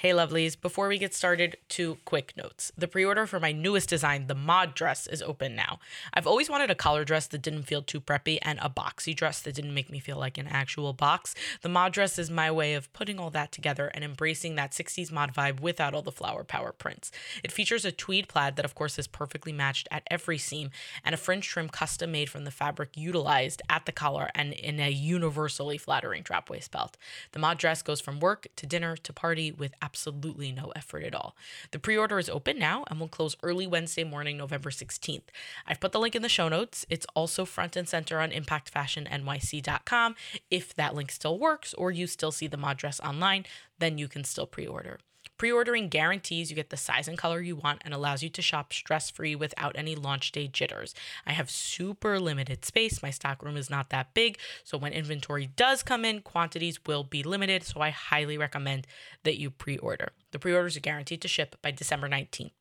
Hey, 0.00 0.10
lovelies. 0.10 0.60
Before 0.60 0.88
we 0.88 0.98
get 0.98 1.14
started, 1.14 1.56
two 1.70 1.96
quick 2.04 2.34
notes. 2.36 2.70
The 2.76 2.86
pre 2.86 3.02
order 3.02 3.24
for 3.24 3.40
my 3.40 3.52
newest 3.52 3.88
design, 3.88 4.26
the 4.26 4.34
mod 4.34 4.74
dress, 4.74 5.06
is 5.06 5.22
open 5.22 5.56
now. 5.56 5.78
I've 6.12 6.26
always 6.26 6.50
wanted 6.50 6.70
a 6.70 6.74
collar 6.74 7.02
dress 7.02 7.26
that 7.28 7.40
didn't 7.40 7.62
feel 7.62 7.80
too 7.80 8.02
preppy 8.02 8.38
and 8.42 8.58
a 8.60 8.68
boxy 8.68 9.16
dress 9.16 9.40
that 9.40 9.54
didn't 9.54 9.72
make 9.72 9.90
me 9.90 9.98
feel 9.98 10.18
like 10.18 10.36
an 10.36 10.48
actual 10.48 10.92
box. 10.92 11.34
The 11.62 11.70
mod 11.70 11.94
dress 11.94 12.18
is 12.18 12.30
my 12.30 12.50
way 12.50 12.74
of 12.74 12.92
putting 12.92 13.18
all 13.18 13.30
that 13.30 13.52
together 13.52 13.90
and 13.94 14.04
embracing 14.04 14.56
that 14.56 14.72
60s 14.72 15.10
mod 15.10 15.32
vibe 15.32 15.60
without 15.60 15.94
all 15.94 16.02
the 16.02 16.12
flower 16.12 16.44
power 16.44 16.72
prints. 16.72 17.10
It 17.42 17.50
features 17.50 17.86
a 17.86 17.90
tweed 17.90 18.28
plaid 18.28 18.56
that, 18.56 18.66
of 18.66 18.74
course, 18.74 18.98
is 18.98 19.06
perfectly 19.06 19.54
matched 19.54 19.88
at 19.90 20.06
every 20.10 20.36
seam 20.36 20.72
and 21.06 21.14
a 21.14 21.18
fringe 21.18 21.48
trim 21.48 21.70
custom 21.70 22.12
made 22.12 22.28
from 22.28 22.44
the 22.44 22.50
fabric 22.50 22.98
utilized 22.98 23.62
at 23.70 23.86
the 23.86 23.92
collar 23.92 24.28
and 24.34 24.52
in 24.52 24.78
a 24.78 24.90
universally 24.90 25.78
flattering 25.78 26.22
drop 26.22 26.50
waist 26.50 26.70
belt. 26.70 26.98
The 27.32 27.38
mod 27.38 27.56
dress 27.56 27.80
goes 27.80 28.02
from 28.02 28.20
work 28.20 28.48
to 28.56 28.66
dinner 28.66 28.94
to 28.94 29.12
party 29.14 29.50
with 29.50 29.72
absolutely 29.86 30.50
no 30.50 30.72
effort 30.74 31.04
at 31.04 31.14
all. 31.14 31.36
The 31.70 31.78
pre 31.78 31.96
order 31.96 32.18
is 32.18 32.28
open 32.28 32.58
now 32.58 32.84
and 32.88 32.98
will 32.98 33.06
close 33.08 33.36
early 33.44 33.68
Wednesday 33.68 34.02
morning, 34.02 34.36
November 34.36 34.70
16th. 34.70 35.28
I've 35.66 35.78
put 35.78 35.92
the 35.92 36.00
link 36.00 36.16
in 36.16 36.22
the 36.22 36.28
show 36.28 36.48
notes. 36.48 36.84
It's 36.90 37.06
also 37.14 37.44
front 37.44 37.76
and 37.76 37.88
center 37.88 38.18
on 38.18 38.30
impactfashionnyc.com. 38.32 40.16
If 40.50 40.74
that 40.74 40.94
link 40.96 41.12
still 41.12 41.38
works 41.38 41.72
or 41.74 41.92
you 41.92 42.08
still 42.08 42.32
see 42.32 42.48
the 42.48 42.56
mod 42.56 42.78
dress 42.78 42.98
online, 42.98 43.44
then 43.78 43.96
you 43.96 44.08
can 44.08 44.24
still 44.24 44.46
pre 44.46 44.66
order. 44.66 44.98
Pre 45.38 45.52
ordering 45.52 45.88
guarantees 45.88 46.50
you 46.50 46.56
get 46.56 46.70
the 46.70 46.76
size 46.76 47.08
and 47.08 47.18
color 47.18 47.40
you 47.40 47.56
want 47.56 47.82
and 47.84 47.92
allows 47.92 48.22
you 48.22 48.30
to 48.30 48.40
shop 48.40 48.72
stress 48.72 49.10
free 49.10 49.34
without 49.34 49.76
any 49.76 49.94
launch 49.94 50.32
day 50.32 50.48
jitters. 50.48 50.94
I 51.26 51.32
have 51.32 51.50
super 51.50 52.18
limited 52.18 52.64
space. 52.64 53.02
My 53.02 53.10
stock 53.10 53.42
room 53.42 53.56
is 53.56 53.68
not 53.68 53.90
that 53.90 54.14
big. 54.14 54.38
So 54.64 54.78
when 54.78 54.92
inventory 54.92 55.46
does 55.46 55.82
come 55.82 56.04
in, 56.04 56.22
quantities 56.22 56.80
will 56.86 57.04
be 57.04 57.22
limited. 57.22 57.64
So 57.64 57.80
I 57.80 57.90
highly 57.90 58.38
recommend 58.38 58.86
that 59.24 59.38
you 59.38 59.50
pre 59.50 59.76
order. 59.78 60.12
The 60.30 60.38
pre 60.38 60.54
orders 60.54 60.76
are 60.76 60.80
guaranteed 60.80 61.20
to 61.22 61.28
ship 61.28 61.56
by 61.60 61.70
December 61.70 62.08
19th. 62.08 62.52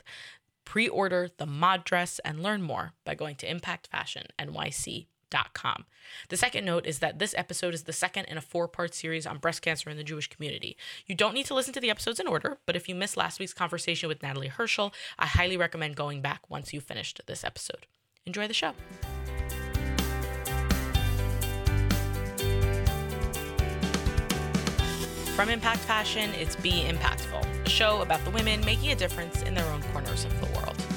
Pre 0.66 0.88
order 0.90 1.30
the 1.38 1.46
mod 1.46 1.86
dress 1.86 2.20
and 2.26 2.44
learn 2.44 2.62
more 2.62 2.94
by 3.06 3.16
going 3.16 3.36
to 3.38 3.48
impactfashionnyc.com. 3.48 5.06
The 6.30 6.38
second 6.38 6.66
note 6.66 6.86
is 6.86 7.00
that 7.00 7.20
this 7.20 7.36
episode 7.38 7.74
is 7.74 7.84
the 7.84 7.94
second 7.94 8.26
in 8.26 8.38
a 8.38 8.42
four 8.42 8.68
part 8.68 8.94
series 8.94 9.26
on 9.26 9.38
breast 9.38 9.62
cancer 9.62 9.90
in 9.90 9.98
the 9.98 10.04
Jewish 10.04 10.30
community. 10.30 10.78
You 11.06 11.16
don't 11.16 11.34
need 11.34 11.46
to 11.48 11.54
listen 11.54 11.74
to 11.74 11.80
the 11.80 11.90
episodes 11.90 12.20
in 12.20 12.28
order, 12.28 12.58
but 12.66 12.76
if 12.76 12.88
you 12.88 12.96
missed 12.96 13.18
last 13.18 13.40
week's 13.40 13.54
conversation 13.54 14.08
with 14.08 14.24
Natalie 14.24 14.48
Herschel, 14.48 14.94
I 15.20 15.26
highly 15.26 15.58
recommend 15.58 15.96
going 15.96 16.22
back 16.22 16.50
once 16.50 16.74
you've 16.74 16.84
finished 16.84 17.22
this 17.28 17.44
episode. 17.44 17.88
Enjoy 18.26 18.48
the 18.48 18.54
show. 18.54 18.74
From 25.36 25.50
Impact 25.50 25.80
Fashion, 25.80 26.30
it's 26.40 26.56
Be 26.56 26.86
Impactful, 26.88 27.66
a 27.66 27.70
show 27.70 28.02
about 28.02 28.24
the 28.24 28.32
women 28.32 28.64
making 28.64 28.92
a 28.92 28.96
difference 28.96 29.42
in 29.42 29.54
their 29.54 29.66
own 29.66 29.84
corners 29.92 30.24
of 30.24 30.40
the 30.40 30.48
world. 30.58 30.95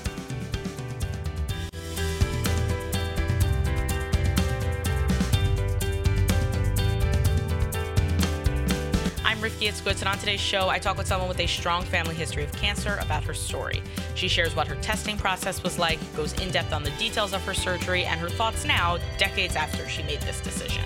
I'm 9.39 9.45
Rifki 9.45 9.69
Itzkowitz, 9.69 10.01
and 10.01 10.09
on 10.09 10.19
today's 10.19 10.41
show, 10.41 10.69
I 10.69 10.81
talk 10.81 10.99
with 10.99 11.07
someone 11.07 11.29
with 11.29 11.39
a 11.39 11.47
strong 11.47 11.85
family 11.85 12.17
history 12.17 12.43
of 12.43 12.51
cancer 12.51 12.99
about 13.01 13.23
her 13.23 13.35
story. 13.35 13.85
She 14.17 14.27
shares 14.27 14.57
what 14.57 14.67
her 14.67 14.75
testing 14.83 15.17
process 15.17 15.63
was 15.63 15.79
like, 15.79 16.01
goes 16.17 16.33
in 16.41 16.51
depth 16.51 16.73
on 16.73 16.83
the 16.83 16.91
details 16.99 17.33
of 17.33 17.45
her 17.45 17.55
surgery, 17.55 18.05
and 18.05 18.19
her 18.19 18.31
thoughts 18.31 18.65
now, 18.65 18.99
decades 19.17 19.55
after 19.55 19.89
she 19.89 20.03
made 20.03 20.21
this 20.23 20.41
decision. 20.41 20.83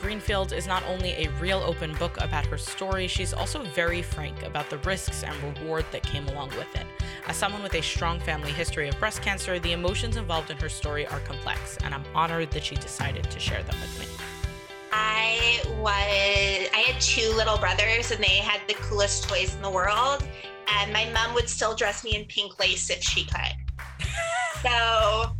Greenfield 0.00 0.52
is 0.52 0.66
not 0.66 0.82
only 0.84 1.12
a 1.12 1.30
real 1.40 1.58
open 1.58 1.94
book 1.94 2.16
about 2.20 2.46
her 2.46 2.58
story, 2.58 3.06
she's 3.06 3.32
also 3.32 3.62
very 3.62 4.02
frank 4.02 4.42
about 4.42 4.70
the 4.70 4.78
risks 4.78 5.22
and 5.22 5.34
reward 5.42 5.84
that 5.92 6.02
came 6.02 6.26
along 6.28 6.50
with 6.50 6.74
it. 6.74 6.86
As 7.26 7.36
someone 7.36 7.62
with 7.62 7.74
a 7.74 7.82
strong 7.82 8.20
family 8.20 8.52
history 8.52 8.88
of 8.88 8.98
breast 8.98 9.22
cancer, 9.22 9.58
the 9.58 9.72
emotions 9.72 10.16
involved 10.16 10.50
in 10.50 10.56
her 10.58 10.68
story 10.68 11.06
are 11.06 11.20
complex, 11.20 11.76
and 11.84 11.94
I'm 11.94 12.04
honored 12.14 12.50
that 12.52 12.64
she 12.64 12.74
decided 12.74 13.24
to 13.30 13.40
share 13.40 13.62
them 13.62 13.76
with 13.80 14.00
me. 14.00 14.06
I 14.92 15.62
was 15.80 16.68
I 16.74 16.84
had 16.86 17.00
two 17.00 17.32
little 17.34 17.56
brothers 17.56 18.10
and 18.10 18.22
they 18.22 18.36
had 18.36 18.60
the 18.68 18.74
coolest 18.74 19.28
toys 19.28 19.54
in 19.54 19.62
the 19.62 19.70
world 19.70 20.22
and 20.68 20.92
my 20.92 21.10
mom 21.12 21.34
would 21.34 21.48
still 21.48 21.74
dress 21.74 22.04
me 22.04 22.14
in 22.14 22.26
pink 22.26 22.58
lace 22.58 22.90
if 22.90 23.02
she 23.02 23.24
could. 23.24 23.54
so 24.62 25.32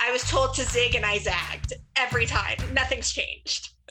I 0.00 0.10
was 0.12 0.22
told 0.28 0.54
to 0.54 0.64
zig 0.64 0.94
and 0.94 1.04
I 1.04 1.18
zagged 1.18 1.74
every 1.96 2.26
time. 2.26 2.56
Nothing's 2.72 3.12
changed. 3.12 3.70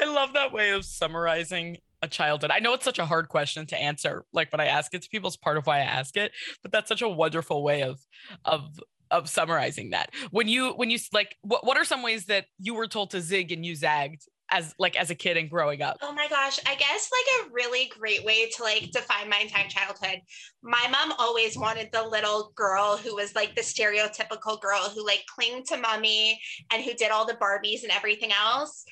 I 0.00 0.04
love 0.06 0.32
that 0.34 0.52
way 0.52 0.70
of 0.70 0.84
summarizing 0.84 1.78
a 2.02 2.08
childhood. 2.08 2.50
I 2.50 2.58
know 2.58 2.74
it's 2.74 2.84
such 2.84 2.98
a 2.98 3.06
hard 3.06 3.28
question 3.28 3.66
to 3.66 3.76
answer, 3.76 4.24
like 4.32 4.50
when 4.52 4.60
I 4.60 4.66
ask 4.66 4.92
it 4.94 5.02
to 5.02 5.08
people, 5.08 5.28
it's 5.28 5.36
part 5.36 5.56
of 5.56 5.66
why 5.66 5.78
I 5.78 5.82
ask 5.82 6.16
it, 6.16 6.32
but 6.62 6.72
that's 6.72 6.88
such 6.88 7.02
a 7.02 7.08
wonderful 7.08 7.62
way 7.62 7.82
of 7.82 8.00
of 8.44 8.80
of 9.10 9.28
summarizing 9.28 9.90
that. 9.90 10.10
When 10.30 10.48
you 10.48 10.72
when 10.72 10.90
you 10.90 10.98
like 11.12 11.36
what 11.42 11.64
what 11.64 11.76
are 11.76 11.84
some 11.84 12.02
ways 12.02 12.26
that 12.26 12.46
you 12.58 12.74
were 12.74 12.88
told 12.88 13.10
to 13.10 13.20
zig 13.20 13.52
and 13.52 13.64
you 13.64 13.76
zagged 13.76 14.26
as 14.52 14.74
like 14.78 14.96
as 14.96 15.10
a 15.10 15.14
kid 15.14 15.36
and 15.36 15.50
growing 15.50 15.82
up? 15.82 15.96
Oh 16.02 16.12
my 16.12 16.28
gosh, 16.28 16.60
I 16.66 16.74
guess 16.74 17.10
like 17.10 17.46
a 17.46 17.52
really 17.52 17.90
great 17.98 18.24
way 18.24 18.48
to 18.50 18.62
like 18.62 18.90
define 18.92 19.28
my 19.28 19.38
entire 19.38 19.66
childhood. 19.68 20.20
My 20.62 20.86
mom 20.90 21.12
always 21.18 21.56
wanted 21.56 21.88
the 21.92 22.06
little 22.06 22.52
girl 22.54 22.96
who 22.96 23.16
was 23.16 23.34
like 23.34 23.56
the 23.56 23.62
stereotypical 23.62 24.60
girl 24.60 24.90
who 24.94 25.04
like 25.04 25.24
clinged 25.34 25.66
to 25.66 25.78
mommy 25.78 26.38
and 26.70 26.82
who 26.82 26.92
did 26.94 27.10
all 27.10 27.26
the 27.26 27.34
Barbies 27.34 27.82
and 27.82 27.90
everything 27.90 28.30
else. 28.32 28.84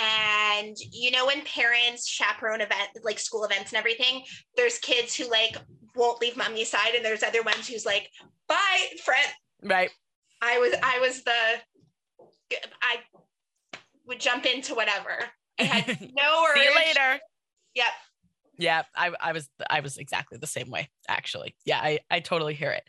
And 0.00 0.76
you 0.90 1.10
know, 1.10 1.26
when 1.26 1.42
parents 1.42 2.08
chaperone 2.08 2.62
event 2.62 2.90
like 3.02 3.18
school 3.18 3.44
events 3.44 3.72
and 3.72 3.78
everything, 3.78 4.22
there's 4.56 4.78
kids 4.78 5.14
who 5.14 5.28
like 5.28 5.56
won't 5.94 6.20
leave 6.22 6.36
mommy's 6.36 6.70
side, 6.70 6.94
and 6.94 7.04
there's 7.04 7.22
other 7.22 7.42
ones 7.42 7.68
who's 7.68 7.84
like, 7.84 8.08
bye, 8.48 8.86
friend. 9.04 9.28
Right. 9.62 9.90
I 10.40 10.58
was 10.58 10.74
I 10.82 10.98
was 11.00 11.22
the 11.24 12.58
I 12.82 12.96
would 14.06 14.20
jump 14.20 14.46
into 14.46 14.74
whatever. 14.74 15.24
I 15.58 15.64
had 15.64 16.00
no 16.00 16.44
urge. 16.48 16.56
See 16.56 16.64
you 16.64 16.74
later. 16.74 17.20
Yep. 17.74 17.86
Yeah, 18.58 18.82
I, 18.94 19.12
I 19.20 19.32
was 19.32 19.48
I 19.68 19.80
was 19.80 19.96
exactly 19.96 20.38
the 20.38 20.46
same 20.46 20.70
way 20.70 20.90
actually. 21.08 21.56
Yeah, 21.64 21.78
I 21.78 22.00
I 22.10 22.20
totally 22.20 22.54
hear 22.54 22.70
it. 22.70 22.84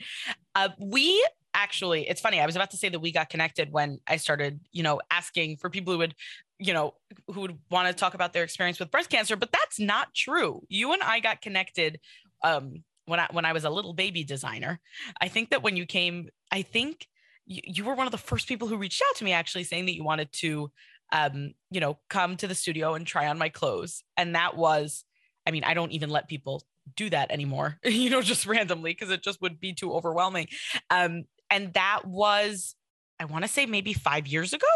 Uh, 0.56 0.70
we 0.80 1.26
actually, 1.54 2.08
it's 2.08 2.22
funny. 2.22 2.40
I 2.40 2.46
was 2.46 2.56
about 2.56 2.72
to 2.72 2.78
say 2.78 2.90
that 2.90 3.00
we 3.00 3.12
got 3.12 3.30
connected 3.30 3.72
when 3.72 4.00
I 4.08 4.18
started, 4.18 4.60
you 4.72 4.84
know, 4.84 5.00
asking 5.12 5.58
for 5.58 5.70
people 5.70 5.94
who 5.94 6.00
would, 6.00 6.16
you 6.60 6.74
know, 6.74 6.96
who 7.32 7.42
would 7.42 7.58
want 7.70 7.88
to 7.88 7.94
talk 7.94 8.14
about 8.14 8.34
their 8.34 8.44
experience 8.44 8.80
with 8.80 8.92
breast 8.92 9.10
cancer, 9.10 9.36
but 9.36 9.52
that's 9.52 9.80
not 9.80 10.14
true. 10.14 10.62
You 10.68 10.94
and 10.94 11.02
I 11.02 11.20
got 11.20 11.42
connected 11.42 12.00
um, 12.44 12.84
when 13.06 13.20
I 13.20 13.28
when 13.32 13.46
I 13.46 13.54
was 13.54 13.64
a 13.66 13.70
little 13.70 13.94
baby 13.94 14.24
designer. 14.24 14.80
I 15.22 15.28
think 15.28 15.50
that 15.52 15.64
when 15.64 15.78
you 15.78 15.86
came, 15.86 16.30
I 16.52 16.62
think 16.62 17.08
you, 17.46 17.62
you 17.64 17.84
were 17.84 17.96
one 17.96 18.08
of 18.08 18.12
the 18.12 18.18
first 18.18 18.48
people 18.48 18.68
who 18.68 18.78
reached 18.78 19.02
out 19.10 19.18
to 19.18 19.24
me 19.24 19.34
actually 19.34 19.64
saying 19.64 19.86
that 19.86 19.96
you 19.96 20.04
wanted 20.04 20.32
to 20.34 20.72
um, 21.14 21.54
you 21.70 21.80
know, 21.80 22.00
come 22.10 22.36
to 22.38 22.48
the 22.48 22.56
studio 22.56 22.96
and 22.96 23.06
try 23.06 23.28
on 23.28 23.38
my 23.38 23.48
clothes. 23.48 24.04
And 24.18 24.36
that 24.36 24.58
was, 24.58 25.06
I 25.48 25.52
mean, 25.52 25.64
I 25.64 25.76
don't 25.76 25.92
even 25.92 26.10
let 26.10 26.28
people 26.28 26.64
do 26.96 27.10
that 27.12 27.32
anymore, 27.32 27.80
you 27.86 28.10
know, 28.10 28.22
just 28.22 28.46
randomly 28.48 28.92
because 28.92 29.12
it 29.12 29.24
just 29.24 29.42
would 29.42 29.60
be 29.60 29.74
too 29.74 29.94
overwhelming. 29.94 30.48
Um, 30.90 31.26
and 31.50 31.72
that 31.76 32.02
was, 32.06 32.76
I 33.20 33.26
want 33.26 33.46
to 33.46 33.48
say 33.48 33.68
maybe 33.68 33.94
five 33.94 34.26
years 34.26 34.54
ago. 34.54 34.68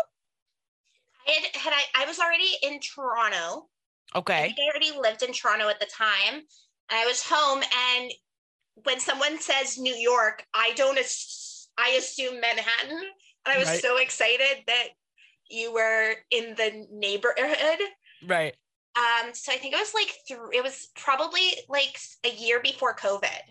I 1.28 1.32
had, 1.32 1.62
had 1.62 1.74
I, 1.74 2.04
I 2.04 2.06
was 2.06 2.20
already 2.20 2.52
in 2.62 2.80
Toronto. 2.80 3.68
Okay. 4.16 4.56
I, 4.58 4.62
I 4.62 4.72
already 4.72 4.98
lived 4.98 5.24
in 5.24 5.34
Toronto 5.34 5.68
at 5.70 5.80
the 5.80 5.88
time. 5.88 6.36
And 6.36 6.44
I 6.92 7.06
was 7.06 7.24
home 7.28 7.64
and 7.96 8.12
when 8.84 9.00
someone 9.00 9.40
says 9.40 9.80
New 9.80 9.96
York, 9.96 10.46
I 10.54 10.72
don't, 10.76 11.00
ass- 11.00 11.68
I 11.80 11.96
assume 11.98 12.40
Manhattan. 12.40 13.02
And 13.46 13.56
I 13.56 13.58
was 13.58 13.68
Right. 13.68 13.82
so 13.82 13.98
excited 13.98 14.64
that 14.68 14.90
you 15.50 15.74
were 15.74 16.16
in 16.32 16.56
the 16.56 16.88
neighborhood. 16.92 17.80
Right. 18.26 18.56
Um, 18.96 19.34
so 19.34 19.52
I 19.52 19.58
think 19.58 19.74
it 19.74 19.78
was 19.78 19.94
like 19.94 20.14
th- 20.28 20.40
it 20.54 20.64
was 20.64 20.90
probably 20.96 21.52
like 21.70 22.00
a 22.26 22.30
year 22.30 22.60
before 22.60 22.96
COVID. 22.96 23.42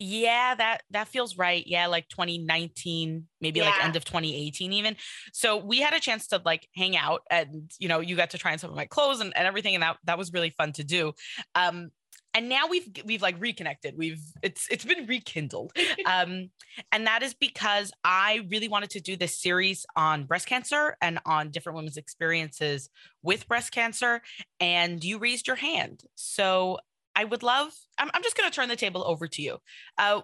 Yeah, 0.00 0.56
that 0.56 0.82
that 0.90 1.06
feels 1.06 1.38
right. 1.38 1.62
Yeah, 1.64 1.86
like 1.86 2.08
2019, 2.08 3.28
maybe 3.40 3.60
like 3.60 3.84
end 3.84 3.94
of 3.94 4.04
2018 4.04 4.72
even. 4.72 4.96
So 5.32 5.56
we 5.56 5.78
had 5.78 5.94
a 5.94 6.00
chance 6.00 6.26
to 6.28 6.42
like 6.44 6.66
hang 6.74 6.96
out 6.96 7.22
and 7.30 7.70
you 7.78 7.86
know, 7.86 8.00
you 8.00 8.16
got 8.16 8.30
to 8.30 8.38
try 8.38 8.52
on 8.52 8.58
some 8.58 8.70
of 8.70 8.76
my 8.76 8.86
clothes 8.86 9.20
and, 9.20 9.36
and 9.36 9.46
everything 9.46 9.74
and 9.74 9.82
that 9.84 9.98
that 10.04 10.18
was 10.18 10.32
really 10.32 10.50
fun 10.50 10.72
to 10.72 10.84
do. 10.84 11.12
Um 11.54 11.90
and 12.38 12.48
now 12.48 12.68
we've 12.68 12.88
we've 13.04 13.20
like 13.20 13.34
reconnected. 13.40 13.94
We've 13.98 14.22
it's 14.44 14.68
it's 14.70 14.84
been 14.84 15.06
rekindled. 15.06 15.72
Um 16.06 16.50
and 16.92 17.06
that 17.06 17.22
is 17.24 17.34
because 17.34 17.90
I 18.04 18.46
really 18.48 18.68
wanted 18.68 18.90
to 18.90 19.00
do 19.00 19.16
this 19.16 19.36
series 19.36 19.84
on 19.96 20.24
breast 20.24 20.46
cancer 20.46 20.96
and 21.02 21.18
on 21.26 21.50
different 21.50 21.76
women's 21.76 21.96
experiences 21.96 22.88
with 23.22 23.48
breast 23.48 23.72
cancer 23.72 24.22
and 24.60 25.02
you 25.02 25.18
raised 25.18 25.48
your 25.48 25.56
hand. 25.56 26.04
So 26.14 26.78
I 27.16 27.24
would 27.24 27.42
love. 27.42 27.72
I'm, 27.98 28.08
I'm 28.14 28.22
just 28.22 28.36
going 28.36 28.48
to 28.48 28.54
turn 28.54 28.68
the 28.68 28.76
table 28.76 29.02
over 29.04 29.26
to 29.26 29.42
you. 29.42 29.58
Uh, 29.98 30.20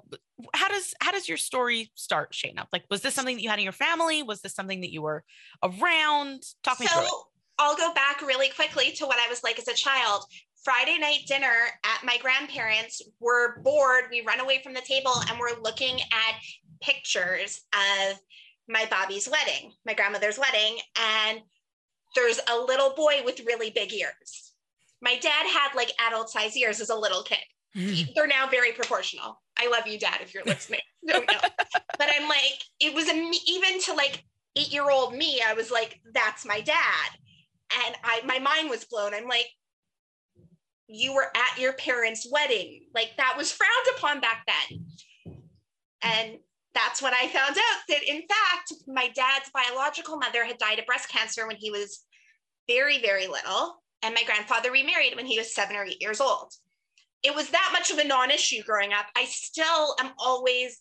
how 0.54 0.68
does 0.68 0.94
how 1.00 1.10
does 1.10 1.28
your 1.28 1.38
story 1.38 1.90
start, 1.96 2.32
Shayna? 2.32 2.66
Like, 2.72 2.84
was 2.88 3.00
this 3.02 3.14
something 3.14 3.34
that 3.34 3.42
you 3.42 3.50
had 3.50 3.58
in 3.58 3.64
your 3.64 3.72
family? 3.72 4.22
Was 4.22 4.42
this 4.42 4.54
something 4.54 4.80
that 4.82 4.92
you 4.92 5.02
were 5.02 5.24
around? 5.62 6.44
Talk 6.62 6.78
me 6.78 6.86
so, 6.86 6.94
through 6.94 7.06
it. 7.06 7.12
I'll 7.58 7.76
go 7.76 7.92
back 7.94 8.22
really 8.22 8.48
quickly 8.50 8.92
to 8.92 9.06
what 9.06 9.18
I 9.18 9.28
was 9.28 9.42
like 9.42 9.58
as 9.58 9.66
a 9.66 9.74
child. 9.74 10.24
Friday 10.64 10.96
night 10.98 11.20
dinner 11.26 11.54
at 11.84 12.04
my 12.04 12.16
grandparents. 12.18 13.02
We're 13.20 13.60
bored. 13.60 14.04
We 14.10 14.22
run 14.22 14.40
away 14.40 14.62
from 14.62 14.72
the 14.72 14.80
table 14.80 15.12
and 15.28 15.38
we're 15.38 15.60
looking 15.62 16.00
at 16.00 16.40
pictures 16.80 17.62
of 17.74 18.18
my 18.68 18.86
Bobby's 18.90 19.28
wedding, 19.28 19.72
my 19.84 19.92
grandmother's 19.92 20.38
wedding. 20.38 20.78
And 20.98 21.40
there's 22.14 22.40
a 22.50 22.58
little 22.58 22.94
boy 22.94 23.20
with 23.24 23.40
really 23.46 23.70
big 23.70 23.92
ears. 23.92 24.52
My 25.02 25.16
dad 25.16 25.46
had 25.46 25.74
like 25.76 25.92
adult 26.06 26.30
size 26.30 26.56
ears 26.56 26.80
as 26.80 26.88
a 26.88 26.96
little 26.96 27.22
kid. 27.22 27.38
Mm. 27.76 28.14
They're 28.14 28.26
now 28.26 28.48
very 28.48 28.72
proportional. 28.72 29.42
I 29.58 29.68
love 29.68 29.86
you, 29.86 29.98
dad, 29.98 30.18
if 30.22 30.32
you're 30.32 30.44
listening. 30.44 30.80
Don't 31.06 31.30
know. 31.30 31.38
but 31.98 32.08
I'm 32.10 32.28
like, 32.28 32.62
it 32.80 32.94
was 32.94 33.08
a, 33.08 33.14
even 33.46 33.80
to 33.82 33.92
like 33.92 34.24
eight 34.56 34.72
year 34.72 34.90
old 34.90 35.14
me, 35.14 35.42
I 35.46 35.52
was 35.54 35.70
like, 35.70 36.00
that's 36.14 36.46
my 36.46 36.60
dad. 36.60 37.10
And 37.86 37.96
I, 38.02 38.22
my 38.24 38.38
mind 38.38 38.70
was 38.70 38.84
blown. 38.84 39.12
I'm 39.12 39.28
like, 39.28 39.48
you 40.88 41.14
were 41.14 41.30
at 41.34 41.58
your 41.58 41.72
parents' 41.74 42.26
wedding. 42.30 42.82
Like 42.94 43.12
that 43.16 43.34
was 43.36 43.52
frowned 43.52 43.96
upon 43.96 44.20
back 44.20 44.46
then. 44.46 44.84
And 46.02 46.38
that's 46.74 47.00
when 47.00 47.14
I 47.14 47.28
found 47.28 47.56
out 47.56 47.80
that, 47.88 48.02
in 48.06 48.22
fact, 48.22 48.72
my 48.86 49.08
dad's 49.14 49.50
biological 49.50 50.16
mother 50.16 50.44
had 50.44 50.58
died 50.58 50.78
of 50.78 50.86
breast 50.86 51.08
cancer 51.08 51.46
when 51.46 51.56
he 51.56 51.70
was 51.70 52.04
very, 52.68 53.00
very 53.00 53.26
little. 53.26 53.82
And 54.02 54.14
my 54.14 54.24
grandfather 54.24 54.70
remarried 54.70 55.16
when 55.16 55.26
he 55.26 55.38
was 55.38 55.54
seven 55.54 55.76
or 55.76 55.84
eight 55.84 56.02
years 56.02 56.20
old. 56.20 56.52
It 57.22 57.34
was 57.34 57.48
that 57.50 57.70
much 57.72 57.90
of 57.90 57.98
a 57.98 58.04
non 58.04 58.30
issue 58.30 58.62
growing 58.62 58.92
up. 58.92 59.06
I 59.16 59.24
still 59.24 59.96
am 59.98 60.12
always 60.18 60.80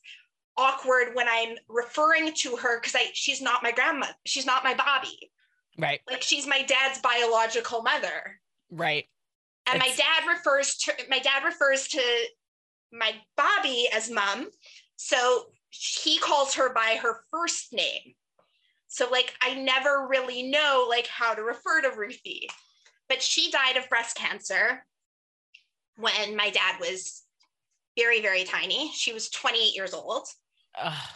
awkward 0.58 1.16
when 1.16 1.28
I'm 1.30 1.56
referring 1.70 2.34
to 2.34 2.58
her 2.58 2.80
because 2.80 2.96
I 2.96 3.12
she's 3.14 3.42
not 3.42 3.64
my 3.64 3.72
grandma. 3.72 4.08
She's 4.26 4.46
not 4.46 4.64
my 4.64 4.74
Bobby. 4.74 5.32
Right. 5.78 6.02
Like 6.10 6.22
she's 6.22 6.46
my 6.46 6.64
dad's 6.64 7.00
biological 7.00 7.82
mother. 7.82 8.40
Right. 8.70 9.06
And 9.68 9.81
it's... 9.81 9.98
my 9.98 10.04
dad 10.04 10.27
refers 10.27 10.77
to 10.77 10.94
my 11.10 11.19
dad 11.19 11.44
refers 11.44 11.88
to 11.89 12.01
my 12.92 13.13
Bobby 13.36 13.88
as 13.94 14.10
mom. 14.10 14.48
So 14.95 15.45
he 15.69 16.19
calls 16.19 16.54
her 16.56 16.74
by 16.74 17.00
her 17.01 17.24
first 17.31 17.74
name. 17.74 18.13
So 18.88 19.10
like 19.10 19.33
I 19.42 19.56
never 19.56 20.07
really 20.07 20.44
know 20.44 20.86
like 20.89 21.07
how 21.07 21.33
to 21.33 21.42
refer 21.42 21.81
to 21.81 21.98
Ruthie. 21.98 22.50
But 23.10 23.21
she 23.21 23.51
died 23.51 23.77
of 23.77 23.89
breast 23.89 24.15
cancer 24.15 24.86
when 25.98 26.36
my 26.36 26.50
dad 26.50 26.80
was 26.80 27.24
very 27.98 28.21
very 28.21 28.44
tiny. 28.44 28.92
She 28.94 29.13
was 29.13 29.30
28 29.30 29.75
years 29.75 29.94
old. 29.94 30.27
Ugh. 30.81 31.10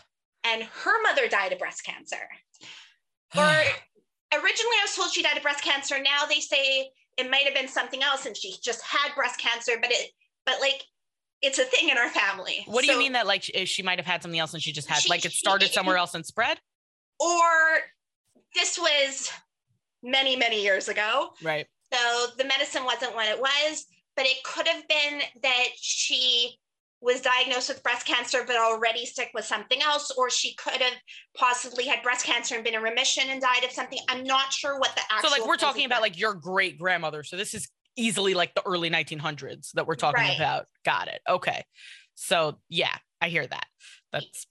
And 0.43 0.63
her 0.63 1.01
mother 1.03 1.27
died 1.27 1.53
of 1.53 1.59
breast 1.59 1.83
cancer. 1.83 2.15
or 3.37 3.43
originally 3.43 4.77
I 4.79 4.83
was 4.83 4.95
told 4.95 5.11
she 5.11 5.21
died 5.23 5.37
of 5.37 5.43
breast 5.43 5.63
cancer. 5.63 6.01
Now 6.01 6.25
they 6.25 6.39
say 6.39 6.89
it 7.17 7.29
might 7.29 7.43
have 7.45 7.53
been 7.53 7.67
something 7.67 8.03
else 8.03 8.25
and 8.25 8.37
she 8.37 8.55
just 8.61 8.81
had 8.83 9.13
breast 9.15 9.39
cancer, 9.39 9.73
but 9.81 9.91
it 9.91 10.11
but 10.45 10.61
like 10.61 10.83
it's 11.41 11.59
a 11.59 11.65
thing 11.65 11.89
in 11.89 11.97
our 11.97 12.09
family. 12.09 12.63
What 12.65 12.81
do 12.81 12.87
so, 12.87 12.93
you 12.93 12.99
mean 12.99 13.13
that 13.13 13.27
like 13.27 13.43
she 13.43 13.83
might 13.83 13.99
have 13.99 14.05
had 14.05 14.21
something 14.21 14.39
else 14.39 14.53
and 14.53 14.63
she 14.63 14.71
just 14.71 14.87
had 14.87 15.01
she, 15.01 15.09
like 15.09 15.25
it 15.25 15.31
started 15.31 15.71
somewhere 15.71 15.97
else 15.97 16.15
and 16.15 16.25
spread? 16.25 16.59
Or 17.19 17.39
this 18.55 18.77
was 18.77 19.31
many, 20.01 20.35
many 20.35 20.63
years 20.63 20.87
ago. 20.87 21.29
Right. 21.43 21.67
So 21.93 22.27
the 22.37 22.45
medicine 22.45 22.83
wasn't 22.85 23.15
what 23.15 23.27
it 23.27 23.39
was, 23.39 23.85
but 24.15 24.25
it 24.25 24.43
could 24.43 24.67
have 24.67 24.87
been 24.87 25.21
that 25.43 25.67
she 25.75 26.59
was 27.01 27.21
diagnosed 27.21 27.69
with 27.69 27.83
breast 27.83 28.07
cancer 28.07 28.39
but 28.45 28.55
already 28.55 29.05
sick 29.05 29.29
with 29.33 29.45
something 29.45 29.81
else 29.81 30.11
or 30.17 30.29
she 30.29 30.55
could 30.55 30.81
have 30.81 30.93
possibly 31.35 31.85
had 31.85 32.01
breast 32.01 32.25
cancer 32.25 32.55
and 32.55 32.63
been 32.63 32.73
in 32.73 32.81
remission 32.81 33.23
and 33.29 33.41
died 33.41 33.63
of 33.63 33.71
something. 33.71 33.99
I'm 34.09 34.23
not 34.23 34.51
sure 34.51 34.79
what 34.79 34.95
the 34.95 35.01
actual 35.11 35.29
so 35.29 35.39
like 35.39 35.47
we're 35.47 35.57
talking 35.57 35.85
about 35.85 36.01
like 36.01 36.19
your 36.19 36.33
great 36.33 36.79
grandmother 36.79 37.23
so 37.23 37.37
this 37.37 37.53
is 37.53 37.69
easily 37.95 38.33
like 38.33 38.53
the 38.55 38.63
early 38.65 38.89
1900s 38.89 39.71
that 39.73 39.87
we're 39.87 39.95
talking 39.95 40.23
right. 40.23 40.35
about. 40.35 40.65
Got 40.85 41.07
it. 41.07 41.21
Okay. 41.29 41.63
So 42.15 42.57
yeah 42.69 42.95
i 43.21 43.29
hear 43.29 43.45
that. 43.45 43.65
That's 44.11 44.47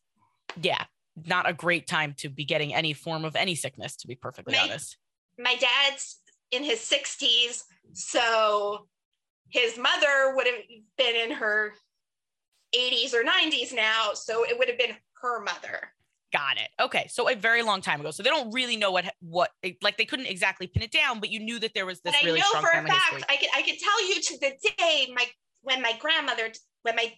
yeah 0.60 0.84
not 1.25 1.48
a 1.48 1.52
great 1.52 1.87
time 1.87 2.14
to 2.19 2.28
be 2.28 2.44
getting 2.44 2.75
any 2.75 2.93
form 2.93 3.25
of 3.25 3.37
any 3.37 3.54
sickness 3.54 3.96
to 3.96 4.06
be 4.06 4.14
perfectly 4.14 4.54
my, 4.54 4.60
honest. 4.60 4.98
my 5.38 5.54
dad's 5.54 6.19
in 6.50 6.62
his 6.62 6.78
60s 6.81 7.62
so 7.94 8.87
his 9.48 9.78
mother 9.78 10.34
would 10.34 10.46
have 10.46 10.56
been 10.98 11.16
in 11.16 11.31
her 11.31 11.72
80s 12.76 13.14
or 13.14 13.25
90s 13.25 13.75
now. 13.75 14.11
So 14.14 14.44
it 14.44 14.58
would 14.58 14.69
have 14.69 14.78
been 14.78 14.96
her 15.23 15.43
mother. 15.43 15.93
Got 16.32 16.56
it. 16.56 16.69
Okay. 16.81 17.06
So 17.08 17.31
a 17.31 17.34
very 17.34 17.62
long 17.62 17.81
time 17.81 18.00
ago. 18.00 18.11
So 18.11 18.23
they 18.23 18.31
don't 18.31 18.52
really 18.52 18.76
know 18.76 18.90
what, 18.90 19.06
what, 19.20 19.50
like 19.82 19.96
they 19.96 20.05
couldn't 20.05 20.26
exactly 20.26 20.67
pin 20.67 20.82
it 20.82 20.93
down, 20.93 21.20
but 21.20 21.31
you 21.31 21.40
knew 21.40 21.58
that 21.61 21.73
there 21.75 21.87
was 21.87 22.00
this 22.00 22.14
but 22.14 22.25
really 22.25 22.40
I 22.40 22.44
know 22.55 22.61
for 22.61 22.69
a 22.69 22.87
fact, 22.87 23.14
history. 23.14 23.23
I 23.28 23.37
can, 23.37 23.49
I 23.55 23.62
can 23.62 23.76
tell 23.78 24.08
you 24.08 24.20
to 24.20 24.38
the 24.40 24.73
day 24.78 25.12
my, 25.14 25.26
when 25.62 25.81
my 25.81 25.93
grandmother, 26.00 26.50
when 26.82 26.96
my 26.96 27.12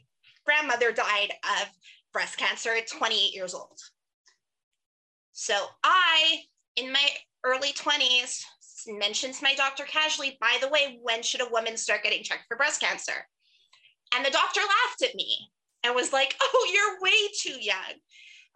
grandmother 0.45 0.93
died 0.93 1.33
of 1.61 1.69
breast 2.13 2.37
cancer 2.37 2.71
at 2.71 2.89
28 2.89 3.35
years 3.35 3.55
old. 3.55 3.79
So 5.33 5.55
I, 5.85 6.41
in 6.77 6.93
my 6.93 7.09
early 7.45 7.73
20s, 7.73 8.43
mentioned 8.87 9.35
to 9.35 9.45
my 9.45 9.55
doctor 9.55 9.85
casually, 9.85 10.39
by 10.41 10.57
the 10.61 10.69
way, 10.69 10.99
when 11.03 11.23
should 11.23 11.41
a 11.41 11.51
woman 11.51 11.77
start 11.77 12.03
getting 12.03 12.23
checked 12.23 12.45
for 12.49 12.57
breast 12.57 12.81
cancer? 12.81 13.27
And 14.15 14.25
the 14.25 14.31
doctor 14.31 14.61
laughed 14.61 15.03
at 15.03 15.15
me 15.15 15.51
and 15.85 15.95
was 15.95 16.13
like, 16.13 16.37
Oh, 16.43 16.71
you're 16.73 17.01
way 17.01 17.29
too 17.41 17.63
young. 17.63 18.01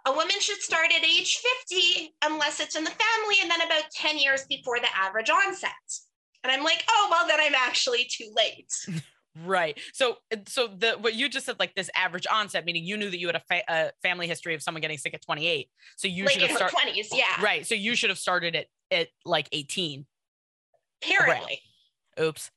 A 0.05 0.13
woman 0.13 0.41
should 0.41 0.61
start 0.61 0.87
at 0.87 1.05
age 1.05 1.41
50 1.69 2.15
unless 2.25 2.59
it's 2.59 2.75
in 2.75 2.83
the 2.83 2.91
family, 2.91 3.37
and 3.41 3.49
then 3.49 3.61
about 3.63 3.85
10 3.95 4.19
years 4.19 4.45
before 4.49 4.81
the 4.81 4.89
average 4.97 5.31
onset. 5.31 5.71
And 6.43 6.51
I'm 6.51 6.65
like, 6.65 6.85
oh, 6.91 7.09
well, 7.09 7.27
then 7.29 7.39
I'm 7.41 7.55
actually 7.55 8.07
too 8.11 8.33
late. 8.37 9.03
Right. 9.45 9.79
So, 9.95 10.17
so 10.47 10.67
the 10.67 10.93
what 11.01 11.15
you 11.15 11.29
just 11.29 11.47
said, 11.47 11.57
like 11.59 11.75
this 11.75 11.89
average 11.95 12.27
onset, 12.31 12.67
meaning 12.67 12.85
you 12.85 12.99
knew 12.99 13.09
that 13.09 13.19
you 13.19 13.29
had 13.29 13.37
a, 13.37 13.41
fa- 13.41 13.63
a 13.67 13.91
family 14.03 14.27
history 14.27 14.55
of 14.55 14.63
someone 14.63 14.83
getting 14.83 14.99
sick 14.99 15.15
at 15.15 15.23
28. 15.23 15.71
So 15.97 16.07
you 16.07 16.25
like 16.25 16.35
should 16.35 16.43
have 16.43 16.57
started 16.57 16.77
20s, 16.77 17.09
yeah. 17.15 17.43
Right. 17.43 17.67
So 17.67 17.75
you 17.75 17.95
should 17.95 18.11
have 18.11 18.19
started 18.19 18.55
at 18.55 18.67
at 18.91 19.09
like 19.25 19.49
18. 19.53 20.05
Apparently. 21.03 21.61
Oops. 22.21 22.51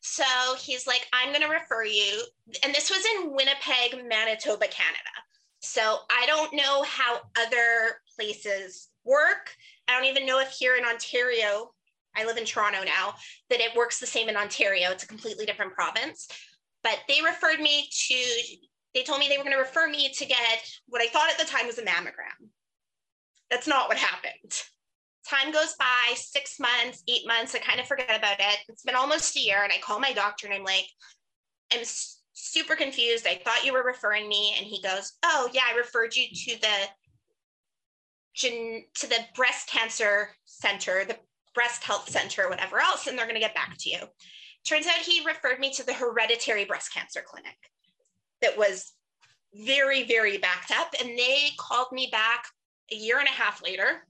So 0.00 0.24
he's 0.58 0.86
like, 0.86 1.06
I'm 1.12 1.28
going 1.28 1.42
to 1.42 1.48
refer 1.48 1.84
you. 1.84 2.22
And 2.64 2.74
this 2.74 2.90
was 2.90 3.04
in 3.16 3.34
Winnipeg, 3.34 4.02
Manitoba, 4.08 4.66
Canada. 4.68 5.10
So 5.60 5.98
I 6.10 6.24
don't 6.26 6.54
know 6.54 6.82
how 6.84 7.20
other 7.38 8.00
places 8.16 8.88
work. 9.04 9.54
I 9.88 9.96
don't 9.96 10.08
even 10.08 10.26
know 10.26 10.40
if 10.40 10.48
here 10.48 10.76
in 10.76 10.84
Ontario, 10.84 11.72
I 12.16 12.24
live 12.24 12.38
in 12.38 12.46
Toronto 12.46 12.82
now, 12.84 13.14
that 13.50 13.60
it 13.60 13.76
works 13.76 14.00
the 14.00 14.06
same 14.06 14.28
in 14.28 14.36
Ontario. 14.36 14.90
It's 14.90 15.04
a 15.04 15.08
completely 15.08 15.44
different 15.44 15.74
province. 15.74 16.28
But 16.82 17.00
they 17.06 17.20
referred 17.22 17.60
me 17.60 17.88
to, 18.08 18.24
they 18.94 19.02
told 19.02 19.20
me 19.20 19.28
they 19.28 19.36
were 19.36 19.44
going 19.44 19.56
to 19.56 19.62
refer 19.62 19.86
me 19.88 20.10
to 20.14 20.24
get 20.24 20.38
what 20.88 21.02
I 21.02 21.08
thought 21.08 21.30
at 21.30 21.38
the 21.38 21.44
time 21.44 21.66
was 21.66 21.78
a 21.78 21.82
mammogram. 21.82 22.48
That's 23.50 23.68
not 23.68 23.88
what 23.88 23.98
happened 23.98 24.62
time 25.28 25.52
goes 25.52 25.74
by 25.78 26.14
six 26.14 26.58
months, 26.58 27.02
eight 27.08 27.26
months. 27.26 27.54
I 27.54 27.58
kind 27.58 27.80
of 27.80 27.86
forget 27.86 28.16
about 28.16 28.40
it. 28.40 28.58
It's 28.68 28.82
been 28.82 28.94
almost 28.94 29.36
a 29.36 29.40
year, 29.40 29.62
and 29.62 29.72
I 29.72 29.78
call 29.78 30.00
my 30.00 30.12
doctor 30.12 30.46
and 30.46 30.54
I'm 30.54 30.64
like, 30.64 30.86
I'm 31.72 31.84
super 32.32 32.74
confused. 32.74 33.26
I 33.26 33.40
thought 33.44 33.64
you 33.64 33.72
were 33.72 33.84
referring 33.84 34.28
me. 34.28 34.54
And 34.56 34.66
he 34.66 34.82
goes, 34.82 35.12
Oh, 35.24 35.48
yeah, 35.52 35.62
I 35.72 35.76
referred 35.76 36.14
you 36.16 36.26
to 36.28 36.60
the 36.60 36.76
to 38.36 39.06
the 39.06 39.18
breast 39.34 39.68
cancer 39.68 40.30
center, 40.44 41.04
the 41.04 41.18
breast 41.54 41.84
health 41.84 42.08
center, 42.08 42.48
whatever 42.48 42.78
else, 42.78 43.06
and 43.06 43.18
they're 43.18 43.26
going 43.26 43.34
to 43.34 43.40
get 43.40 43.54
back 43.54 43.76
to 43.78 43.90
you. 43.90 43.98
Turns 44.66 44.86
out 44.86 44.94
he 44.94 45.26
referred 45.26 45.58
me 45.58 45.72
to 45.72 45.84
the 45.84 45.92
hereditary 45.92 46.64
breast 46.64 46.94
cancer 46.94 47.22
clinic 47.26 47.56
that 48.40 48.56
was 48.56 48.92
very, 49.52 50.04
very 50.04 50.38
backed 50.38 50.70
up. 50.70 50.94
And 51.00 51.18
they 51.18 51.48
called 51.58 51.88
me 51.92 52.08
back 52.10 52.44
a 52.92 52.94
year 52.94 53.18
and 53.18 53.28
a 53.28 53.32
half 53.32 53.62
later 53.62 54.06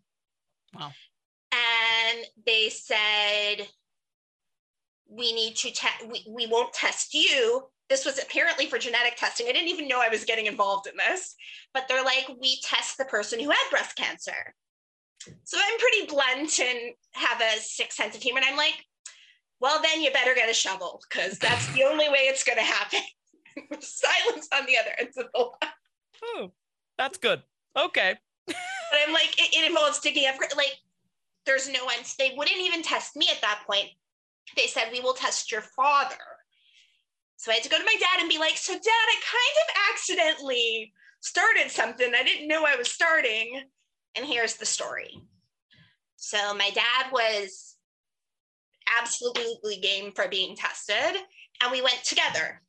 Wow. 0.75 0.93
And 1.53 2.25
they 2.47 2.69
said, 2.69 3.67
we 5.09 5.33
need 5.33 5.57
to 5.57 5.71
test, 5.73 6.07
we, 6.09 6.25
we 6.29 6.47
won't 6.47 6.73
test 6.73 7.15
you. 7.15 7.65
This 7.89 8.05
was 8.05 8.23
apparently 8.23 8.67
for 8.67 8.79
genetic 8.79 9.17
testing. 9.17 9.49
I 9.49 9.53
didn't 9.53 9.69
even 9.69 9.89
know 9.89 10.01
I 10.01 10.09
was 10.09 10.25
getting 10.25 10.47
involved 10.47 10.87
in 10.87 10.97
this, 10.97 11.35
but 11.75 11.87
they're 11.89 12.05
like, 12.05 12.31
we 12.41 12.61
test 12.63 12.99
the 12.99 13.05
person 13.05 13.41
who 13.41 13.51
had 13.51 13.71
breast 13.71 13.97
cancer. 13.97 14.55
So 15.45 15.59
I'm 15.59 15.79
pretty 15.79 16.07
blunt 16.07 16.61
and 16.61 16.95
have 17.13 17.41
a 17.41 17.61
sick 17.61 17.93
sense 17.93 18.17
of 18.17 18.23
humor. 18.23 18.39
And 18.39 18.47
I'm 18.49 18.57
like, 18.57 18.85
well, 19.61 19.83
then 19.83 20.01
you 20.01 20.13
better 20.13 20.35
get 20.35 20.49
a 20.49 20.55
shovel 20.55 21.01
because 21.11 21.39
that's 21.39 21.67
the 21.75 21.85
only 21.85 22.09
way 22.09 22.21
it's 22.21 22.45
going 22.45 22.59
to 22.59 22.65
happen. 22.65 23.01
Silence 23.81 24.49
on 24.57 24.67
the 24.67 24.79
other 24.79 24.93
end 24.99 25.09
of 25.19 25.27
the 25.33 25.39
line. 25.39 25.73
Oh, 26.23 26.53
that's 26.97 27.19
good. 27.19 27.43
Okay 27.77 28.17
but 28.91 29.01
I'm 29.07 29.13
like, 29.13 29.35
it, 29.39 29.55
it 29.57 29.69
involves 29.69 30.01
digging 30.01 30.27
up, 30.27 30.37
like, 30.57 30.77
there's 31.47 31.69
no 31.69 31.85
one, 31.85 31.97
they 32.19 32.35
wouldn't 32.37 32.61
even 32.61 32.83
test 32.83 33.17
me 33.17 33.29
at 33.31 33.41
that 33.41 33.63
point. 33.67 33.89
They 34.57 34.67
said, 34.67 34.91
we 34.93 35.01
will 35.01 35.15
test 35.15 35.51
your 35.51 35.63
father. 35.63 36.17
So 37.37 37.51
I 37.51 37.55
had 37.55 37.65
to 37.65 37.71
go 37.71 37.79
to 37.79 37.85
my 37.85 37.97
dad 37.99 38.21
and 38.21 38.29
be 38.29 38.39
like, 38.39 38.59
So, 38.59 38.75
dad, 38.75 38.81
I 38.85 39.17
kind 39.25 39.57
of 39.65 39.95
accidentally 39.95 40.93
started 41.21 41.71
something. 41.71 42.13
I 42.15 42.23
didn't 42.23 42.49
know 42.49 42.67
I 42.67 42.77
was 42.77 42.91
starting. 42.91 43.63
And 44.15 44.27
here's 44.27 44.57
the 44.57 44.67
story. 44.67 45.23
So, 46.17 46.53
my 46.53 46.69
dad 46.69 47.11
was 47.11 47.77
absolutely 49.01 49.77
game 49.77 50.13
for 50.13 50.29
being 50.29 50.55
tested, 50.55 51.23
and 51.63 51.73
we 51.73 51.81
went 51.81 52.05
together. 52.05 52.61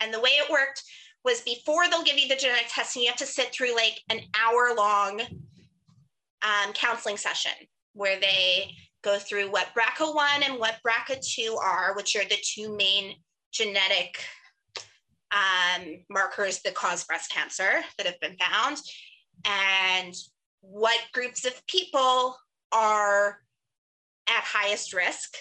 And 0.00 0.14
the 0.14 0.20
way 0.20 0.30
it 0.30 0.48
worked 0.48 0.84
was 1.24 1.40
before 1.40 1.88
they'll 1.88 2.04
give 2.04 2.18
you 2.18 2.28
the 2.28 2.36
genetic 2.36 2.66
testing, 2.68 3.02
you 3.02 3.08
have 3.08 3.16
to 3.16 3.26
sit 3.26 3.52
through 3.52 3.74
like 3.74 4.00
an 4.10 4.20
hour 4.40 4.74
long 4.76 5.22
um, 6.44 6.72
counseling 6.72 7.16
session 7.16 7.52
where 7.94 8.20
they 8.20 8.70
go 9.02 9.18
through 9.18 9.50
what 9.50 9.68
BRCA1 9.76 10.48
and 10.48 10.58
what 10.58 10.78
BRCA2 10.86 11.56
are, 11.56 11.94
which 11.94 12.16
are 12.16 12.24
the 12.24 12.38
two 12.42 12.76
main 12.76 13.14
genetic 13.52 14.18
um, 15.32 16.04
markers 16.10 16.60
that 16.62 16.74
cause 16.74 17.04
breast 17.04 17.30
cancer 17.30 17.82
that 17.96 18.06
have 18.06 18.20
been 18.20 18.36
found, 18.36 18.78
and 19.44 20.14
what 20.60 20.98
groups 21.12 21.44
of 21.44 21.66
people 21.66 22.36
are 22.72 23.38
at 24.28 24.42
highest 24.42 24.92
risk. 24.92 25.34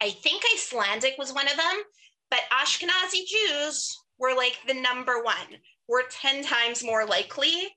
I 0.00 0.10
think 0.10 0.42
Icelandic 0.54 1.14
was 1.18 1.32
one 1.32 1.48
of 1.48 1.56
them, 1.56 1.82
but 2.30 2.40
Ashkenazi 2.52 3.26
Jews 3.26 3.96
were 4.18 4.34
like 4.36 4.58
the 4.66 4.74
number 4.74 5.22
one. 5.22 5.58
We're 5.88 6.08
10 6.08 6.44
times 6.44 6.84
more 6.84 7.06
likely 7.06 7.74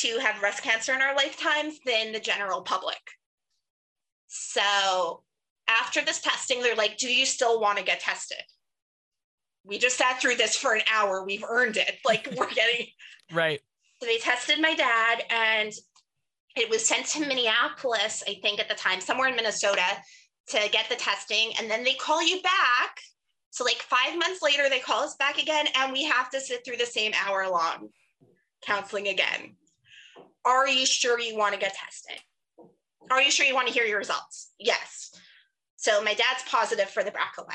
to 0.00 0.18
have 0.18 0.40
breast 0.40 0.62
cancer 0.62 0.92
in 0.92 1.00
our 1.00 1.14
lifetimes 1.14 1.78
than 1.86 2.12
the 2.12 2.20
general 2.20 2.62
public. 2.62 3.00
So 4.28 5.22
after 5.68 6.04
this 6.04 6.20
testing, 6.20 6.62
they're 6.62 6.76
like, 6.76 6.98
Do 6.98 7.12
you 7.12 7.26
still 7.26 7.60
want 7.60 7.78
to 7.78 7.84
get 7.84 8.00
tested? 8.00 8.42
We 9.64 9.78
just 9.78 9.96
sat 9.96 10.20
through 10.20 10.36
this 10.36 10.56
for 10.56 10.74
an 10.74 10.82
hour. 10.92 11.24
We've 11.24 11.44
earned 11.48 11.76
it. 11.76 11.96
Like, 12.04 12.28
we're 12.36 12.52
getting. 12.52 12.86
right. 13.32 13.60
So 14.00 14.06
they 14.06 14.18
tested 14.18 14.60
my 14.60 14.74
dad, 14.74 15.24
and 15.30 15.72
it 16.54 16.68
was 16.68 16.86
sent 16.86 17.06
to 17.06 17.20
Minneapolis, 17.20 18.22
I 18.28 18.34
think 18.42 18.60
at 18.60 18.68
the 18.68 18.74
time, 18.74 19.00
somewhere 19.00 19.28
in 19.28 19.36
Minnesota 19.36 19.82
to 20.48 20.68
get 20.70 20.88
the 20.88 20.96
testing. 20.96 21.52
And 21.58 21.70
then 21.70 21.82
they 21.82 21.94
call 21.94 22.22
you 22.22 22.40
back. 22.42 23.00
So, 23.50 23.64
like 23.64 23.76
five 23.76 24.18
months 24.18 24.42
later, 24.42 24.68
they 24.68 24.80
call 24.80 25.02
us 25.02 25.16
back 25.16 25.38
again, 25.38 25.66
and 25.76 25.92
we 25.92 26.04
have 26.04 26.28
to 26.30 26.40
sit 26.40 26.64
through 26.64 26.76
the 26.76 26.86
same 26.86 27.12
hour 27.26 27.48
long 27.48 27.88
counseling 28.62 29.08
again. 29.08 29.56
Are 30.46 30.68
you 30.68 30.86
sure 30.86 31.18
you 31.18 31.36
want 31.36 31.54
to 31.54 31.60
get 31.60 31.74
tested? 31.74 32.22
Are 33.10 33.20
you 33.20 33.30
sure 33.30 33.44
you 33.44 33.54
want 33.54 33.66
to 33.66 33.74
hear 33.74 33.84
your 33.84 33.98
results? 33.98 34.52
Yes. 34.58 35.10
So 35.76 36.02
my 36.02 36.14
dad's 36.14 36.44
positive 36.48 36.88
for 36.88 37.02
the 37.02 37.10
BRCA1. 37.10 37.52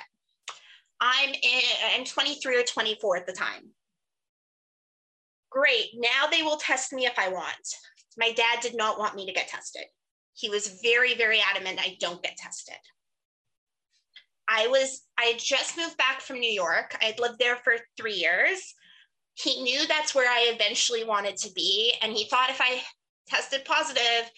I'm 0.99 1.29
in, 1.29 1.61
I'm 1.95 2.05
23 2.05 2.59
or 2.59 2.63
24 2.63 3.17
at 3.17 3.25
the 3.25 3.33
time. 3.33 3.71
Great. 5.49 5.87
Now 5.95 6.27
they 6.29 6.43
will 6.43 6.57
test 6.57 6.93
me 6.93 7.05
if 7.05 7.17
I 7.17 7.29
want. 7.29 7.75
My 8.17 8.31
dad 8.33 8.59
did 8.61 8.75
not 8.75 8.99
want 8.99 9.15
me 9.15 9.25
to 9.25 9.33
get 9.33 9.47
tested. 9.47 9.83
He 10.33 10.49
was 10.49 10.79
very, 10.83 11.15
very 11.15 11.41
adamant 11.41 11.79
I 11.81 11.97
don't 11.99 12.21
get 12.21 12.37
tested. 12.37 12.75
I 14.47 14.67
was, 14.67 15.01
I 15.17 15.23
had 15.23 15.39
just 15.39 15.77
moved 15.77 15.97
back 15.97 16.21
from 16.21 16.39
New 16.39 16.51
York. 16.51 16.97
I'd 17.01 17.19
lived 17.19 17.39
there 17.39 17.55
for 17.57 17.75
three 17.97 18.15
years. 18.15 18.73
He 19.35 19.61
knew 19.63 19.87
that's 19.87 20.13
where 20.13 20.29
I 20.29 20.51
eventually 20.53 21.03
wanted 21.03 21.37
to 21.37 21.51
be. 21.53 21.93
And 22.01 22.13
he 22.13 22.25
thought 22.25 22.49
if 22.49 22.59
I 22.59 22.81
tested 23.27 23.65
positive, 23.65 24.29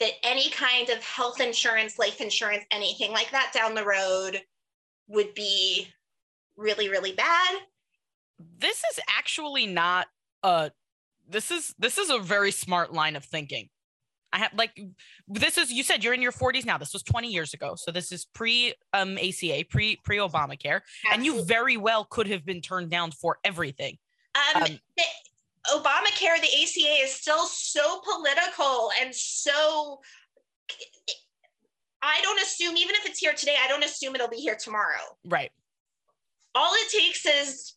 that 0.00 0.12
any 0.24 0.50
kind 0.50 0.88
of 0.90 1.02
health 1.02 1.40
insurance, 1.40 1.98
life 1.98 2.20
insurance, 2.20 2.64
anything 2.70 3.12
like 3.12 3.30
that 3.30 3.52
down 3.54 3.74
the 3.74 3.84
road 3.84 4.40
would 5.08 5.32
be 5.34 5.88
really, 6.56 6.88
really 6.88 7.12
bad. 7.12 7.54
This 8.58 8.78
is 8.78 9.00
actually 9.08 9.66
not 9.66 10.06
a 10.42 10.70
this 11.28 11.50
is 11.50 11.74
this 11.78 11.98
is 11.98 12.10
a 12.10 12.18
very 12.18 12.50
smart 12.50 12.92
line 12.92 13.16
of 13.16 13.24
thinking. 13.24 13.68
I 14.32 14.38
have 14.38 14.52
like 14.54 14.78
this 15.28 15.58
is 15.58 15.70
you 15.70 15.82
said 15.82 16.02
you're 16.02 16.14
in 16.14 16.22
your 16.22 16.32
40s 16.32 16.64
now. 16.64 16.78
This 16.78 16.92
was 16.92 17.02
20 17.02 17.28
years 17.28 17.54
ago. 17.54 17.74
So 17.76 17.90
this 17.90 18.10
is 18.10 18.26
pre 18.34 18.74
um 18.92 19.18
ACA, 19.18 19.64
pre 19.68 20.00
pre 20.04 20.16
Obamacare. 20.16 20.80
And 21.12 21.24
you 21.24 21.44
very 21.44 21.76
well 21.76 22.04
could 22.04 22.26
have 22.28 22.44
been 22.44 22.60
turned 22.60 22.90
down 22.90 23.12
for 23.12 23.38
everything. 23.44 23.98
Um, 24.34 24.62
um 24.62 24.80
the, 24.96 25.04
Obamacare, 25.74 26.40
the 26.40 26.62
ACA 26.62 27.04
is 27.04 27.12
still 27.12 27.46
so 27.46 28.00
political 28.00 28.90
and 29.00 29.14
so 29.14 30.00
I 32.02 32.20
don't 32.20 32.40
assume, 32.42 32.76
even 32.76 32.96
if 32.96 33.06
it's 33.06 33.20
here 33.20 33.32
today, 33.32 33.56
I 33.62 33.68
don't 33.68 33.84
assume 33.84 34.14
it'll 34.14 34.28
be 34.28 34.36
here 34.36 34.56
tomorrow. 34.56 35.16
Right. 35.24 35.50
All 36.54 36.72
it 36.74 36.90
takes 36.90 37.24
is 37.24 37.74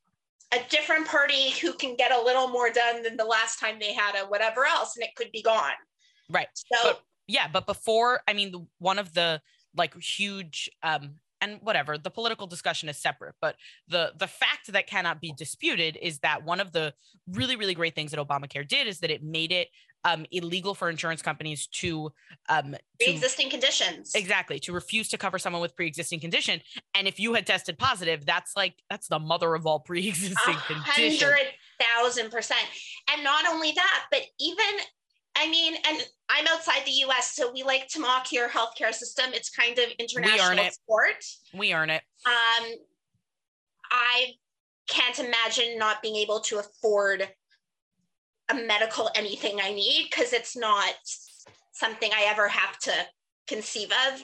a 0.52 0.58
different 0.70 1.08
party 1.08 1.52
who 1.62 1.74
can 1.74 1.96
get 1.96 2.12
a 2.12 2.22
little 2.22 2.48
more 2.48 2.72
done 2.72 3.04
than 3.04 3.18
the 3.18 3.26
last 3.26 3.60
time 3.60 3.78
they 3.80 3.94
had 3.94 4.16
a 4.16 4.26
whatever 4.26 4.66
else, 4.66 4.96
and 4.96 5.04
it 5.04 5.16
could 5.16 5.32
be 5.32 5.42
gone. 5.42 5.74
Right. 6.30 6.48
So 6.56 6.78
but, 6.84 7.02
yeah, 7.28 7.48
but 7.52 7.68
before, 7.68 8.22
I 8.28 8.34
mean, 8.34 8.68
one 8.80 8.98
of 8.98 9.14
the 9.14 9.42
like 9.78 9.96
huge 10.02 10.70
um 10.84 11.16
and 11.42 11.60
whatever 11.62 11.98
the 11.98 12.10
political 12.10 12.48
discussion 12.48 12.89
is 12.89 12.98
separate 13.01 13.36
but 13.42 13.56
the 13.88 14.12
the 14.18 14.27
fact 14.27 14.72
that 14.72 14.88
cannot 14.88 15.22
be 15.22 15.34
disputed 15.38 15.98
is 16.01 16.20
that 16.20 16.44
one 16.44 16.60
of 16.60 16.72
the 16.72 16.94
really 17.32 17.56
really 17.56 17.74
great 17.74 17.96
things 17.96 18.12
that 18.12 18.25
obamacare 18.25 18.68
did 18.68 18.88
is 18.88 19.00
that 19.00 19.12
it 19.12 19.24
made 19.24 19.51
it 19.51 19.68
um, 20.04 20.24
illegal 20.32 20.75
for 20.75 20.88
insurance 20.88 21.24
companies 21.24 21.65
to 21.65 22.12
um, 22.48 22.75
pre-existing 23.00 23.50
conditions. 23.50 24.13
Exactly 24.13 24.60
to 24.60 24.72
refuse 24.72 25.10
to 25.10 25.18
cover 25.18 25.39
someone 25.39 25.63
with 25.63 25.75
pre-existing 25.75 26.20
condition 26.20 26.62
and 26.94 27.08
if 27.08 27.20
you 27.20 27.34
had 27.34 27.48
tested 27.48 27.77
positive 27.80 28.25
that's 28.25 28.56
like 28.56 28.75
that's 28.89 29.08
the 29.08 29.20
mother 29.20 29.56
of 29.56 29.65
all 29.65 29.80
pre-existing 29.80 30.56
conditions. 30.68 31.22
hundred 31.22 31.48
thousand 31.80 32.32
percent. 32.32 32.62
And 33.12 33.24
not 33.24 33.46
only 33.50 33.72
that 33.72 34.06
but 34.12 34.22
even 34.39 34.65
I 35.38 35.50
mean, 35.50 35.75
and 35.88 36.01
I'm 36.30 36.46
outside 36.48 36.86
the 36.86 36.92
US, 37.08 37.36
so 37.36 37.51
we 37.51 37.63
like 37.63 37.88
to 37.89 38.00
mock 38.00 38.32
your 38.32 38.50
healthcare 38.50 38.94
system. 38.94 39.25
It's 39.34 39.50
kind 39.50 39.77
of 39.77 39.86
international 40.00 40.63
we 40.63 40.70
sport. 40.70 41.25
We 41.54 41.74
earn 41.74 41.89
it. 41.89 42.01
Um, 42.25 42.65
I 43.92 44.34
can't 44.88 45.20
imagine 45.20 45.77
not 45.77 46.01
being 46.01 46.15
able 46.15 46.39
to 46.42 46.60
afford 46.60 47.27
a 48.50 48.54
medical 48.54 49.10
anything 49.15 49.60
I 49.62 49.74
need 49.74 50.08
because 50.10 50.34
it's 50.34 50.56
not 50.56 50.94
something 51.74 52.10
I 52.13 52.25
ever 52.30 52.48
have 52.48 52.77
to 52.80 52.94
conceive 53.48 53.92
of 54.08 54.24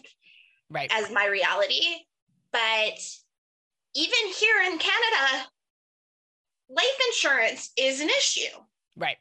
right. 0.69 0.91
as 0.93 1.11
my 1.11 1.25
reality. 1.27 1.85
But 2.51 2.99
even 3.95 4.33
here 4.37 4.61
in 4.65 4.77
Canada, 4.77 5.47
life 6.69 6.99
insurance 7.09 7.71
is 7.77 8.01
an 8.01 8.09
issue. 8.09 8.57
Right. 8.95 9.17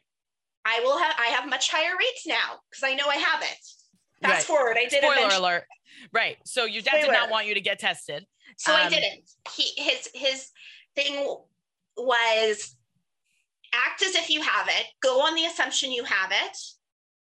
I 0.65 0.79
will 0.81 0.97
have 0.97 1.15
I 1.19 1.27
have 1.27 1.49
much 1.49 1.69
higher 1.71 1.95
rates 1.97 2.27
now 2.27 2.59
because 2.69 2.83
I 2.83 2.95
know 2.95 3.07
I 3.07 3.15
have 3.15 3.41
it. 3.41 3.57
Fast 4.21 4.33
right. 4.33 4.43
forward, 4.43 4.77
I 4.77 4.85
did. 4.85 5.01
Spoiler 5.01 5.13
eventually. 5.13 5.37
alert! 5.37 5.63
Right. 6.13 6.37
So 6.45 6.65
your 6.65 6.81
dad 6.81 7.01
Spoiler. 7.01 7.05
did 7.05 7.13
not 7.13 7.29
want 7.29 7.47
you 7.47 7.53
to 7.55 7.61
get 7.61 7.79
tested. 7.79 8.25
So 8.57 8.73
um, 8.73 8.81
I 8.83 8.89
didn't. 8.89 9.29
He 9.55 9.71
his 9.77 10.09
his 10.13 10.49
thing 10.95 11.37
was 11.97 12.75
act 13.73 14.03
as 14.03 14.15
if 14.15 14.29
you 14.29 14.41
have 14.41 14.67
it. 14.67 14.85
Go 15.01 15.21
on 15.21 15.35
the 15.35 15.45
assumption 15.45 15.91
you 15.91 16.03
have 16.03 16.31
it. 16.31 16.57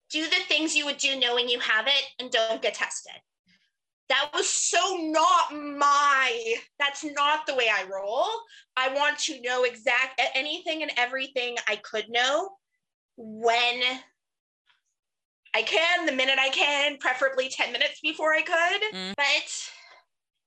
Do 0.09 0.23
the 0.23 0.43
things 0.47 0.75
you 0.75 0.85
would 0.85 0.97
do 0.97 1.17
knowing 1.17 1.47
you 1.47 1.59
have 1.59 1.87
it, 1.87 2.03
and 2.19 2.29
don't 2.31 2.61
get 2.61 2.73
tested. 2.73 3.13
That 4.09 4.29
was 4.33 4.49
so 4.49 4.97
not 4.99 5.53
my. 5.53 6.55
That's 6.79 7.05
not 7.05 7.47
the 7.47 7.55
way 7.55 7.69
I 7.69 7.85
roll. 7.89 8.25
I 8.75 8.93
want 8.93 9.17
to 9.19 9.39
know 9.41 9.63
exact 9.63 10.21
anything 10.35 10.81
and 10.81 10.91
everything 10.97 11.55
I 11.69 11.77
could 11.77 12.09
know 12.09 12.49
when 13.17 13.81
I 15.53 15.63
can, 15.63 16.05
the 16.05 16.11
minute 16.11 16.37
I 16.39 16.49
can, 16.49 16.97
preferably 16.97 17.49
10 17.49 17.71
minutes 17.71 17.99
before 18.01 18.33
I 18.33 18.41
could. 18.41 18.95
Mm. 18.95 19.13
But 19.15 19.71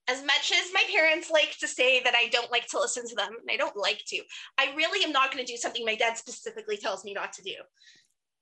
as 0.08 0.24
much 0.24 0.52
as 0.52 0.72
my 0.72 0.82
parents 0.94 1.30
like 1.30 1.56
to 1.58 1.68
say 1.68 2.02
that 2.02 2.14
I 2.14 2.28
don't 2.28 2.50
like 2.50 2.66
to 2.68 2.78
listen 2.78 3.06
to 3.08 3.14
them, 3.14 3.30
and 3.40 3.50
I 3.50 3.56
don't 3.56 3.76
like 3.76 4.02
to, 4.08 4.20
I 4.58 4.74
really 4.76 5.04
am 5.04 5.12
not 5.12 5.32
going 5.32 5.44
to 5.44 5.52
do 5.52 5.56
something 5.56 5.84
my 5.84 5.94
dad 5.94 6.16
specifically 6.16 6.76
tells 6.76 7.04
me 7.04 7.12
not 7.12 7.32
to 7.34 7.42
do. 7.42 7.54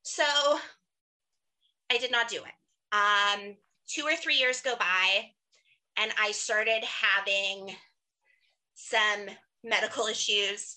So 0.03 0.25
I 1.91 1.99
did 1.99 2.11
not 2.11 2.29
do 2.29 2.39
it. 2.39 2.97
Um, 2.97 3.57
two 3.89 4.05
or 4.05 4.17
three 4.17 4.37
years 4.37 4.61
go 4.61 4.75
by, 4.77 5.31
and 5.97 6.13
I 6.21 6.33
started 6.33 6.85
having 6.85 7.75
some 8.75 9.27
medical 9.63 10.07
issues 10.07 10.77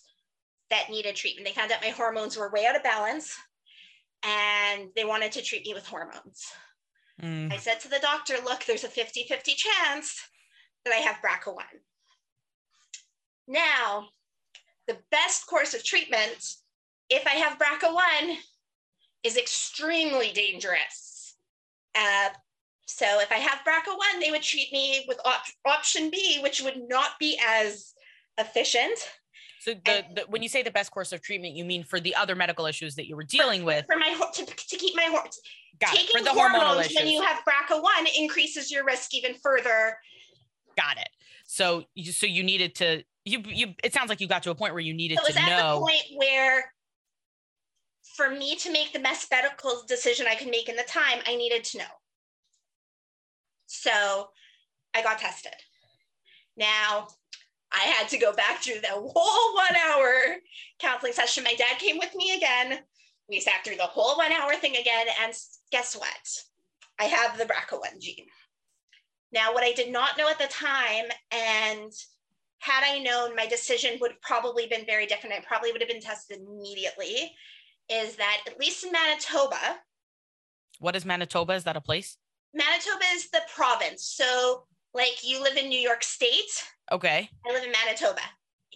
that 0.70 0.90
needed 0.90 1.16
treatment. 1.16 1.48
They 1.48 1.54
found 1.54 1.72
out 1.72 1.82
my 1.82 1.90
hormones 1.90 2.38
were 2.38 2.52
way 2.52 2.66
out 2.66 2.76
of 2.76 2.84
balance 2.84 3.36
and 4.24 4.90
they 4.96 5.06
wanted 5.06 5.32
to 5.34 5.42
treat 5.42 5.66
me 5.66 5.74
with 5.74 5.86
hormones. 5.86 6.52
Mm. 7.22 7.52
I 7.52 7.58
said 7.58 7.80
to 7.82 7.90
the 7.90 8.00
doctor, 8.00 8.36
look, 8.44 8.66
there's 8.66 8.84
a 8.84 8.90
50 8.90 9.26
50 9.28 9.54
chance 9.54 10.22
that 10.84 10.94
I 10.94 10.98
have 10.98 11.18
BRCA1. 11.18 11.64
Now, 13.48 14.10
the 14.88 14.98
best 15.12 15.48
course 15.48 15.74
of 15.74 15.84
treatment, 15.84 16.56
if 17.10 17.26
I 17.28 17.32
have 17.32 17.60
BRCA1, 17.60 18.38
is 19.24 19.38
extremely 19.38 20.32
dangerous. 20.32 21.36
Uh, 21.96 22.30
so 22.88 23.20
if 23.20 23.32
I 23.32 23.36
have 23.36 23.60
BRCA1, 23.66 24.22
they 24.22 24.32
would 24.32 24.44
treat 24.44 24.72
me 24.72 25.06
with 25.08 25.20
op- 25.26 25.46
option 25.66 26.10
B, 26.10 26.40
which 26.42 26.62
would 26.62 26.88
not 26.88 27.12
be 27.20 27.40
as 27.44 27.94
efficient. 28.38 29.00
So 29.66 29.74
the, 29.84 30.06
the 30.14 30.22
when 30.30 30.44
you 30.44 30.50
say 30.50 30.62
the 30.62 30.70
best 30.70 30.92
course 30.92 31.12
of 31.12 31.24
treatment, 31.24 31.56
you 31.56 31.66
mean 31.66 31.84
for 31.84 32.00
the 32.00 32.14
other 32.14 32.36
medical 32.36 32.68
issues 32.68 32.94
that 32.96 33.08
you 33.08 33.16
were 33.16 33.24
dealing 33.24 33.62
for, 33.62 33.66
with. 33.66 33.86
for 33.88 33.98
my 33.98 34.16
to, 34.34 34.46
to 34.46 34.78
keep 34.78 34.96
my 34.96 35.06
hormones. 35.06 35.40
Taking 35.84 36.20
For 36.20 36.24
the 36.24 36.30
hormonal 36.30 36.66
hormones 36.66 36.86
issues. 36.86 36.98
when 36.98 37.08
you 37.08 37.24
have 37.24 37.40
BRCA1 37.40 38.08
increases 38.16 38.70
your 38.70 38.86
risk 38.86 39.16
even 39.16 39.34
further. 39.34 39.98
Got 40.78 40.98
it. 40.98 41.10
So 41.48 41.84
you 41.96 42.12
so 42.12 42.28
you 42.28 42.44
needed 42.44 42.76
to 42.76 43.04
you 43.24 43.42
you 43.44 43.74
it 43.84 43.92
sounds 43.92 44.10
like 44.10 44.22
you 44.22 44.28
got 44.28 44.44
to 44.44 44.52
a 44.52 44.56
point 44.56 44.74
where 44.74 44.84
you 44.84 44.94
needed 44.94 45.18
So 45.18 45.24
it 45.24 45.30
was 45.30 45.36
to 45.36 45.42
at 45.42 45.58
the 45.58 45.64
know 45.64 45.80
point 45.80 46.04
where 46.14 46.72
for 48.16 48.30
me 48.30 48.56
to 48.58 48.72
make 48.72 48.94
the 48.94 49.00
best 49.00 49.32
medical 49.32 49.82
decision 49.88 50.28
I 50.30 50.36
could 50.36 50.50
make 50.50 50.70
in 50.70 50.76
the 50.76 50.84
time, 50.84 51.22
I 51.26 51.36
needed 51.36 51.64
to 51.64 51.80
know. 51.80 51.94
So 53.66 54.30
I 54.94 55.02
got 55.02 55.18
tested. 55.18 55.56
Now 56.56 57.08
I 57.76 57.88
had 57.88 58.08
to 58.10 58.18
go 58.18 58.34
back 58.34 58.62
through 58.62 58.82
the 58.82 58.88
whole 58.88 59.56
one 59.56 59.76
hour 59.76 60.38
counseling 60.80 61.14
session. 61.14 61.44
My 61.44 61.56
dad 61.56 61.78
came 61.78 61.98
with 61.98 62.16
me 62.16 62.36
again. 62.36 62.80
We 63.28 63.40
sat 63.40 63.64
through 63.64 63.76
the 63.76 63.84
whole 63.84 64.18
one 64.18 64.32
hour 64.32 64.54
thing 64.56 64.76
again. 64.78 65.08
And 65.24 65.34
guess 65.72 65.96
what? 65.96 66.44
I 67.00 67.06
have 67.06 67.38
the 67.38 67.46
BRCA1 67.46 68.00
gene. 68.00 68.28
Now, 69.34 69.54
what 69.54 69.64
I 69.64 69.74
did 69.74 69.92
not 69.92 70.18
know 70.18 70.30
at 70.30 70.40
the 70.40 70.48
time, 70.48 71.06
and 71.32 71.92
had 72.60 72.84
I 72.86 73.00
known, 73.00 73.36
my 73.36 73.48
decision 73.48 73.98
would 74.00 74.12
have 74.12 74.22
probably 74.22 74.68
been 74.68 74.86
very 74.86 75.06
different. 75.06 75.36
I 75.36 75.44
probably 75.46 75.72
would 75.72 75.82
have 75.82 75.90
been 75.90 76.02
tested 76.02 76.40
immediately. 76.40 77.34
Is 77.90 78.16
that 78.16 78.42
at 78.48 78.60
least 78.60 78.86
in 78.86 78.92
Manitoba, 78.92 79.78
what 80.80 80.96
is 80.96 81.06
Manitoba? 81.06 81.54
Is 81.54 81.64
that 81.64 81.78
a 81.78 81.82
place? 81.82 82.18
Manitoba 82.54 83.06
is 83.14 83.30
the 83.30 83.42
province. 83.54 84.04
So, 84.04 84.66
like 84.96 85.24
you 85.24 85.44
live 85.44 85.58
in 85.58 85.70
New 85.70 85.80
York 85.80 86.04
State, 86.04 86.64
Okay. 86.92 87.30
I 87.48 87.52
live 87.54 87.64
in 87.64 87.72
Manitoba. 87.72 88.22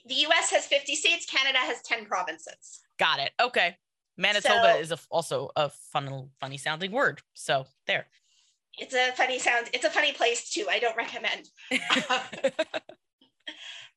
The 0.06 0.16
US 0.28 0.52
has 0.52 0.66
50 0.66 0.96
states, 0.96 1.26
Canada 1.26 1.58
has 1.60 1.82
10 1.84 2.06
provinces. 2.06 2.82
Got 2.98 3.20
it. 3.20 3.32
Okay. 3.40 3.76
Manitoba 4.18 4.74
So- 4.74 4.80
is 4.80 4.92
a, 4.92 5.00
also 5.10 5.50
a 5.56 5.70
fun, 5.70 6.30
funny 6.40 6.58
sounding 6.58 6.92
word. 6.92 7.22
So 7.34 7.66
there. 7.88 8.06
It's 8.78 8.94
a 8.94 9.12
funny 9.14 9.40
sound. 9.40 9.70
It's 9.74 9.86
a 9.86 9.90
funny 9.90 10.14
place 10.14 10.50
too. 10.52 10.68
I 10.70 10.80
don't 10.80 10.96
recommend. 10.96 11.50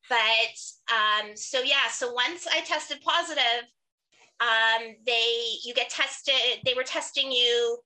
But 0.08 0.56
um, 0.92 1.36
so 1.36 1.60
yeah, 1.62 1.88
so 1.90 2.12
once 2.12 2.46
I 2.46 2.60
tested 2.62 3.00
positive, 3.02 3.64
um, 4.40 4.96
they 5.06 5.54
you 5.64 5.72
get 5.74 5.88
tested. 5.88 6.60
They 6.66 6.74
were 6.74 6.82
testing 6.82 7.30
you 7.32 7.78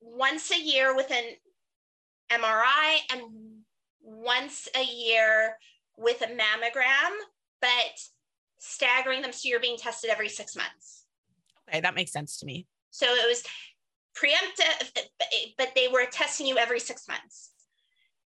once 0.00 0.50
a 0.50 0.58
year 0.58 0.94
with 0.96 1.10
an 1.10 1.24
MRI 2.30 2.98
and 3.12 3.22
once 4.02 4.68
a 4.74 4.84
year 4.84 5.56
with 5.96 6.22
a 6.22 6.26
mammogram, 6.26 7.12
but 7.60 7.70
staggering 8.58 9.22
them 9.22 9.32
so 9.32 9.48
you're 9.48 9.60
being 9.60 9.76
tested 9.78 10.10
every 10.10 10.28
six 10.28 10.56
months. 10.56 11.04
okay, 11.68 11.80
that 11.80 11.94
makes 11.94 12.12
sense 12.12 12.38
to 12.38 12.46
me. 12.46 12.66
So 12.90 13.06
it 13.06 13.28
was 13.28 13.44
preemptive, 14.16 15.06
but 15.56 15.72
they 15.74 15.88
were 15.88 16.06
testing 16.06 16.46
you 16.46 16.58
every 16.58 16.80
six 16.80 17.06
months. 17.06 17.50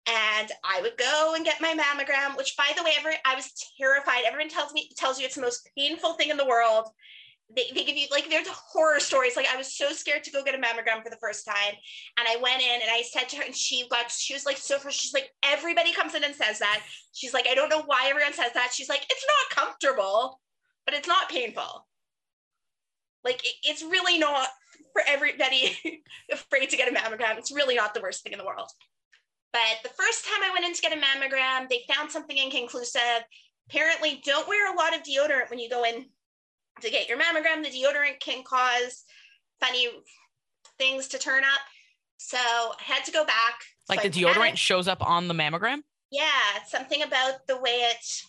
And 0.08 0.52
I 0.64 0.82
would 0.82 0.98
go 0.98 1.34
and 1.36 1.44
get 1.44 1.62
my 1.62 1.74
mammogram, 1.74 2.38
which 2.38 2.56
by 2.58 2.72
the 2.76 2.84
way, 2.84 2.92
every, 2.98 3.16
I 3.26 3.36
was 3.36 3.52
terrified. 3.80 4.24
Everyone 4.26 4.50
tells 4.50 4.72
me, 4.72 4.90
tells 4.96 5.20
you 5.20 5.26
it's 5.26 5.36
the 5.36 5.42
most 5.42 5.68
painful 5.76 6.14
thing 6.14 6.30
in 6.30 6.38
the 6.38 6.46
world. 6.46 6.90
They, 7.54 7.66
they 7.74 7.84
give 7.84 7.96
you 7.96 8.08
like, 8.12 8.30
there's 8.30 8.48
horror 8.48 9.00
stories. 9.00 9.36
Like 9.36 9.48
I 9.52 9.58
was 9.58 9.76
so 9.76 9.92
scared 9.92 10.24
to 10.24 10.32
go 10.32 10.44
get 10.44 10.56
a 10.56 10.58
mammogram 10.58 11.04
for 11.04 11.10
the 11.10 11.18
first 11.22 11.46
time. 11.46 11.76
And 12.18 12.28
I 12.28 12.38
went 12.42 12.62
in 12.62 12.82
and 12.82 12.90
I 12.90 13.04
said 13.04 13.30
to 13.30 13.38
her 13.38 13.44
and 13.44 13.56
she 13.56 13.88
got, 13.90 14.10
she 14.10 14.34
was 14.34 14.46
like, 14.46 14.58
so 14.58 14.78
she's 14.90 15.14
like, 15.14 15.30
everybody 15.44 15.94
comes 15.94 16.16
in 16.16 16.24
and 16.24 16.34
says 16.34 16.60
that. 16.60 16.82
She's 17.14 17.34
like, 17.34 17.48
I 17.48 17.54
don't 17.54 17.70
know 17.70 17.84
why 17.86 18.08
everyone 18.10 18.34
says 18.34 18.52
that. 18.54 18.72
She's 18.74 18.90
like, 18.90 19.06
it's 19.10 19.26
not 19.28 19.64
comfortable, 19.64 20.42
but 20.86 20.96
it's 20.96 21.08
not 21.08 21.30
painful. 21.30 21.88
Like 23.24 23.44
it, 23.44 23.54
it's 23.64 23.84
really 23.84 24.18
not 24.18 24.48
for 24.94 25.02
everybody 25.08 25.78
afraid 26.32 26.70
to 26.70 26.78
get 26.78 26.92
a 26.92 26.96
mammogram. 26.96 27.38
It's 27.38 27.52
really 27.54 27.76
not 27.76 27.94
the 27.94 28.02
worst 28.02 28.24
thing 28.24 28.34
in 28.34 28.40
the 28.40 28.46
world. 28.46 28.70
But 29.52 29.84
the 29.84 29.90
first 29.90 30.26
time 30.26 30.44
I 30.44 30.52
went 30.52 30.66
in 30.66 30.74
to 30.74 30.82
get 30.82 30.92
a 30.92 31.02
mammogram, 31.02 31.70
they 31.70 31.84
found 31.94 32.12
something 32.12 32.38
inconclusive. 32.38 33.24
Apparently, 33.70 34.22
don't 34.26 34.48
wear 34.48 34.74
a 34.74 34.78
lot 34.78 34.96
of 34.96 35.02
deodorant 35.04 35.50
when 35.50 35.60
you 35.60 35.70
go 35.70 35.84
in 35.84 36.06
to 36.82 36.90
get 36.90 37.08
your 37.10 37.18
mammogram. 37.18 37.64
The 37.64 37.70
deodorant 37.70 38.20
can 38.20 38.44
cause 38.44 39.04
funny 39.60 39.88
things 40.78 41.08
to 41.10 41.18
turn 41.20 41.44
up. 41.44 41.60
So 42.18 42.38
I 42.38 42.76
had 42.84 43.06
to 43.06 43.12
go 43.12 43.26
back. 43.26 43.60
Like 43.90 44.02
So 44.02 44.10
the 44.10 44.22
deodorant 44.24 44.58
shows 44.58 44.88
up 44.88 45.06
on 45.08 45.28
the 45.28 45.34
mammogram. 45.34 45.80
Yeah, 46.12 46.24
something 46.68 47.02
about 47.04 47.48
the 47.48 47.58
way 47.58 47.72
it 47.92 48.22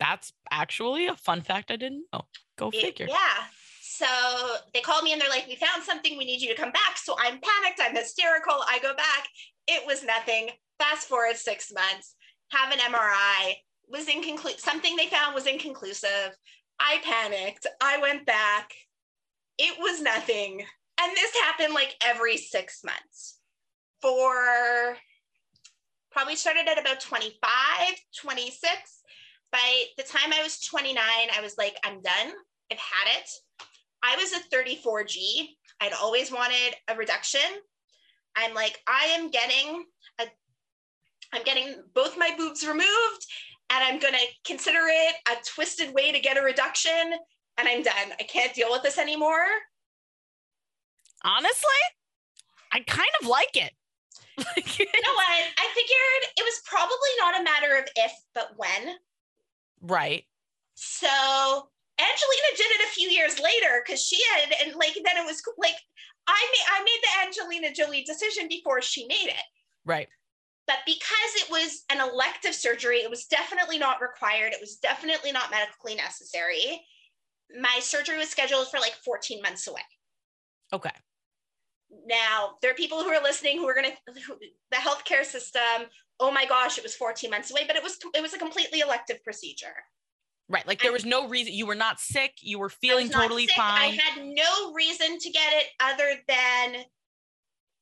That's 0.00 0.32
actually 0.50 1.06
a 1.06 1.14
fun 1.16 1.40
fact 1.40 1.70
I 1.70 1.76
didn't 1.76 2.04
know. 2.12 2.22
Go 2.56 2.70
It- 2.70 2.80
figure. 2.80 3.06
yeah. 3.08 3.44
So 3.80 4.06
they 4.72 4.80
called 4.80 5.04
me 5.04 5.12
and 5.12 5.20
they're 5.22 5.28
like, 5.28 5.46
we 5.46 5.54
found 5.54 5.84
something. 5.84 6.18
We 6.18 6.24
need 6.24 6.40
you 6.40 6.48
to 6.48 6.60
come 6.60 6.72
back. 6.72 6.96
So 6.96 7.14
I'm 7.16 7.40
panicked. 7.40 7.80
I'm 7.80 7.94
hysterical. 7.94 8.54
I 8.66 8.80
go 8.80 8.92
back. 8.94 9.28
It 9.68 9.86
was 9.86 10.02
nothing. 10.02 10.50
Fast 10.78 11.06
forward 11.06 11.36
six 11.36 11.72
months, 11.72 12.16
have 12.50 12.72
an 12.72 12.80
MRI, 12.80 13.54
was 13.88 14.08
inconclusive. 14.08 14.58
Something 14.58 14.96
they 14.96 15.06
found 15.06 15.32
was 15.34 15.46
inconclusive. 15.46 16.36
I 16.80 16.98
panicked. 17.02 17.66
I 17.80 17.98
went 17.98 18.26
back. 18.26 18.72
It 19.58 19.78
was 19.78 20.00
nothing. 20.00 20.64
And 21.00 21.12
this 21.16 21.34
happened 21.42 21.74
like 21.74 21.96
every 22.04 22.36
six 22.36 22.82
months 22.84 23.38
for 24.00 24.96
probably 26.12 26.36
started 26.36 26.68
at 26.68 26.80
about 26.80 27.00
25, 27.00 27.40
26. 28.20 28.70
By 29.50 29.84
the 29.96 30.04
time 30.04 30.32
I 30.32 30.42
was 30.42 30.60
29, 30.60 30.96
I 30.96 31.40
was 31.40 31.56
like, 31.58 31.76
I'm 31.84 32.00
done. 32.02 32.32
I've 32.70 32.78
had 32.78 33.18
it. 33.18 33.30
I 34.02 34.16
was 34.16 34.32
a 34.32 34.54
34G. 34.54 35.48
I'd 35.80 35.92
always 35.92 36.30
wanted 36.30 36.74
a 36.88 36.96
reduction. 36.96 37.40
I'm 38.36 38.54
like, 38.54 38.78
I 38.86 39.06
am 39.18 39.30
getting 39.30 39.84
a, 40.20 40.24
I'm 41.32 41.42
getting 41.42 41.82
both 41.94 42.18
my 42.18 42.34
boobs 42.36 42.66
removed, 42.66 43.26
and 43.70 43.84
I'm 43.84 43.98
gonna 43.98 44.18
consider 44.44 44.80
it 44.82 45.14
a 45.28 45.36
twisted 45.54 45.92
way 45.94 46.12
to 46.12 46.20
get 46.20 46.36
a 46.36 46.42
reduction. 46.42 47.14
And 47.56 47.68
I'm 47.68 47.82
done. 47.82 48.12
I 48.18 48.24
can't 48.24 48.52
deal 48.52 48.70
with 48.70 48.82
this 48.82 48.98
anymore. 48.98 49.46
Honestly, 51.22 51.80
I 52.72 52.80
kind 52.80 53.08
of 53.22 53.28
like 53.28 53.56
it. 53.56 53.72
You 54.36 54.86
know 54.86 55.14
what? 55.14 55.44
I 55.58 55.66
figured 55.74 56.32
it 56.36 56.42
was 56.42 56.60
probably 56.64 57.12
not 57.20 57.40
a 57.40 57.44
matter 57.44 57.76
of 57.78 57.84
if, 57.94 58.12
but 58.34 58.50
when. 58.56 58.96
right. 59.80 60.24
So 60.74 61.06
Angelina 61.06 62.50
did 62.56 62.66
it 62.66 62.88
a 62.88 62.92
few 62.92 63.08
years 63.08 63.38
later 63.38 63.82
because 63.84 64.02
she 64.02 64.18
had, 64.32 64.52
and 64.64 64.74
like 64.74 64.94
then 64.94 65.16
it 65.16 65.24
was 65.24 65.40
like 65.56 65.76
I 66.26 66.50
made 66.52 66.66
I 66.72 66.80
made 66.82 67.00
the 67.02 67.26
Angelina 67.26 67.72
Jolie 67.72 68.02
decision 68.02 68.48
before 68.48 68.82
she 68.82 69.06
made 69.06 69.28
it. 69.28 69.46
Right. 69.84 70.08
But 70.66 70.78
because 70.86 71.08
it 71.36 71.50
was 71.50 71.84
an 71.90 72.00
elective 72.00 72.54
surgery, 72.54 72.98
it 72.98 73.10
was 73.10 73.26
definitely 73.26 73.78
not 73.78 74.00
required. 74.00 74.52
It 74.52 74.60
was 74.60 74.76
definitely 74.76 75.30
not 75.30 75.50
medically 75.50 75.94
necessary. 75.94 76.80
My 77.60 77.80
surgery 77.80 78.16
was 78.16 78.30
scheduled 78.30 78.68
for 78.68 78.80
like 78.80 78.94
14 79.04 79.42
months 79.42 79.66
away. 79.66 79.82
Okay. 80.72 80.90
Now, 82.06 82.54
there 82.62 82.70
are 82.70 82.74
people 82.74 83.02
who 83.02 83.10
are 83.10 83.22
listening 83.22 83.58
who 83.58 83.68
are 83.68 83.74
going 83.74 83.90
to 83.90 84.22
the 84.70 84.76
healthcare 84.76 85.24
system. 85.24 85.88
Oh 86.18 86.32
my 86.32 86.46
gosh, 86.46 86.78
it 86.78 86.84
was 86.84 86.94
14 86.94 87.30
months 87.30 87.50
away, 87.50 87.64
but 87.66 87.76
it 87.76 87.82
was 87.82 87.98
it 88.14 88.22
was 88.22 88.32
a 88.34 88.38
completely 88.38 88.80
elective 88.80 89.22
procedure. 89.22 89.74
Right. 90.48 90.66
Like 90.66 90.82
there 90.82 90.92
was 90.92 91.04
no 91.04 91.28
reason 91.28 91.54
you 91.54 91.66
were 91.66 91.74
not 91.74 92.00
sick. 92.00 92.32
You 92.40 92.58
were 92.58 92.68
feeling 92.68 93.08
totally 93.08 93.46
sick. 93.46 93.56
fine. 93.56 93.80
I 93.80 93.86
had 93.86 94.24
no 94.24 94.72
reason 94.74 95.18
to 95.18 95.30
get 95.30 95.52
it 95.54 95.66
other 95.80 96.16
than 96.28 96.84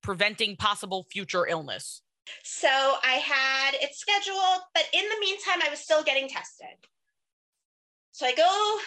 preventing 0.03 0.57
possible 0.57 1.07
future 1.11 1.47
illness. 1.47 2.03
So 2.45 2.69
I 2.69 3.15
had 3.25 3.75
it 3.75 3.95
scheduled, 3.95 4.63
but 4.75 4.85
in 4.93 5.05
the 5.09 5.21
meantime, 5.21 5.61
I 5.65 5.71
was 5.71 5.81
still 5.81 6.03
getting 6.03 6.29
tested. 6.29 6.77
So 8.13 8.27
I 8.27 8.35
go 8.35 8.79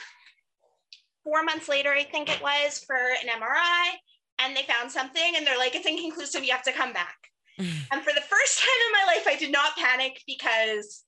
four 1.24 1.44
months 1.44 1.68
later, 1.68 1.92
I 1.92 2.04
think 2.04 2.30
it 2.30 2.42
was, 2.42 2.84
for 2.86 2.96
an 2.96 3.28
MRI, 3.28 3.96
and 4.40 4.56
they 4.56 4.64
found 4.64 4.92
something, 4.92 5.34
and 5.36 5.46
they're 5.46 5.58
like, 5.58 5.76
it's 5.76 5.88
inconclusive, 5.88 6.44
you 6.44 6.52
have 6.52 6.64
to 6.64 6.72
come 6.72 6.94
back. 6.94 7.18
And 7.58 8.04
for 8.04 8.12
the 8.14 8.22
first 8.22 8.60
time 8.60 8.80
in 8.88 9.08
my 9.08 9.14
life, 9.14 9.28
I 9.28 9.38
did 9.38 9.52
not 9.52 9.78
panic 9.78 10.22
because 10.28 11.04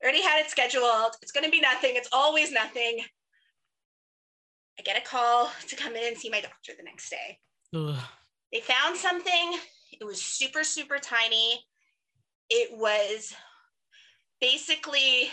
I 0.00 0.06
already 0.06 0.22
had 0.22 0.40
it 0.40 0.50
scheduled. 0.50 1.16
It's 1.20 1.32
going 1.32 1.44
to 1.44 1.50
be 1.50 1.60
nothing. 1.60 1.92
It's 1.94 2.08
always 2.12 2.52
nothing. 2.52 3.00
I 4.78 4.82
get 4.82 4.96
a 4.96 5.04
call 5.04 5.50
to 5.66 5.76
come 5.76 5.96
in 5.96 6.06
and 6.06 6.16
see 6.16 6.30
my 6.30 6.40
doctor 6.40 6.72
the 6.76 6.84
next 6.84 7.10
day. 7.10 7.38
Ugh. 7.74 7.98
They 8.52 8.60
found 8.60 8.96
something. 8.96 9.58
It 9.92 10.04
was 10.04 10.20
super, 10.20 10.64
super 10.64 10.98
tiny. 10.98 11.64
It 12.48 12.76
was 12.76 13.34
basically 14.40 15.30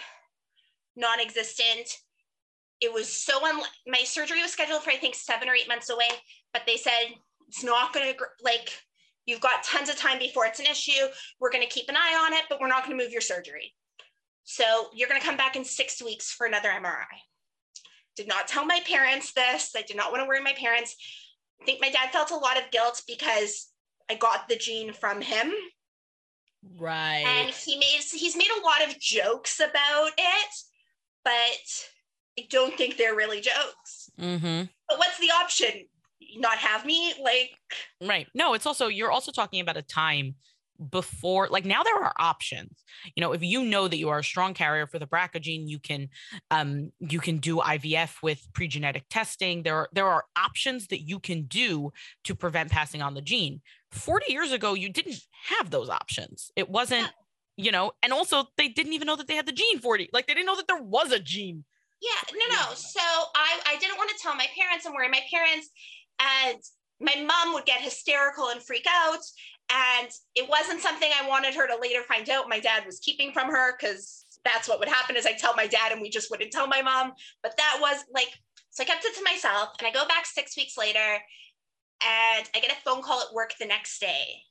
non 0.95 1.19
existent. 1.19 1.89
It 2.81 2.93
was 2.93 3.11
so 3.11 3.39
unlike 3.43 3.69
my 3.87 4.03
surgery 4.03 4.41
was 4.41 4.51
scheduled 4.51 4.83
for, 4.83 4.91
I 4.91 4.97
think, 4.97 5.15
seven 5.15 5.49
or 5.49 5.55
eight 5.55 5.67
months 5.67 5.89
away, 5.89 6.09
but 6.53 6.63
they 6.67 6.77
said 6.77 7.15
it's 7.47 7.63
not 7.63 7.93
going 7.93 8.13
to, 8.13 8.19
like, 8.43 8.71
you've 9.25 9.41
got 9.41 9.63
tons 9.63 9.89
of 9.89 9.95
time 9.95 10.19
before 10.19 10.45
it's 10.45 10.59
an 10.59 10.67
issue. 10.67 11.07
We're 11.39 11.51
going 11.51 11.63
to 11.63 11.73
keep 11.73 11.89
an 11.89 11.95
eye 11.95 12.25
on 12.25 12.33
it, 12.33 12.43
but 12.49 12.59
we're 12.59 12.67
not 12.67 12.85
going 12.85 12.97
to 12.97 13.03
move 13.03 13.11
your 13.11 13.21
surgery. 13.21 13.73
So 14.43 14.89
you're 14.93 15.09
going 15.09 15.19
to 15.19 15.25
come 15.25 15.37
back 15.37 15.55
in 15.55 15.65
six 15.65 16.01
weeks 16.01 16.31
for 16.31 16.45
another 16.45 16.69
MRI. 16.69 17.05
Did 18.15 18.27
not 18.27 18.47
tell 18.47 18.65
my 18.65 18.79
parents 18.87 19.33
this. 19.33 19.73
I 19.75 19.81
did 19.81 19.97
not 19.97 20.11
want 20.11 20.23
to 20.23 20.27
worry 20.27 20.41
my 20.41 20.53
parents. 20.53 20.95
I 21.61 21.65
think 21.65 21.81
my 21.81 21.89
dad 21.89 22.11
felt 22.11 22.31
a 22.31 22.35
lot 22.35 22.57
of 22.57 22.71
guilt 22.71 23.01
because 23.07 23.67
I 24.09 24.15
got 24.15 24.47
the 24.47 24.55
gene 24.55 24.93
from 24.93 25.21
him. 25.21 25.51
Right. 26.77 27.23
And 27.25 27.49
he 27.53 27.77
made 27.77 28.01
he's 28.11 28.35
made 28.35 28.49
a 28.59 28.65
lot 28.65 28.87
of 28.87 28.99
jokes 28.99 29.59
about 29.59 30.11
it, 30.17 30.53
but 31.23 31.33
I 32.39 32.45
don't 32.49 32.75
think 32.77 32.97
they're 32.97 33.15
really 33.15 33.41
jokes. 33.41 34.09
Mm-hmm. 34.19 34.63
But 34.89 34.97
what's 34.97 35.19
the 35.19 35.31
option? 35.31 35.85
Not 36.37 36.57
have 36.57 36.85
me? 36.85 37.13
Like 37.21 37.51
Right. 38.01 38.27
No, 38.33 38.53
it's 38.53 38.65
also 38.65 38.87
you're 38.87 39.11
also 39.11 39.31
talking 39.31 39.61
about 39.61 39.77
a 39.77 39.81
time 39.81 40.35
before 40.91 41.47
like 41.49 41.65
now 41.65 41.81
there 41.81 41.95
are 41.95 42.13
options 42.19 42.83
you 43.15 43.21
know 43.21 43.33
if 43.33 43.41
you 43.41 43.63
know 43.63 43.87
that 43.87 43.97
you 43.97 44.09
are 44.09 44.19
a 44.19 44.23
strong 44.23 44.53
carrier 44.53 44.85
for 44.85 44.99
the 44.99 45.07
BRCA 45.07 45.41
gene 45.41 45.67
you 45.67 45.79
can 45.79 46.07
um 46.51 46.91
you 46.99 47.19
can 47.19 47.37
do 47.37 47.57
IVF 47.57 48.21
with 48.21 48.47
pre-genetic 48.53 49.05
testing 49.09 49.63
there 49.63 49.75
are 49.75 49.89
there 49.93 50.05
are 50.07 50.25
options 50.35 50.87
that 50.87 51.01
you 51.01 51.19
can 51.19 51.43
do 51.43 51.91
to 52.23 52.35
prevent 52.35 52.71
passing 52.71 53.01
on 53.01 53.15
the 53.15 53.21
gene 53.21 53.61
40 53.91 54.31
years 54.31 54.51
ago 54.51 54.73
you 54.73 54.89
didn't 54.89 55.15
have 55.57 55.69
those 55.69 55.89
options 55.89 56.51
it 56.55 56.69
wasn't 56.69 57.03
Yeah. 57.57 57.65
you 57.65 57.71
know 57.71 57.91
and 58.03 58.11
also 58.13 58.45
they 58.57 58.67
didn't 58.67 58.93
even 58.93 59.05
know 59.07 59.15
that 59.15 59.27
they 59.27 59.35
had 59.35 59.45
the 59.45 59.51
gene 59.53 59.79
40 59.79 60.09
like 60.13 60.27
they 60.27 60.33
didn't 60.33 60.47
know 60.47 60.55
that 60.57 60.67
there 60.67 60.81
was 60.81 61.11
a 61.11 61.19
gene 61.19 61.63
Yeah, 62.01 62.21
no, 62.33 62.45
no. 62.55 62.73
So 62.75 62.99
I, 63.35 63.59
I 63.65 63.77
didn't 63.79 63.97
want 63.97 64.09
to 64.11 64.15
tell 64.21 64.35
my 64.35 64.47
parents 64.59 64.85
I'm 64.85 64.93
worried. 64.93 65.11
my 65.11 65.23
parents. 65.33 65.69
And 66.19 66.59
my 66.99 67.15
mom 67.25 67.53
would 67.55 67.65
get 67.65 67.81
hysterical 67.81 68.49
and 68.49 68.61
freak 68.61 68.85
out. 68.87 69.19
And 69.71 70.09
it 70.35 70.47
wasn't 70.49 70.81
something 70.81 71.09
I 71.11 71.27
wanted 71.27 71.55
her 71.55 71.67
to 71.67 71.77
later 71.81 72.03
find 72.03 72.29
out 72.29 72.49
my 72.49 72.59
dad 72.59 72.85
was 72.85 72.99
keeping 72.99 73.31
from 73.31 73.49
her 73.49 73.75
because 73.75 74.25
that's 74.45 74.67
what 74.69 74.79
would 74.79 74.89
happen 74.89 75.15
is 75.15 75.25
I 75.25 75.33
tell 75.33 75.55
my 75.55 75.65
dad 75.67 75.91
and 75.91 76.01
we 76.01 76.09
just 76.09 76.29
wouldn't 76.31 76.51
tell 76.51 76.67
my 76.67 76.81
mom. 76.83 77.13
But 77.43 77.57
that 77.57 77.77
was 77.81 78.03
like, 78.13 78.29
so 78.69 78.83
I 78.83 78.85
kept 78.85 79.03
it 79.05 79.15
to 79.15 79.23
myself 79.23 79.69
and 79.79 79.87
I 79.87 79.91
go 79.91 80.07
back 80.07 80.25
six 80.27 80.55
weeks 80.55 80.77
later 80.77 81.17
and 82.03 82.49
I 82.55 82.59
get 82.59 82.71
a 82.71 82.81
phone 82.83 83.01
call 83.01 83.21
at 83.21 83.33
work 83.33 83.53
the 83.59 83.65
next 83.65 83.99
day. 83.99 84.41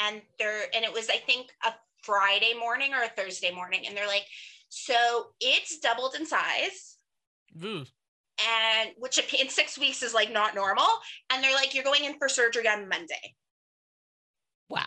And 0.00 0.22
they're, 0.38 0.64
and 0.74 0.84
it 0.84 0.92
was, 0.92 1.08
I 1.10 1.16
think, 1.16 1.48
a 1.64 1.72
Friday 2.02 2.54
morning 2.58 2.94
or 2.94 3.02
a 3.02 3.08
Thursday 3.08 3.50
morning. 3.52 3.82
And 3.86 3.96
they're 3.96 4.06
like, 4.06 4.26
so 4.68 5.28
it's 5.40 5.78
doubled 5.78 6.14
in 6.14 6.26
size 6.26 6.96
Ooh. 7.64 7.84
and 8.38 8.90
which 8.98 9.18
in 9.34 9.48
six 9.48 9.78
weeks 9.78 10.02
is 10.02 10.14
like 10.14 10.30
not 10.32 10.54
normal. 10.54 10.86
And 11.32 11.42
they're 11.42 11.54
like, 11.54 11.74
you're 11.74 11.84
going 11.84 12.04
in 12.04 12.18
for 12.18 12.28
surgery 12.28 12.68
on 12.68 12.88
Monday. 12.88 13.34
wow 14.68 14.84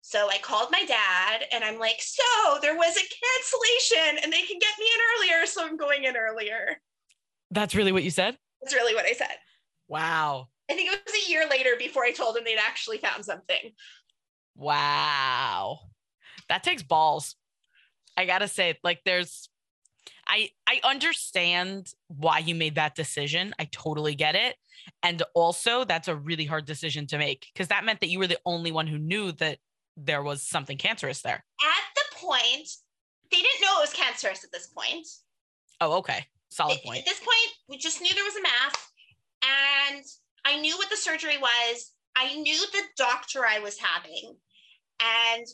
So 0.00 0.28
I 0.30 0.38
called 0.38 0.70
my 0.72 0.84
dad 0.84 1.44
and 1.52 1.62
I'm 1.62 1.78
like, 1.78 2.00
so 2.00 2.58
there 2.62 2.74
was 2.74 2.96
a 2.96 3.00
cancellation 3.00 4.24
and 4.24 4.32
they 4.32 4.42
can 4.42 4.58
get 4.58 4.74
me 4.78 4.86
in 4.86 5.00
earlier. 5.36 5.46
So 5.46 5.64
I'm 5.64 5.76
going 5.76 6.04
in 6.04 6.16
earlier. 6.16 6.80
that's 7.50 7.74
really 7.74 7.92
what 7.92 8.02
you 8.02 8.10
said 8.10 8.36
That's 8.62 8.74
really 8.74 8.94
what 8.94 9.04
I 9.04 9.12
said. 9.12 9.36
wow 9.88 10.48
I 10.70 10.74
think 10.74 10.92
it 10.92 11.00
was 11.04 11.14
a 11.14 11.30
year 11.30 11.46
later 11.48 11.70
before 11.78 12.04
I 12.04 12.12
told 12.12 12.36
them 12.36 12.44
they'd 12.44 12.58
actually 12.58 12.98
found 12.98 13.24
something. 13.24 13.72
Wow. 14.54 15.80
That 16.48 16.62
takes 16.64 16.82
balls. 16.82 17.36
I 18.16 18.24
got 18.24 18.38
to 18.38 18.48
say 18.48 18.78
like 18.82 19.00
there's 19.04 19.48
I 20.26 20.50
I 20.66 20.80
understand 20.82 21.92
why 22.08 22.38
you 22.38 22.54
made 22.54 22.76
that 22.76 22.94
decision. 22.94 23.54
I 23.58 23.68
totally 23.70 24.14
get 24.14 24.34
it. 24.34 24.56
And 25.02 25.22
also 25.34 25.84
that's 25.84 26.08
a 26.08 26.16
really 26.16 26.44
hard 26.44 26.64
decision 26.64 27.06
to 27.08 27.18
make 27.18 27.46
because 27.52 27.68
that 27.68 27.84
meant 27.84 28.00
that 28.00 28.08
you 28.08 28.18
were 28.18 28.26
the 28.26 28.38
only 28.44 28.72
one 28.72 28.86
who 28.86 28.98
knew 28.98 29.32
that 29.32 29.58
there 29.96 30.22
was 30.22 30.42
something 30.42 30.78
cancerous 30.78 31.22
there. 31.22 31.44
At 31.60 31.94
the 31.94 32.16
point, 32.16 32.68
they 33.30 33.38
didn't 33.38 33.62
know 33.62 33.78
it 33.78 33.82
was 33.82 33.92
cancerous 33.92 34.44
at 34.44 34.52
this 34.52 34.66
point. 34.68 35.06
Oh, 35.80 35.98
okay. 35.98 36.26
Solid 36.50 36.78
point. 36.84 37.00
At 37.00 37.06
this 37.06 37.20
point, 37.20 37.52
we 37.68 37.78
just 37.78 38.00
knew 38.00 38.14
there 38.14 38.24
was 38.24 38.36
a 38.36 38.42
mass, 38.42 38.74
and 39.42 40.04
I 40.46 40.60
knew 40.60 40.76
what 40.78 40.90
the 40.90 40.96
surgery 40.96 41.38
was. 41.38 41.92
I 42.16 42.36
knew 42.36 42.58
the 42.72 42.82
doctor 42.96 43.44
I 43.44 43.58
was 43.58 43.78
having, 43.78 44.36
and 45.00 45.46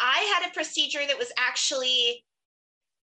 I 0.00 0.40
had 0.40 0.48
a 0.48 0.54
procedure 0.54 1.06
that 1.06 1.18
was 1.18 1.32
actually 1.36 2.24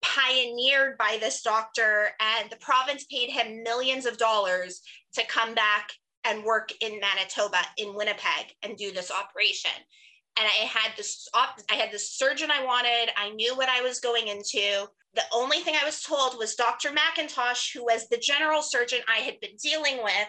pioneered 0.00 0.96
by 0.96 1.18
this 1.20 1.42
doctor, 1.42 2.10
and 2.20 2.48
the 2.50 2.56
province 2.56 3.04
paid 3.10 3.30
him 3.30 3.64
millions 3.64 4.06
of 4.06 4.16
dollars 4.16 4.80
to 5.14 5.26
come 5.26 5.54
back 5.54 5.90
and 6.24 6.44
work 6.44 6.70
in 6.80 7.00
Manitoba, 7.00 7.58
in 7.76 7.94
Winnipeg, 7.94 8.54
and 8.62 8.76
do 8.76 8.92
this 8.92 9.10
operation. 9.10 9.72
And 10.38 10.46
I 10.46 10.66
had 10.66 10.96
this, 10.96 11.28
op- 11.34 11.60
I 11.70 11.74
had 11.74 11.92
the 11.92 11.98
surgeon 11.98 12.50
I 12.50 12.64
wanted. 12.64 13.10
I 13.16 13.30
knew 13.30 13.56
what 13.56 13.68
I 13.68 13.82
was 13.82 14.00
going 14.00 14.28
into. 14.28 14.86
The 15.14 15.22
only 15.32 15.58
thing 15.58 15.74
I 15.80 15.84
was 15.84 16.02
told 16.02 16.38
was 16.38 16.54
Dr. 16.54 16.90
McIntosh, 16.90 17.72
who 17.72 17.84
was 17.84 18.08
the 18.08 18.16
general 18.16 18.62
surgeon 18.62 19.00
I 19.08 19.18
had 19.18 19.40
been 19.40 19.56
dealing 19.62 20.02
with 20.02 20.28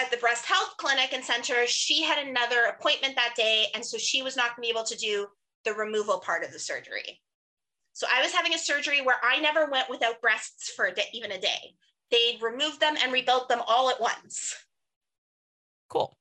at 0.00 0.10
the 0.10 0.16
breast 0.16 0.46
health 0.46 0.76
clinic 0.76 1.12
and 1.12 1.24
center, 1.24 1.66
she 1.66 2.02
had 2.02 2.26
another 2.26 2.64
appointment 2.64 3.16
that 3.16 3.34
day. 3.36 3.66
And 3.74 3.84
so 3.84 3.98
she 3.98 4.22
was 4.22 4.36
not 4.36 4.56
going 4.56 4.68
to 4.68 4.72
be 4.72 4.76
able 4.76 4.86
to 4.86 4.96
do 4.96 5.26
the 5.64 5.72
removal 5.72 6.18
part 6.18 6.44
of 6.44 6.52
the 6.52 6.58
surgery. 6.58 7.20
So 7.92 8.06
I 8.12 8.22
was 8.22 8.32
having 8.32 8.54
a 8.54 8.58
surgery 8.58 9.02
where 9.02 9.16
I 9.22 9.40
never 9.40 9.70
went 9.70 9.88
without 9.88 10.20
breasts 10.20 10.70
for 10.74 10.86
a 10.86 10.94
day, 10.94 11.04
even 11.12 11.32
a 11.32 11.40
day. 11.40 11.74
They 12.10 12.38
removed 12.42 12.80
them 12.80 12.96
and 13.02 13.12
rebuilt 13.12 13.48
them 13.48 13.62
all 13.66 13.88
at 13.88 14.00
once. 14.00 14.54
Cool. 15.88 16.16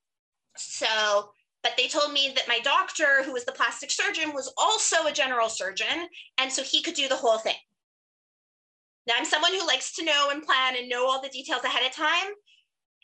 So, 0.56 1.32
but 1.64 1.74
they 1.76 1.88
told 1.88 2.14
me 2.14 2.32
that 2.36 2.48
my 2.48 2.60
doctor, 2.60 3.24
who 3.24 3.34
was 3.34 3.46
the 3.46 3.52
plastic 3.52 3.90
surgeon, 3.90 4.34
was 4.34 4.54
also 4.58 5.08
a 5.08 5.12
general 5.12 5.50
surgeon. 5.50 6.08
And 6.38 6.52
so 6.52 6.62
he 6.62 6.84
could 6.84 6.94
do 6.94 7.08
the 7.08 7.16
whole 7.16 7.40
thing. 7.40 7.56
Now, 9.08 9.16
I'm 9.18 9.26
someone 9.26 9.54
who 9.54 9.68
likes 9.68 9.96
to 9.96 10.06
know 10.06 10.30
and 10.32 10.44
plan 10.44 10.76
and 10.78 10.88
know 10.88 11.08
all 11.08 11.22
the 11.22 11.30
details 11.30 11.64
ahead 11.64 11.86
of 11.86 11.94
time. 11.94 12.34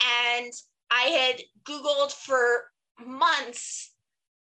And 0.01 0.51
I 0.91 1.03
had 1.03 1.41
Googled 1.63 2.11
for 2.11 2.71
months 3.05 3.91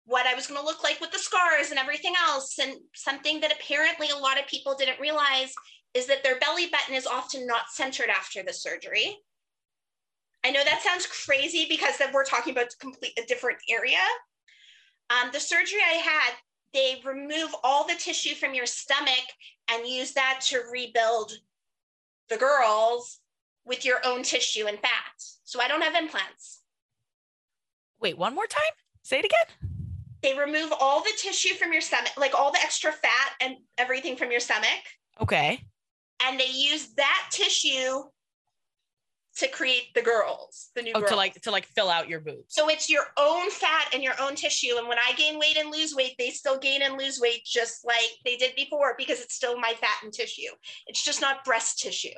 what 0.05 0.25
I 0.25 0.35
was 0.35 0.47
going 0.47 0.59
to 0.59 0.65
look 0.65 0.83
like 0.83 1.01
with 1.01 1.11
the 1.11 1.19
scars 1.19 1.69
and 1.69 1.79
everything 1.79 2.13
else. 2.27 2.57
And 2.59 2.77
something 2.95 3.41
that 3.41 3.51
apparently 3.51 4.07
a 4.09 4.17
lot 4.17 4.39
of 4.39 4.47
people 4.47 4.73
didn't 4.73 5.01
realize 5.01 5.53
is 5.93 6.07
that 6.07 6.23
their 6.23 6.39
belly 6.39 6.67
button 6.67 6.95
is 6.95 7.05
often 7.05 7.45
not 7.45 7.69
centered 7.71 8.09
after 8.09 8.41
the 8.41 8.53
surgery. 8.53 9.17
I 10.45 10.51
know 10.51 10.63
that 10.63 10.81
sounds 10.81 11.07
crazy 11.07 11.65
because 11.67 11.97
then 11.97 12.13
we're 12.13 12.23
talking 12.23 12.53
about 12.53 12.73
complete 12.79 13.19
a 13.21 13.25
different 13.25 13.57
area. 13.69 13.97
Um, 15.09 15.29
the 15.33 15.39
surgery 15.39 15.79
I 15.85 15.95
had, 15.95 16.33
they 16.73 17.01
remove 17.03 17.53
all 17.63 17.85
the 17.85 17.95
tissue 17.95 18.35
from 18.35 18.53
your 18.53 18.65
stomach 18.65 19.25
and 19.69 19.87
use 19.87 20.13
that 20.13 20.39
to 20.43 20.61
rebuild 20.71 21.33
the 22.29 22.37
girls 22.37 23.19
with 23.67 23.85
your 23.85 23.99
own 24.05 24.23
tissue 24.23 24.65
and 24.67 24.79
fat. 24.79 25.13
So 25.43 25.61
I 25.61 25.67
don't 25.67 25.81
have 25.83 25.95
implants. 25.95 26.61
Wait, 27.99 28.17
one 28.17 28.33
more 28.33 28.47
time? 28.47 28.61
Say 29.03 29.19
it 29.19 29.25
again. 29.25 29.69
They 30.23 30.37
remove 30.37 30.73
all 30.79 31.01
the 31.01 31.11
tissue 31.17 31.53
from 31.55 31.71
your 31.71 31.81
stomach, 31.81 32.11
like 32.17 32.33
all 32.33 32.51
the 32.51 32.59
extra 32.61 32.91
fat 32.91 33.33
and 33.39 33.55
everything 33.77 34.15
from 34.15 34.31
your 34.31 34.39
stomach, 34.39 34.67
Okay. 35.21 35.61
and 36.23 36.39
they 36.39 36.47
use 36.51 36.93
that 36.95 37.27
tissue 37.31 38.03
to 39.37 39.47
create 39.49 39.93
the 39.93 40.01
girls, 40.01 40.69
the 40.75 40.81
new 40.81 40.91
Oh, 40.95 40.99
girls. 41.01 41.11
to 41.11 41.15
like 41.15 41.39
to 41.41 41.51
like 41.51 41.67
fill 41.67 41.89
out 41.89 42.09
your 42.09 42.19
boobs. 42.19 42.55
So 42.55 42.69
it's 42.69 42.89
your 42.89 43.05
own 43.17 43.51
fat 43.51 43.89
and 43.93 44.03
your 44.03 44.15
own 44.19 44.33
tissue. 44.35 44.77
And 44.79 44.87
when 44.87 44.97
I 44.97 45.13
gain 45.15 45.37
weight 45.37 45.57
and 45.57 45.69
lose 45.71 45.93
weight, 45.93 46.15
they 46.17 46.31
still 46.31 46.57
gain 46.57 46.81
and 46.81 46.97
lose 46.97 47.19
weight 47.19 47.45
just 47.45 47.85
like 47.85 48.09
they 48.25 48.35
did 48.35 48.55
before 48.55 48.95
because 48.97 49.21
it's 49.21 49.35
still 49.35 49.59
my 49.59 49.73
fat 49.79 49.97
and 50.03 50.11
tissue. 50.11 50.49
It's 50.87 51.03
just 51.03 51.21
not 51.21 51.45
breast 51.45 51.77
tissue. 51.79 52.17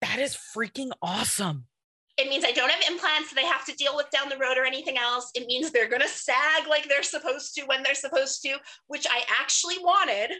That 0.00 0.18
is 0.18 0.36
freaking 0.36 0.90
awesome. 1.02 1.66
It 2.16 2.28
means 2.28 2.44
I 2.44 2.50
don't 2.50 2.70
have 2.70 2.90
implants 2.90 3.32
that 3.32 3.44
I 3.44 3.46
have 3.46 3.64
to 3.66 3.74
deal 3.74 3.94
with 3.94 4.10
down 4.10 4.28
the 4.28 4.36
road 4.36 4.58
or 4.58 4.64
anything 4.64 4.98
else. 4.98 5.30
It 5.34 5.46
means 5.46 5.70
they're 5.70 5.88
going 5.88 6.02
to 6.02 6.08
sag 6.08 6.66
like 6.68 6.88
they're 6.88 7.04
supposed 7.04 7.54
to 7.54 7.62
when 7.66 7.84
they're 7.84 7.94
supposed 7.94 8.42
to, 8.42 8.56
which 8.88 9.06
I 9.08 9.22
actually 9.40 9.78
wanted. 9.78 10.32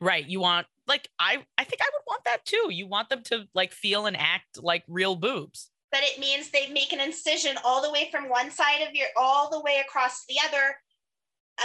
Right. 0.00 0.26
You 0.26 0.40
want 0.40 0.66
like 0.88 1.08
I 1.18 1.44
I 1.56 1.64
think 1.64 1.82
I 1.82 1.90
would 1.92 2.02
want 2.06 2.24
that 2.24 2.44
too. 2.44 2.68
You 2.70 2.86
want 2.86 3.10
them 3.10 3.22
to 3.24 3.44
like 3.54 3.72
feel 3.72 4.06
and 4.06 4.16
act 4.16 4.62
like 4.62 4.82
real 4.88 5.14
boobs. 5.14 5.70
But 5.92 6.00
it 6.02 6.18
means 6.18 6.50
they 6.50 6.68
make 6.68 6.92
an 6.92 7.00
incision 7.00 7.56
all 7.64 7.82
the 7.82 7.90
way 7.90 8.08
from 8.10 8.28
one 8.28 8.50
side 8.50 8.82
of 8.86 8.94
your, 8.94 9.08
all 9.16 9.50
the 9.50 9.60
way 9.60 9.82
across 9.84 10.24
the 10.28 10.36
other 10.48 10.76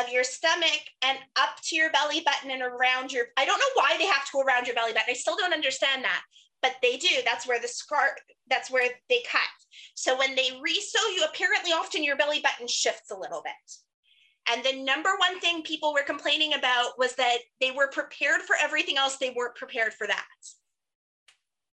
of 0.02 0.12
your 0.12 0.24
stomach 0.24 0.82
and 1.04 1.18
up 1.36 1.62
to 1.64 1.76
your 1.76 1.92
belly 1.92 2.22
button 2.22 2.52
and 2.52 2.62
around 2.62 3.12
your. 3.12 3.26
I 3.38 3.46
don't 3.46 3.60
know 3.60 3.82
why 3.82 3.96
they 3.98 4.08
have 4.08 4.26
to 4.26 4.32
go 4.34 4.42
around 4.42 4.68
your 4.68 4.76
belly 4.76 4.94
button. 4.94 5.10
I 5.10 5.14
still 5.14 5.38
don't 5.38 5.54
understand 5.54 6.04
that, 6.04 6.22
but 6.66 6.78
they 6.82 6.98
do. 6.98 7.08
That's 7.24 7.48
where 7.48 7.60
the 7.62 7.68
scar. 7.68 8.16
That's 8.50 8.72
where 8.72 8.90
they 9.08 9.22
cut. 9.30 9.42
So 9.94 10.18
when 10.18 10.34
they 10.34 10.50
resew 10.50 11.14
you, 11.16 11.24
apparently 11.30 11.72
often 11.72 12.04
your 12.04 12.18
belly 12.18 12.42
button 12.42 12.68
shifts 12.68 13.12
a 13.12 13.18
little 13.18 13.44
bit. 13.44 13.54
And 14.52 14.64
the 14.64 14.84
number 14.84 15.12
one 15.20 15.40
thing 15.40 15.62
people 15.62 15.94
were 15.94 16.02
complaining 16.02 16.56
about 16.56 16.98
was 16.98 17.14
that 17.16 17.38
they 17.62 17.70
were 17.70 17.88
prepared 17.90 18.42
for 18.42 18.56
everything 18.60 18.98
else. 18.98 19.18
They 19.18 19.32
weren't 19.36 19.56
prepared 19.56 19.94
for 19.94 20.08
that. 20.08 20.26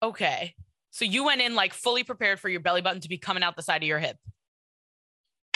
Okay. 0.04 0.54
So 0.92 1.04
you 1.04 1.24
went 1.24 1.40
in 1.40 1.56
like 1.56 1.74
fully 1.74 2.04
prepared 2.04 2.38
for 2.38 2.48
your 2.48 2.60
belly 2.60 2.80
button 2.80 3.00
to 3.00 3.08
be 3.08 3.18
coming 3.18 3.42
out 3.42 3.56
the 3.56 3.62
side 3.62 3.82
of 3.82 3.88
your 3.88 3.98
hip. 3.98 4.16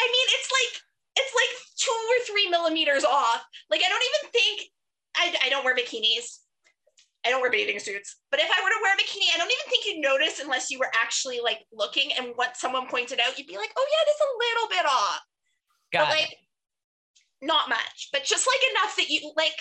I 0.00 0.06
mean, 0.06 0.26
it's 0.40 0.50
like 0.50 0.82
it's 1.16 1.34
like 1.34 1.56
two 1.76 1.90
or 1.92 2.24
three 2.26 2.48
millimeters 2.48 3.04
off. 3.04 3.44
Like 3.70 3.80
I 3.84 3.88
don't 3.88 4.02
even 4.02 4.32
think 4.32 4.70
I, 5.16 5.46
I 5.46 5.48
don't 5.50 5.64
wear 5.64 5.76
bikinis. 5.76 6.38
I 7.24 7.30
don't 7.30 7.40
wear 7.40 7.50
bathing 7.50 7.78
suits. 7.78 8.16
But 8.30 8.40
if 8.40 8.48
I 8.48 8.62
were 8.62 8.70
to 8.70 8.80
wear 8.82 8.94
a 8.94 8.98
bikini, 8.98 9.28
I 9.34 9.38
don't 9.38 9.50
even 9.50 9.68
think 9.68 9.84
you'd 9.86 10.00
notice 10.02 10.40
unless 10.40 10.70
you 10.70 10.78
were 10.78 10.90
actually 10.94 11.40
like 11.40 11.60
looking 11.72 12.12
and 12.16 12.32
what 12.36 12.56
someone 12.56 12.88
pointed 12.88 13.20
out, 13.20 13.38
you'd 13.38 13.46
be 13.46 13.56
like, 13.56 13.70
oh 13.76 13.86
yeah, 13.86 14.02
it 14.04 14.10
is 14.10 14.22
a 14.24 14.36
little 14.40 14.68
bit 14.70 14.86
off. 14.86 15.20
Got 15.92 16.08
but 16.08 16.20
it. 16.20 16.34
not 17.42 17.68
much, 17.68 18.08
but 18.12 18.24
just 18.24 18.46
like 18.46 18.70
enough 18.72 18.96
that 18.96 19.10
you 19.10 19.32
like 19.36 19.58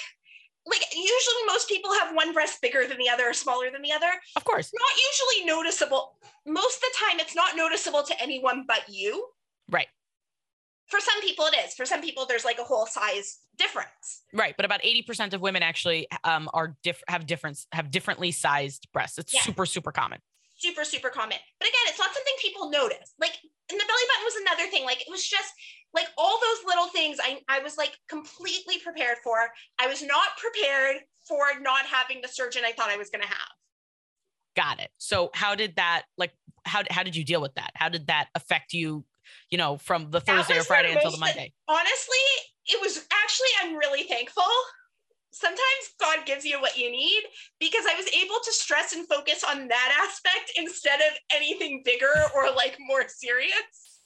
like 0.67 0.83
usually 0.93 1.45
most 1.47 1.67
people 1.67 1.91
have 1.93 2.15
one 2.15 2.33
breast 2.33 2.61
bigger 2.61 2.85
than 2.85 2.97
the 2.97 3.09
other 3.09 3.29
or 3.29 3.33
smaller 3.33 3.71
than 3.71 3.81
the 3.81 3.91
other. 3.91 4.11
Of 4.35 4.43
course. 4.43 4.71
Not 4.73 4.91
usually 5.09 5.55
noticeable. 5.55 6.17
Most 6.45 6.75
of 6.77 6.81
the 6.81 6.97
time 7.07 7.19
it's 7.19 7.35
not 7.35 7.57
noticeable 7.57 8.03
to 8.03 8.21
anyone 8.21 8.65
but 8.67 8.83
you. 8.87 9.25
For 10.89 10.99
some 10.99 11.21
people 11.21 11.45
it 11.45 11.55
is. 11.65 11.73
For 11.75 11.85
some 11.85 12.01
people 12.01 12.25
there's 12.25 12.45
like 12.45 12.59
a 12.59 12.63
whole 12.63 12.85
size 12.85 13.39
difference. 13.57 14.23
Right. 14.33 14.55
But 14.57 14.65
about 14.65 14.81
80% 14.81 15.33
of 15.33 15.41
women 15.41 15.61
actually 15.63 16.07
um, 16.23 16.49
are 16.53 16.75
diff- 16.83 17.03
have 17.07 17.25
different 17.27 17.59
have 17.71 17.91
differently 17.91 18.31
sized 18.31 18.87
breasts. 18.93 19.17
It's 19.17 19.33
Yeah. 19.33 19.41
super, 19.41 19.65
super 19.65 19.91
common. 19.91 20.19
super 20.57 20.83
super 20.83 21.09
common 21.09 21.37
but 21.57 21.67
again 21.69 21.85
it's 21.87 21.97
not 21.99 22.13
something 22.13 22.33
people 22.41 22.69
notice 22.69 23.13
like 23.17 23.31
and 23.71 23.79
the 23.79 23.85
belly 23.89 24.05
button 24.09 24.25
was 24.25 24.35
another 24.41 24.69
thing 24.69 24.83
like 24.83 24.99
it 24.99 25.07
was 25.09 25.25
just 25.25 25.53
like 25.93 26.07
all 26.17 26.37
those 26.41 26.65
little 26.67 26.87
things 26.87 27.17
i 27.23 27.39
i 27.47 27.59
was 27.59 27.77
like 27.77 27.93
completely 28.09 28.77
prepared 28.83 29.15
for 29.23 29.37
i 29.79 29.87
was 29.87 30.03
not 30.03 30.27
prepared 30.37 30.97
for 31.29 31.45
not 31.61 31.85
having 31.85 32.19
the 32.21 32.27
surgeon 32.27 32.63
i 32.65 32.73
thought 32.73 32.89
i 32.89 32.97
was 32.97 33.09
going 33.09 33.21
to 33.21 33.27
have 33.27 33.53
Got 34.55 34.81
it. 34.81 34.89
So 34.97 35.29
how 35.33 35.55
did 35.55 35.77
that 35.77 36.03
like 36.17 36.33
how 36.65 36.81
how 36.89 37.03
did 37.03 37.15
you 37.15 37.23
deal 37.23 37.39
with 37.39 37.53
that? 37.55 37.71
How 37.75 37.87
did 37.87 38.07
that 38.07 38.27
affect 38.35 38.73
you, 38.73 39.05
you 39.49 39.57
know, 39.57 39.77
from 39.77 40.11
the 40.11 40.21
Thursday 40.21 40.57
or 40.57 40.63
Friday 40.63 40.93
until 40.93 41.11
the 41.11 41.17
Monday? 41.17 41.53
honestly 41.67 42.25
it 42.65 42.79
was 42.81 43.05
actually 43.11 43.47
i'm 43.61 43.75
really 43.75 44.03
thankful 44.03 44.43
sometimes 45.31 45.59
god 45.99 46.25
gives 46.25 46.43
you 46.43 46.59
what 46.59 46.77
you 46.77 46.89
need 46.91 47.23
because 47.59 47.85
i 47.89 47.95
was 47.95 48.07
able 48.07 48.35
to 48.43 48.51
stress 48.51 48.93
and 48.93 49.07
focus 49.07 49.43
on 49.47 49.67
that 49.67 50.07
aspect 50.07 50.51
instead 50.55 50.99
of 50.99 51.17
anything 51.33 51.81
bigger 51.85 52.13
or 52.35 52.51
like 52.55 52.77
more 52.79 53.03
serious 53.07 53.99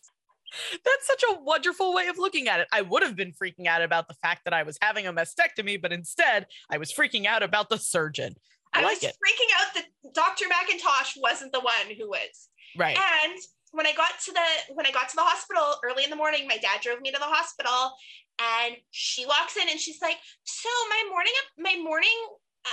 That's 0.86 1.08
such 1.08 1.24
a 1.32 1.42
wonderful 1.42 1.96
way 1.96 2.06
of 2.06 2.20
looking 2.20 2.48
at 2.48 2.60
it. 2.60 2.68
I 2.72 2.84
would 2.84 3.02
have 3.02 3.16
been 3.16 3.32
freaking 3.32 3.66
out 3.66 3.82
about 3.82 4.08
the 4.08 4.14
fact 4.22 4.42
that 4.46 4.54
I 4.54 4.62
was 4.62 4.78
having 4.80 5.08
a 5.08 5.12
mastectomy, 5.12 5.82
but 5.82 5.92
instead 5.92 6.46
I 6.70 6.78
was 6.78 6.94
freaking 6.94 7.26
out 7.26 7.42
about 7.42 7.70
the 7.70 7.80
surgeon. 7.80 8.36
I, 8.72 8.82
I, 8.82 8.84
like 8.84 9.02
was 9.02 9.06
it. 9.06 9.16
freaking 9.16 9.50
out 9.60 9.74
that 9.74 9.86
Dr. 10.14 10.46
McIntosh 10.46 11.20
wasn't 11.20 11.54
the 11.54 11.60
one 11.60 11.98
who 11.98 12.08
was. 12.08 12.50
Right. 12.78 12.96
And 12.96 13.40
when 13.74 13.88
I 13.88 13.94
got 13.94 14.12
to 14.26 14.32
the 14.32 14.74
when 14.76 14.86
I 14.86 14.92
got 14.92 15.10
to 15.10 15.16
the 15.16 15.24
hospital 15.24 15.76
early 15.84 16.04
in 16.04 16.10
the 16.10 16.16
morning, 16.16 16.48
my 16.48 16.58
dad 16.58 16.82
drove 16.82 17.02
me 17.02 17.12
to 17.12 17.20
the 17.20 17.26
hospital 17.26 17.94
and 18.40 18.76
she 18.92 19.26
walks 19.26 19.58
in 19.58 19.68
and 19.70 19.80
she's 19.80 20.02
like, 20.02 20.18
"So 20.44 20.70
my 20.90 21.10
morning 21.10 21.34
my 21.58 21.76
morning 21.84 22.18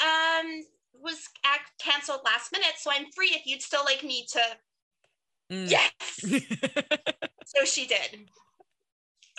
um 0.04 0.64
was 0.94 1.26
act 1.44 1.72
canceled 1.82 2.20
last 2.24 2.52
minute, 2.52 2.74
so 2.76 2.90
I'm 2.92 3.06
free 3.14 3.32
if 3.34 3.46
you'd 3.46 3.62
still 3.62 3.84
like 3.84 4.04
me 4.04 4.26
to." 4.32 4.40
Mm. 5.50 5.70
Yes. 5.70 5.90
so 7.46 7.64
she 7.64 7.86
did. 7.86 8.28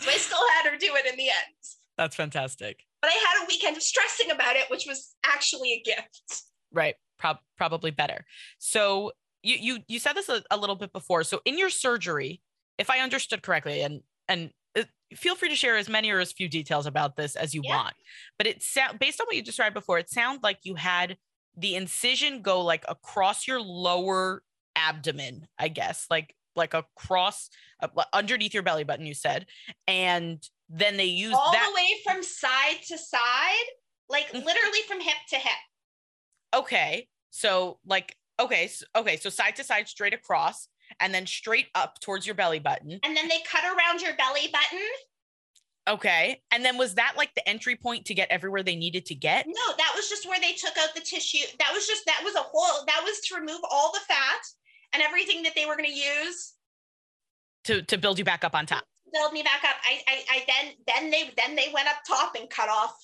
So 0.02 0.10
I 0.10 0.18
still 0.18 0.40
had 0.56 0.72
her 0.72 0.78
do 0.78 0.94
it 0.96 1.06
in 1.06 1.16
the 1.16 1.30
end. 1.30 1.56
That's 1.98 2.16
fantastic. 2.16 2.84
But 3.02 3.12
I 3.12 3.14
had 3.14 3.44
a 3.44 3.48
weekend 3.48 3.78
of 3.78 3.84
stressing 3.84 4.32
about 4.32 4.56
it, 4.56 4.70
which 4.70 4.86
was 4.88 5.16
actually 5.24 5.74
a 5.74 5.82
gift. 5.82 6.44
Right. 6.74 6.96
Prob- 7.20 7.40
probably 7.56 7.92
better. 7.92 8.26
So 8.58 9.12
you 9.44 9.56
you 9.60 9.80
you 9.88 10.00
said 10.00 10.14
this 10.14 10.30
a, 10.30 10.44
a 10.52 10.58
little 10.58 10.76
bit 10.76 10.94
before. 10.94 11.24
So 11.24 11.42
in 11.46 11.58
your 11.58 11.70
surgery, 11.70 12.42
if 12.78 12.90
I 12.90 13.00
understood 13.00 13.44
correctly, 13.44 13.82
and 13.82 14.02
and 14.28 14.52
uh, 14.78 14.84
feel 15.16 15.36
free 15.36 15.50
to 15.50 15.56
share 15.56 15.78
as 15.78 15.90
many 15.90 16.10
or 16.12 16.20
as 16.20 16.32
few 16.32 16.48
details 16.48 16.86
about 16.86 17.16
this 17.16 17.36
as 17.36 17.54
you 17.54 17.62
Yeah. 17.64 17.76
want. 17.78 17.96
But 18.38 18.48
it 18.48 18.64
sound 18.64 19.00
based 19.00 19.20
on 19.20 19.28
what 19.28 19.36
you 19.36 19.44
described 19.44 19.74
before, 19.74 20.00
it 20.00 20.10
sounded 20.10 20.44
like 20.44 20.60
you 20.64 20.76
had 20.76 21.18
the 21.58 21.76
incision 21.76 22.42
go 22.42 22.62
like 22.62 22.86
across 22.88 23.48
your 23.48 23.62
lower 23.62 24.44
abdomen, 24.76 25.48
I 25.60 25.68
guess, 25.68 26.06
like 26.10 26.36
like 26.56 26.74
across 26.74 27.50
uh, 27.82 27.88
underneath 28.14 28.54
your 28.54 28.64
belly 28.64 28.84
button. 28.84 29.06
You 29.06 29.14
said, 29.14 29.48
and 29.88 30.42
then 30.70 30.98
they 30.98 31.06
used 31.06 31.36
all 31.36 31.52
that. 31.52 31.68
the 31.70 31.76
way 31.76 31.88
from 32.06 32.24
side 32.24 32.78
to 32.88 32.98
side, 32.98 33.66
like 34.10 34.28
Mhm. 34.28 34.46
literally 34.46 34.82
from 34.88 35.02
hip 35.02 35.18
to 35.30 35.36
hip. 35.38 35.60
okay 36.54 37.08
so 37.30 37.80
like 37.86 38.16
okay 38.42 38.68
so, 38.68 38.86
okay 38.96 39.18
so 39.18 39.30
side 39.30 39.56
to 39.56 39.64
side 39.64 39.88
straight 39.88 40.14
across 40.14 40.68
and 41.00 41.14
then 41.14 41.26
straight 41.26 41.68
up 41.76 42.00
towards 42.02 42.26
your 42.26 42.36
belly 42.36 42.60
button 42.60 43.00
And 43.04 43.16
then 43.16 43.30
they 43.30 43.40
cut 43.50 43.64
around 43.64 44.02
your 44.02 44.14
belly 44.16 44.50
button. 44.52 44.86
okay 45.90 46.42
and 46.52 46.66
then 46.66 46.78
was 46.78 46.96
that 46.96 47.14
like 47.18 47.34
the 47.36 47.48
entry 47.48 47.76
point 47.76 48.06
to 48.06 48.14
get 48.14 48.30
everywhere 48.30 48.64
they 48.64 48.76
needed 48.76 49.06
to 49.08 49.16
get 49.16 49.46
No, 49.48 49.76
that 49.78 49.94
was 49.96 50.10
just 50.10 50.28
where 50.28 50.40
they 50.40 50.54
took 50.54 50.78
out 50.78 50.94
the 50.96 51.02
tissue. 51.02 51.46
That 51.60 51.72
was 51.74 51.88
just, 51.88 52.06
that 52.06 52.22
was 52.24 52.36
a 52.36 52.42
whole, 52.42 52.86
that 52.86 53.02
was 53.04 53.20
to 53.28 53.36
remove 53.36 53.62
all 53.72 53.92
the 53.94 54.00
fat 54.08 54.42
and 54.94 55.02
everything 55.02 55.44
that 55.44 55.54
they 55.56 55.66
were 55.66 55.76
going 55.78 55.90
to 55.90 55.96
use 55.96 56.54
to 57.66 57.82
to 57.84 57.98
build 57.98 58.18
you 58.20 58.26
back 58.26 58.44
up 58.44 58.56
on 58.56 58.66
top 58.66 58.82
to 59.06 59.12
build 59.14 59.34
me 59.34 59.44
back 59.44 59.64
up. 59.64 59.76
I, 59.84 60.02
I, 60.08 60.24
I 60.30 60.46
then, 60.48 60.74
then 60.88 61.12
they, 61.12 61.32
then 61.38 61.56
they 61.56 61.72
went 61.74 61.88
up 61.88 61.98
top 62.08 62.36
and 62.36 62.50
cut 62.50 62.70
off. 62.70 62.96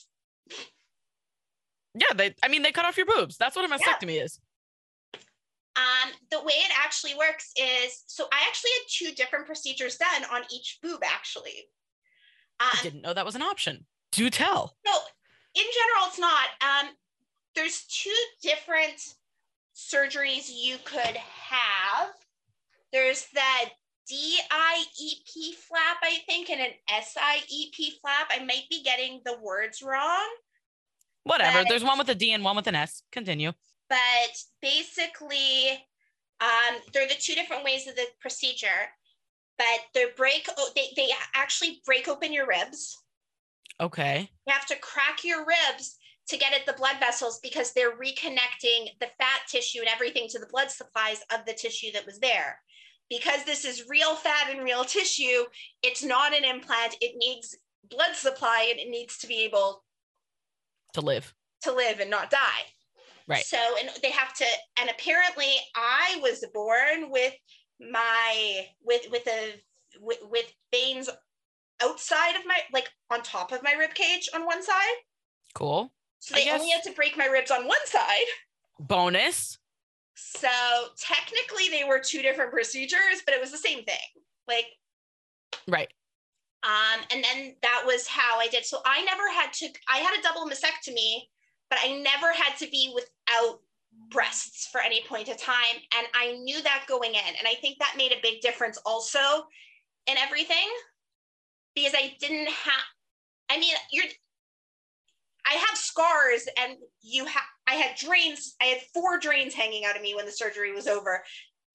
yeah 1.93 2.13
they 2.15 2.33
i 2.43 2.47
mean 2.47 2.61
they 2.63 2.71
cut 2.71 2.85
off 2.85 2.97
your 2.97 3.05
boobs 3.05 3.37
that's 3.37 3.55
what 3.55 3.63
a 3.65 3.73
mastectomy 3.73 4.21
is 4.23 4.39
Um, 5.77 6.11
the 6.31 6.39
way 6.39 6.53
it 6.53 6.71
actually 6.83 7.13
works 7.15 7.51
is, 7.55 8.03
so 8.07 8.25
I 8.33 8.43
actually 8.47 8.71
had 8.79 8.87
two 8.89 9.15
different 9.15 9.45
procedures 9.45 9.97
done 9.97 10.25
on 10.33 10.41
each 10.51 10.79
boob, 10.81 11.01
actually. 11.05 11.69
i 12.59 12.71
Um, 12.71 12.77
didn't 12.81 13.01
know 13.03 13.13
that 13.13 13.25
was 13.25 13.35
an 13.35 13.43
option 13.43 13.85
do 14.11 14.29
tell 14.29 14.75
So 14.85 14.93
in 15.53 15.63
general, 15.63 16.07
it's 16.07 16.19
not. 16.19 16.47
Um, 16.61 16.89
there's 17.55 17.85
two 17.85 18.13
different 18.41 18.99
surgeries 19.75 20.49
you 20.51 20.77
could 20.83 21.17
have. 21.17 22.09
There's 22.91 23.25
the 23.33 23.69
DIEP 24.11 25.55
flap, 25.55 25.97
I 26.01 26.19
think, 26.25 26.49
and 26.49 26.61
an 26.61 26.71
SIEP 26.89 27.99
flap. 28.01 28.27
I 28.31 28.39
might 28.39 28.65
be 28.69 28.81
getting 28.83 29.21
the 29.25 29.37
words 29.41 29.81
wrong, 29.81 30.27
whatever 31.23 31.63
there's 31.67 31.83
one 31.83 31.97
with 31.97 32.09
a 32.09 32.15
d 32.15 32.31
and 32.31 32.43
one 32.43 32.55
with 32.55 32.67
an 32.67 32.75
s 32.75 33.03
continue 33.11 33.51
but 33.89 34.37
basically, 34.61 35.69
um, 36.41 36.79
they're 36.93 37.07
the 37.07 37.15
two 37.19 37.35
different 37.35 37.63
ways 37.63 37.87
of 37.87 37.95
the 37.95 38.05
procedure. 38.19 38.89
But 39.57 39.65
they 39.93 40.05
break. 40.15 40.47
They 40.75 40.89
they 40.95 41.09
actually 41.33 41.81
break 41.85 42.07
open 42.07 42.31
your 42.31 42.47
ribs. 42.47 42.95
okay 43.81 44.29
You 44.45 44.53
have 44.53 44.67
to 44.67 44.75
crack 44.77 45.23
your 45.23 45.45
ribs 45.45 45.97
to 46.27 46.37
get 46.37 46.53
at 46.53 46.65
the 46.65 46.73
blood 46.73 46.97
vessels 46.99 47.39
because 47.41 47.73
they're 47.73 47.97
reconnecting 47.97 48.89
the 48.99 49.07
fat 49.17 49.41
tissue 49.47 49.79
and 49.79 49.87
everything 49.87 50.27
to 50.29 50.39
the 50.39 50.47
blood 50.47 50.69
supplies 50.69 51.21
of 51.33 51.45
the 51.45 51.53
tissue 51.53 51.91
that 51.93 52.05
was 52.05 52.19
there. 52.19 52.59
Because 53.09 53.45
this 53.45 53.63
is 53.63 53.87
real 53.87 54.15
fat 54.15 54.49
and 54.49 54.63
real 54.63 54.83
tissue, 54.83 55.45
it's 55.81 56.03
not 56.03 56.35
an 56.35 56.43
implant. 56.43 56.97
It 56.99 57.15
needs 57.15 57.57
blood 57.89 58.15
supply 58.15 58.67
and 58.69 58.79
it 58.79 58.89
needs 58.89 59.17
to 59.19 59.27
be 59.27 59.45
able 59.45 59.85
to 60.93 61.01
live 61.01 61.33
to 61.63 61.71
live 61.71 61.99
and 61.99 62.09
not 62.09 62.29
die. 62.29 62.65
Right. 63.27 63.43
So, 63.43 63.57
and 63.79 63.89
they 64.01 64.11
have 64.11 64.33
to, 64.35 64.45
and 64.79 64.89
apparently 64.89 65.53
I 65.75 66.19
was 66.21 66.43
born 66.53 67.11
with 67.11 67.33
my, 67.79 68.67
with, 68.83 69.03
with 69.11 69.27
a, 69.27 69.55
with, 69.99 70.19
with 70.29 70.45
veins 70.73 71.09
outside 71.81 72.35
of 72.35 72.45
my, 72.45 72.55
like 72.73 72.89
on 73.11 73.21
top 73.21 73.51
of 73.51 73.63
my 73.63 73.73
rib 73.73 73.93
cage 73.93 74.29
on 74.33 74.45
one 74.45 74.63
side. 74.63 74.95
cool 75.53 75.91
So 76.19 76.35
they 76.35 76.49
only 76.49 76.69
had 76.69 76.83
to 76.83 76.93
break 76.93 77.17
my 77.17 77.25
ribs 77.25 77.51
on 77.51 77.67
one 77.67 77.85
side. 77.85 78.27
bonus 78.79 79.57
So 80.15 80.49
technically 80.97 81.69
they 81.69 81.83
were 81.83 81.99
two 81.99 82.21
different 82.21 82.51
procedures, 82.51 83.21
but 83.25 83.33
it 83.33 83.41
was 83.41 83.51
the 83.51 83.57
same 83.57 83.83
thing. 83.83 83.97
Like, 84.47 84.67
right 85.67 85.89
um, 86.63 86.99
and 87.11 87.23
then 87.23 87.55
that 87.61 87.83
was 87.85 88.07
how 88.07 88.39
I 88.39 88.47
did. 88.47 88.65
So 88.65 88.79
I 88.85 89.03
never 89.03 89.29
had 89.31 89.53
to, 89.53 89.69
I 89.89 89.99
had 89.99 90.17
a 90.17 90.21
double 90.21 90.49
mastectomy, 90.49 91.29
but 91.69 91.79
I 91.83 91.97
never 91.97 92.33
had 92.33 92.57
to 92.57 92.67
be 92.69 92.93
without 93.27 93.59
breasts 94.09 94.67
for 94.67 94.81
any 94.81 95.03
point 95.07 95.29
of 95.29 95.37
time. 95.37 95.75
And 95.97 96.07
I 96.13 96.33
knew 96.33 96.61
that 96.61 96.85
going 96.87 97.11
in. 97.11 97.35
And 97.37 97.47
I 97.47 97.55
think 97.55 97.79
that 97.79 97.95
made 97.97 98.11
a 98.11 98.21
big 98.21 98.41
difference 98.41 98.77
also 98.85 99.45
in 100.05 100.17
everything 100.17 100.67
because 101.75 101.93
I 101.95 102.15
didn't 102.19 102.47
have, 102.47 102.83
I 103.49 103.59
mean, 103.59 103.73
you're, 103.91 104.05
I 105.45 105.53
have 105.53 105.77
scars 105.77 106.47
and 106.59 106.77
you 107.01 107.25
have, 107.25 107.43
I 107.67 107.75
had 107.75 107.97
drains, 107.97 108.55
I 108.61 108.65
had 108.65 108.81
four 108.93 109.19
drains 109.19 109.53
hanging 109.53 109.85
out 109.85 109.95
of 109.95 110.01
me 110.01 110.15
when 110.15 110.25
the 110.25 110.31
surgery 110.31 110.73
was 110.73 110.87
over, 110.87 111.23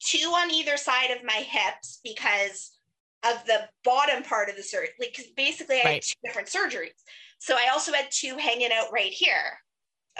two 0.00 0.28
on 0.28 0.50
either 0.50 0.76
side 0.76 1.10
of 1.10 1.24
my 1.24 1.32
hips 1.34 2.00
because 2.02 2.78
of 3.24 3.44
the 3.46 3.68
bottom 3.84 4.22
part 4.22 4.48
of 4.48 4.56
the 4.56 4.62
surgery. 4.62 4.90
Like, 4.98 5.14
'cause 5.14 5.26
basically, 5.36 5.80
I 5.80 5.84
Right. 5.84 5.94
had 5.94 6.02
two 6.02 6.14
different 6.24 6.48
surgeries. 6.48 7.00
So 7.38 7.56
I 7.56 7.68
also 7.72 7.92
had 7.92 8.10
two 8.10 8.36
hanging 8.36 8.72
out 8.72 8.92
right 8.92 9.12
here 9.12 9.58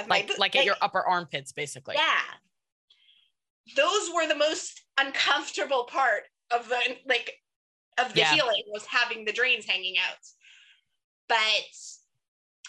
like 0.08 0.28
bo- 0.28 0.34
like 0.38 0.56
at 0.56 0.64
your 0.64 0.76
upper 0.80 1.00
armpits 1.06 1.52
basically 1.52 1.94
yeah. 1.96 2.20
Those 3.76 4.10
were 4.14 4.26
the 4.26 4.34
most 4.34 4.82
uncomfortable 4.98 5.84
part 5.84 6.24
of 6.50 6.68
the 6.68 6.80
like 7.06 7.32
of 7.98 8.12
the 8.14 8.20
Yeah. 8.20 8.34
healing 8.34 8.62
was 8.68 8.84
having 8.86 9.24
the 9.24 9.32
drains 9.32 9.66
hanging 9.66 9.96
out. 9.98 10.18
But 11.28 11.38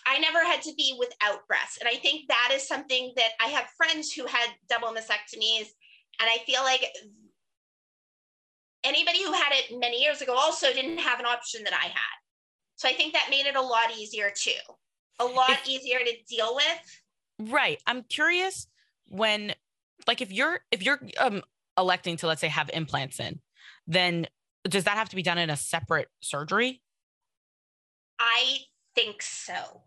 I 0.05 0.19
never 0.19 0.43
had 0.43 0.61
to 0.63 0.73
be 0.75 0.95
without 0.99 1.47
breasts. 1.47 1.77
And 1.79 1.87
I 1.89 1.95
think 1.95 2.27
that 2.27 2.51
is 2.53 2.67
something 2.67 3.13
that 3.15 3.31
I 3.39 3.47
have 3.47 3.65
friends 3.77 4.11
who 4.11 4.25
had 4.25 4.49
double 4.69 4.89
mastectomies. 4.89 5.67
And 6.19 6.29
I 6.29 6.39
feel 6.45 6.61
like 6.61 6.85
anybody 8.83 9.23
who 9.23 9.31
had 9.31 9.51
it 9.53 9.79
many 9.79 10.01
years 10.01 10.21
ago 10.21 10.35
also 10.35 10.71
didn't 10.73 10.99
have 10.99 11.19
an 11.19 11.25
option 11.25 11.63
that 11.63 11.73
I 11.73 11.85
had. 11.87 12.17
So 12.75 12.89
I 12.89 12.93
think 12.93 13.13
that 13.13 13.27
made 13.29 13.45
it 13.45 13.55
a 13.55 13.61
lot 13.61 13.95
easier 13.97 14.31
too, 14.35 14.51
a 15.19 15.25
lot 15.25 15.57
easier 15.67 15.99
to 15.99 16.13
deal 16.27 16.55
with. 16.55 16.99
Right. 17.49 17.81
I'm 17.85 18.03
curious 18.03 18.67
when, 19.09 19.53
like, 20.07 20.21
if 20.21 20.31
you're 20.31 20.59
if 20.71 20.83
you're 20.83 20.99
um 21.19 21.41
electing 21.77 22.17
to 22.17 22.27
let's 22.27 22.41
say 22.41 22.47
have 22.47 22.69
implants 22.73 23.19
in, 23.19 23.39
then 23.87 24.27
does 24.67 24.85
that 24.85 24.97
have 24.97 25.09
to 25.09 25.15
be 25.15 25.23
done 25.23 25.37
in 25.37 25.49
a 25.49 25.57
separate 25.57 26.09
surgery? 26.21 26.81
I 28.19 28.57
think 28.95 29.21
so. 29.21 29.81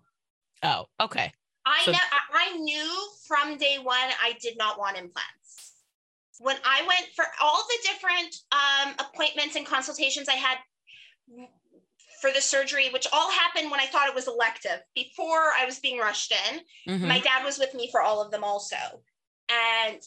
Oh, 0.63 0.87
okay. 1.01 1.33
I 1.65 1.83
so- 1.85 1.93
know 1.93 1.99
I 2.33 2.57
knew 2.59 3.09
from 3.27 3.57
day 3.57 3.79
one 3.83 3.97
I 4.23 4.35
did 4.41 4.57
not 4.59 4.79
want 4.79 4.97
implants. 4.97 5.73
When 6.39 6.57
I 6.65 6.83
went 6.87 7.11
for 7.15 7.25
all 7.43 7.65
the 7.67 7.89
different 7.89 8.37
um, 8.53 8.95
appointments 8.99 9.57
and 9.57 9.65
consultations 9.65 10.29
I 10.29 10.35
had 10.35 10.59
for 12.27 12.33
the 12.33 12.41
surgery, 12.41 12.89
which 12.93 13.07
all 13.13 13.31
happened 13.31 13.71
when 13.71 13.81
I 13.81 13.87
thought 13.87 14.09
it 14.09 14.15
was 14.15 14.27
elective, 14.27 14.81
before 14.95 15.53
I 15.57 15.65
was 15.65 15.79
being 15.79 15.99
rushed 15.99 16.33
in, 16.33 16.61
mm-hmm. 16.93 17.07
my 17.07 17.21
dad 17.21 17.45
was 17.45 17.59
with 17.59 17.75
me 17.75 17.89
for 17.91 18.03
all 18.03 18.21
of 18.21 18.33
them 18.33 18.43
also. 18.43 18.77
And 19.49 20.01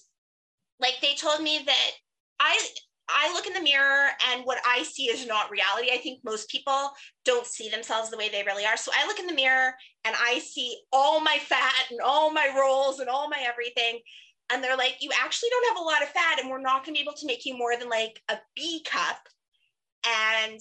like 0.80 0.96
they 1.02 1.16
told 1.16 1.42
me 1.42 1.62
that 1.66 1.92
I 2.40 2.60
I 3.12 3.34
look 3.34 3.48
in 3.48 3.54
the 3.54 3.62
mirror 3.62 4.10
and 4.30 4.46
what 4.46 4.60
I 4.68 4.84
see 4.84 5.06
is 5.06 5.26
not 5.26 5.50
reality. 5.50 5.90
I 5.92 5.98
think 5.98 6.20
most 6.24 6.50
people 6.50 6.92
don't 7.26 7.48
see 7.48 7.70
themselves 7.70 8.12
the 8.12 8.18
way 8.18 8.30
they 8.30 8.44
really 8.44 8.66
are. 8.66 8.78
So 8.78 8.92
I 8.96 9.08
look 9.08 9.18
in 9.18 9.26
the 9.26 9.34
mirror 9.34 9.74
and 10.06 10.16
I 10.16 10.40
see 10.40 10.78
all 10.94 11.20
my 11.20 11.40
fat 11.40 11.86
and 11.90 12.00
all 12.02 12.32
my 12.32 12.54
rolls 12.56 13.00
and 13.00 13.10
all 13.10 13.28
my 13.28 13.44
everything. 13.48 14.00
And 14.52 14.64
they're 14.64 14.78
like, 14.78 14.98
you 15.02 15.10
actually 15.20 15.50
don't 15.50 15.76
have 15.76 15.84
a 15.84 15.88
lot 15.88 16.04
of 16.04 16.10
fat 16.10 16.40
and 16.40 16.50
we're 16.50 16.62
not 16.62 16.86
going 16.86 16.94
to 16.96 17.00
be 17.00 17.02
able 17.02 17.18
to 17.18 17.26
make 17.26 17.46
you 17.46 17.58
more 17.58 17.78
than 17.80 17.90
like 17.90 18.22
a 18.30 18.38
B 18.56 18.86
cup. 18.88 19.18
And 20.44 20.60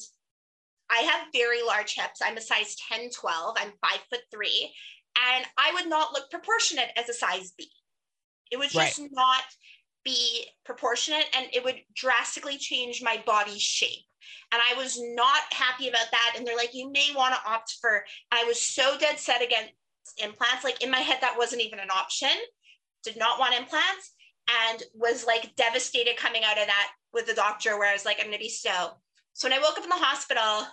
I 0.91 0.99
have 0.99 1.29
very 1.33 1.63
large 1.63 1.95
hips. 1.95 2.21
I'm 2.23 2.37
a 2.37 2.41
size 2.41 2.77
10, 2.91 3.11
12. 3.11 3.57
I'm 3.59 3.73
five 3.81 4.01
foot 4.11 4.23
three. 4.33 4.73
And 5.35 5.45
I 5.57 5.73
would 5.75 5.89
not 5.89 6.13
look 6.13 6.31
proportionate 6.31 6.91
as 6.97 7.09
a 7.09 7.15
size 7.15 7.53
B. 7.57 7.69
It 8.51 8.59
would 8.59 8.71
just 8.71 8.99
right. 8.99 9.09
not 9.13 9.43
be 10.05 10.47
proportionate 10.65 11.27
and 11.37 11.47
it 11.53 11.65
would 11.65 11.81
drastically 11.95 12.57
change 12.57 13.03
my 13.03 13.23
body 13.27 13.59
shape. 13.59 14.07
And 14.53 14.63
I 14.63 14.75
was 14.79 14.99
not 15.01 15.43
happy 15.51 15.89
about 15.89 16.11
that. 16.11 16.35
And 16.37 16.47
they're 16.47 16.57
like, 16.57 16.75
you 16.75 16.91
may 16.91 17.11
want 17.15 17.35
to 17.35 17.51
opt 17.51 17.77
for, 17.81 18.05
I 18.31 18.45
was 18.45 18.61
so 18.61 18.97
dead 18.99 19.19
set 19.19 19.43
against 19.43 19.73
implants. 20.23 20.65
Like 20.65 20.83
in 20.83 20.91
my 20.91 21.01
head, 21.01 21.19
that 21.21 21.37
wasn't 21.37 21.63
even 21.63 21.79
an 21.79 21.91
option. 21.91 22.31
Did 23.05 23.19
not 23.19 23.39
want 23.39 23.55
implants 23.55 24.15
and 24.71 24.83
was 24.95 25.27
like 25.27 25.55
devastated 25.57 26.17
coming 26.17 26.43
out 26.45 26.59
of 26.59 26.67
that 26.67 26.89
with 27.13 27.27
the 27.27 27.35
doctor 27.35 27.79
where 27.79 27.89
I 27.89 27.93
was 27.93 28.05
like, 28.05 28.19
I'm 28.19 28.27
going 28.27 28.39
to 28.39 28.43
be 28.43 28.49
so. 28.49 28.91
So 29.35 29.49
when 29.49 29.59
I 29.59 29.63
woke 29.63 29.79
up 29.79 29.85
in 29.85 29.91
the 29.91 29.97
hospital, 29.97 30.67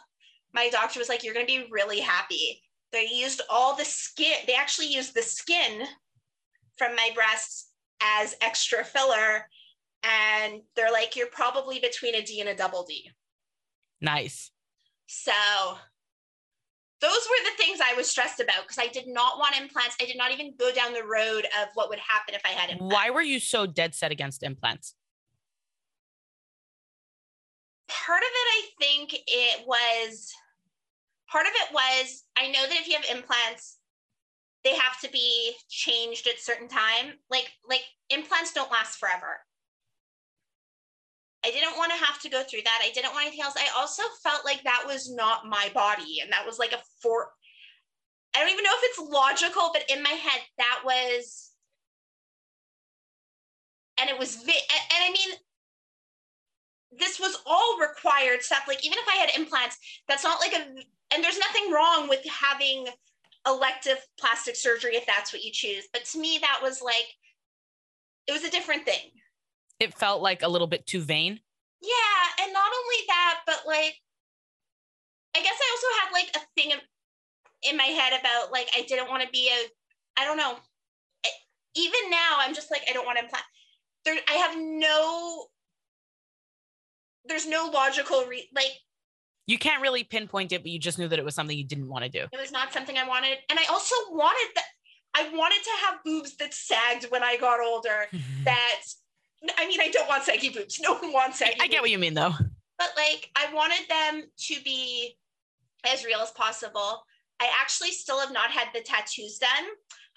my 0.55 0.69
doctor 0.69 0.99
was 0.99 1.09
like, 1.09 1.23
you're 1.23 1.33
going 1.33 1.45
to 1.45 1.53
be 1.53 1.67
really 1.69 1.99
happy. 1.99 2.63
They 2.91 3.07
used 3.11 3.41
all 3.49 3.75
the 3.75 3.85
skin, 3.85 4.37
they 4.47 4.55
actually 4.55 4.87
used 4.87 5.13
the 5.13 5.21
skin 5.21 5.83
from 6.77 6.95
my 6.95 7.09
breasts 7.13 7.69
as 8.01 8.35
extra 8.41 8.83
filler. 8.83 9.47
And 10.03 10.61
they're 10.75 10.91
like, 10.91 11.15
you're 11.15 11.27
probably 11.27 11.79
between 11.79 12.15
a 12.15 12.21
D 12.21 12.39
and 12.39 12.49
a 12.49 12.55
double 12.55 12.85
D. 12.85 13.11
Nice. 14.01 14.51
So 15.07 15.31
those 17.01 17.11
were 17.11 17.43
the 17.43 17.63
things 17.63 17.79
I 17.83 17.95
was 17.95 18.09
stressed 18.09 18.39
about 18.39 18.63
because 18.63 18.77
I 18.79 18.87
did 18.87 19.07
not 19.07 19.37
want 19.37 19.59
implants. 19.59 19.95
I 20.01 20.05
did 20.05 20.17
not 20.17 20.31
even 20.31 20.53
go 20.57 20.71
down 20.71 20.93
the 20.93 21.03
road 21.03 21.45
of 21.61 21.69
what 21.73 21.89
would 21.89 21.99
happen 21.99 22.33
if 22.33 22.41
I 22.45 22.49
had 22.49 22.69
implants. 22.69 22.93
Why 22.93 23.09
were 23.09 23.21
you 23.21 23.39
so 23.39 23.65
dead 23.65 23.93
set 23.93 24.11
against 24.11 24.43
implants? 24.43 24.95
Part 27.87 28.21
of 28.21 28.29
it, 28.31 28.47
I 28.53 28.61
think 28.79 29.13
it 29.27 29.67
was, 29.67 30.33
part 31.35 31.47
of 31.47 31.51
it 31.53 31.73
was, 31.73 32.23
I 32.37 32.47
know 32.47 32.61
that 32.65 32.79
if 32.79 32.87
you 32.87 32.95
have 32.95 33.17
implants, 33.17 33.79
they 34.63 34.73
have 34.73 35.01
to 35.01 35.09
be 35.11 35.53
changed 35.69 36.27
at 36.27 36.39
certain 36.39 36.69
time. 36.69 37.19
Like 37.29 37.51
like 37.69 37.83
implants 38.09 38.53
don't 38.53 38.71
last 38.71 38.97
forever. 38.97 39.43
I 41.45 41.51
didn't 41.51 41.77
want 41.77 41.91
to 41.91 42.05
have 42.05 42.19
to 42.21 42.29
go 42.29 42.41
through 42.41 42.61
that. 42.63 42.81
I 42.81 42.91
didn't 42.91 43.11
want 43.11 43.27
anything 43.27 43.43
else. 43.43 43.53
I 43.57 43.67
also 43.77 44.01
felt 44.23 44.45
like 44.45 44.63
that 44.63 44.83
was 44.87 45.13
not 45.13 45.45
my 45.45 45.69
body. 45.75 46.21
And 46.23 46.31
that 46.31 46.45
was 46.45 46.57
like 46.57 46.71
a 46.71 46.79
for 47.01 47.31
I 48.33 48.39
don't 48.39 48.49
even 48.49 48.63
know 48.63 48.71
if 48.73 48.83
it's 48.83 49.11
logical, 49.11 49.71
but 49.73 49.83
in 49.89 50.01
my 50.01 50.09
head, 50.09 50.41
that 50.57 50.81
was 50.85 51.51
and 53.99 54.09
it 54.09 54.17
was 54.17 54.37
and 54.37 55.03
I 55.03 55.11
mean 55.11 55.35
this 56.97 57.19
was 57.19 57.37
all 57.45 57.77
required 57.79 58.41
stuff. 58.41 58.63
Like 58.69 58.85
even 58.85 58.97
if 58.97 59.05
I 59.07 59.17
had 59.17 59.37
implants, 59.37 59.77
that's 60.07 60.23
not 60.23 60.39
like 60.39 60.53
a 60.53 60.65
and 61.13 61.23
there's 61.23 61.39
nothing 61.39 61.71
wrong 61.71 62.07
with 62.09 62.25
having 62.25 62.87
elective 63.47 63.97
plastic 64.19 64.55
surgery 64.55 64.95
if 64.95 65.05
that's 65.05 65.31
what 65.31 65.43
you 65.43 65.51
choose. 65.51 65.85
But 65.93 66.05
to 66.05 66.19
me, 66.19 66.39
that 66.41 66.59
was 66.61 66.81
like, 66.81 67.05
it 68.27 68.31
was 68.31 68.43
a 68.43 68.51
different 68.51 68.85
thing. 68.85 69.11
It 69.79 69.93
felt 69.93 70.21
like 70.21 70.41
a 70.41 70.47
little 70.47 70.67
bit 70.67 70.85
too 70.87 71.01
vain. 71.01 71.39
Yeah. 71.81 72.43
And 72.43 72.53
not 72.53 72.65
only 72.65 72.95
that, 73.07 73.41
but 73.45 73.61
like, 73.67 73.95
I 75.35 75.41
guess 75.41 75.57
I 75.61 75.71
also 75.71 75.87
had 76.01 76.11
like 76.13 76.35
a 76.35 76.45
thing 76.55 76.71
in 77.69 77.77
my 77.77 77.83
head 77.83 78.19
about 78.19 78.51
like, 78.51 78.69
I 78.75 78.81
didn't 78.81 79.09
want 79.09 79.21
to 79.23 79.29
be 79.29 79.49
a, 79.49 80.21
I 80.21 80.25
don't 80.25 80.37
know. 80.37 80.55
Even 81.77 82.09
now, 82.09 82.37
I'm 82.39 82.55
just 82.55 82.71
like, 82.71 82.83
I 82.89 82.93
don't 82.93 83.05
want 83.05 83.17
to 83.17 83.25
implant. 83.25 83.43
There, 84.05 84.15
I 84.29 84.33
have 84.33 84.55
no, 84.57 85.47
there's 87.25 87.45
no 87.45 87.69
logical, 87.73 88.25
re- 88.25 88.49
like, 88.55 88.71
you 89.47 89.57
can't 89.57 89.81
really 89.81 90.03
pinpoint 90.03 90.51
it, 90.51 90.63
but 90.63 90.71
you 90.71 90.79
just 90.79 90.97
knew 90.97 91.07
that 91.07 91.19
it 91.19 91.25
was 91.25 91.35
something 91.35 91.57
you 91.57 91.65
didn't 91.65 91.87
want 91.87 92.03
to 92.03 92.09
do. 92.09 92.25
It 92.31 92.39
was 92.39 92.51
not 92.51 92.73
something 92.73 92.97
I 92.97 93.07
wanted. 93.07 93.37
And 93.49 93.59
I 93.59 93.65
also 93.69 93.95
wanted 94.11 94.49
that 94.55 94.65
I 95.13 95.29
wanted 95.33 95.63
to 95.63 95.85
have 95.85 96.03
boobs 96.03 96.35
that 96.37 96.53
sagged 96.53 97.05
when 97.09 97.23
I 97.23 97.37
got 97.37 97.59
older. 97.61 98.07
that 98.43 98.81
I 99.57 99.67
mean, 99.67 99.79
I 99.79 99.89
don't 99.89 100.07
want 100.07 100.23
saggy 100.23 100.49
boobs. 100.49 100.79
No 100.81 100.95
one 100.95 101.13
wants 101.13 101.39
saggy. 101.39 101.59
I 101.61 101.67
get 101.67 101.81
what 101.81 101.91
you 101.91 101.99
mean 101.99 102.13
though. 102.13 102.33
But 102.77 102.89
like 102.97 103.29
I 103.35 103.53
wanted 103.53 103.87
them 103.87 104.23
to 104.47 104.55
be 104.63 105.17
as 105.87 106.03
real 106.03 106.19
as 106.19 106.31
possible. 106.31 107.03
I 107.39 107.49
actually 107.61 107.91
still 107.91 108.19
have 108.19 108.31
not 108.31 108.49
had 108.49 108.67
the 108.73 108.81
tattoos 108.81 109.37
done. 109.37 109.65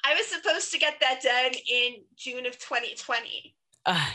I 0.05 0.15
was 0.15 0.27
supposed 0.27 0.73
to 0.73 0.79
get 0.79 0.95
that 1.01 1.21
done 1.23 1.53
in 1.71 1.97
June 2.17 2.47
of 2.47 2.59
2020. 2.59 3.55
Uh, 3.85 4.07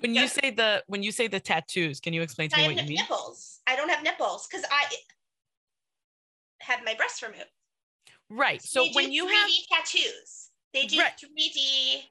when 0.00 0.14
you 0.14 0.28
say 0.28 0.50
the 0.50 0.82
when 0.86 1.02
you 1.02 1.12
say 1.12 1.28
the 1.28 1.40
tattoos, 1.40 2.00
can 2.00 2.12
you 2.12 2.22
explain 2.22 2.50
to 2.50 2.56
me 2.56 2.66
what 2.66 2.76
you 2.76 2.82
mean? 2.82 2.96
Nipples. 2.96 3.57
I 3.68 3.76
don't 3.76 3.90
have 3.90 4.02
nipples 4.02 4.48
because 4.50 4.64
I 4.70 4.84
had 6.60 6.80
my 6.84 6.94
breasts 6.94 7.22
removed. 7.22 7.44
Right. 8.30 8.62
So 8.62 8.86
when 8.94 9.12
you 9.12 9.26
3D 9.26 9.30
have 9.30 9.50
tattoos, 9.70 10.50
they 10.72 10.86
do 10.86 10.98
right. 10.98 11.12
3D 11.22 12.02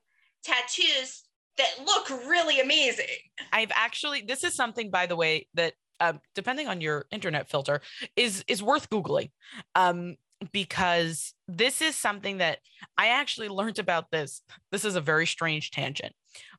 tattoos 0.43 1.23
that 1.57 1.67
look 1.83 2.09
really 2.09 2.59
amazing. 2.59 3.05
I've 3.51 3.71
actually 3.73 4.21
this 4.21 4.43
is 4.43 4.55
something 4.55 4.91
by 4.91 5.07
the 5.07 5.15
way 5.15 5.47
that 5.55 5.73
um, 5.99 6.19
depending 6.35 6.67
on 6.67 6.79
your 6.79 7.05
internet 7.11 7.49
filter 7.49 7.81
is 8.15 8.43
is 8.47 8.61
worth 8.61 8.89
googling. 8.89 9.31
Um, 9.73 10.15
because 10.51 11.33
this 11.47 11.81
is 11.81 11.95
something 11.95 12.37
that 12.37 12.59
I 12.97 13.07
actually 13.07 13.49
learned 13.49 13.79
about 13.79 14.11
this. 14.11 14.41
This 14.71 14.85
is 14.85 14.95
a 14.95 15.01
very 15.01 15.25
strange 15.25 15.71
tangent 15.71 16.13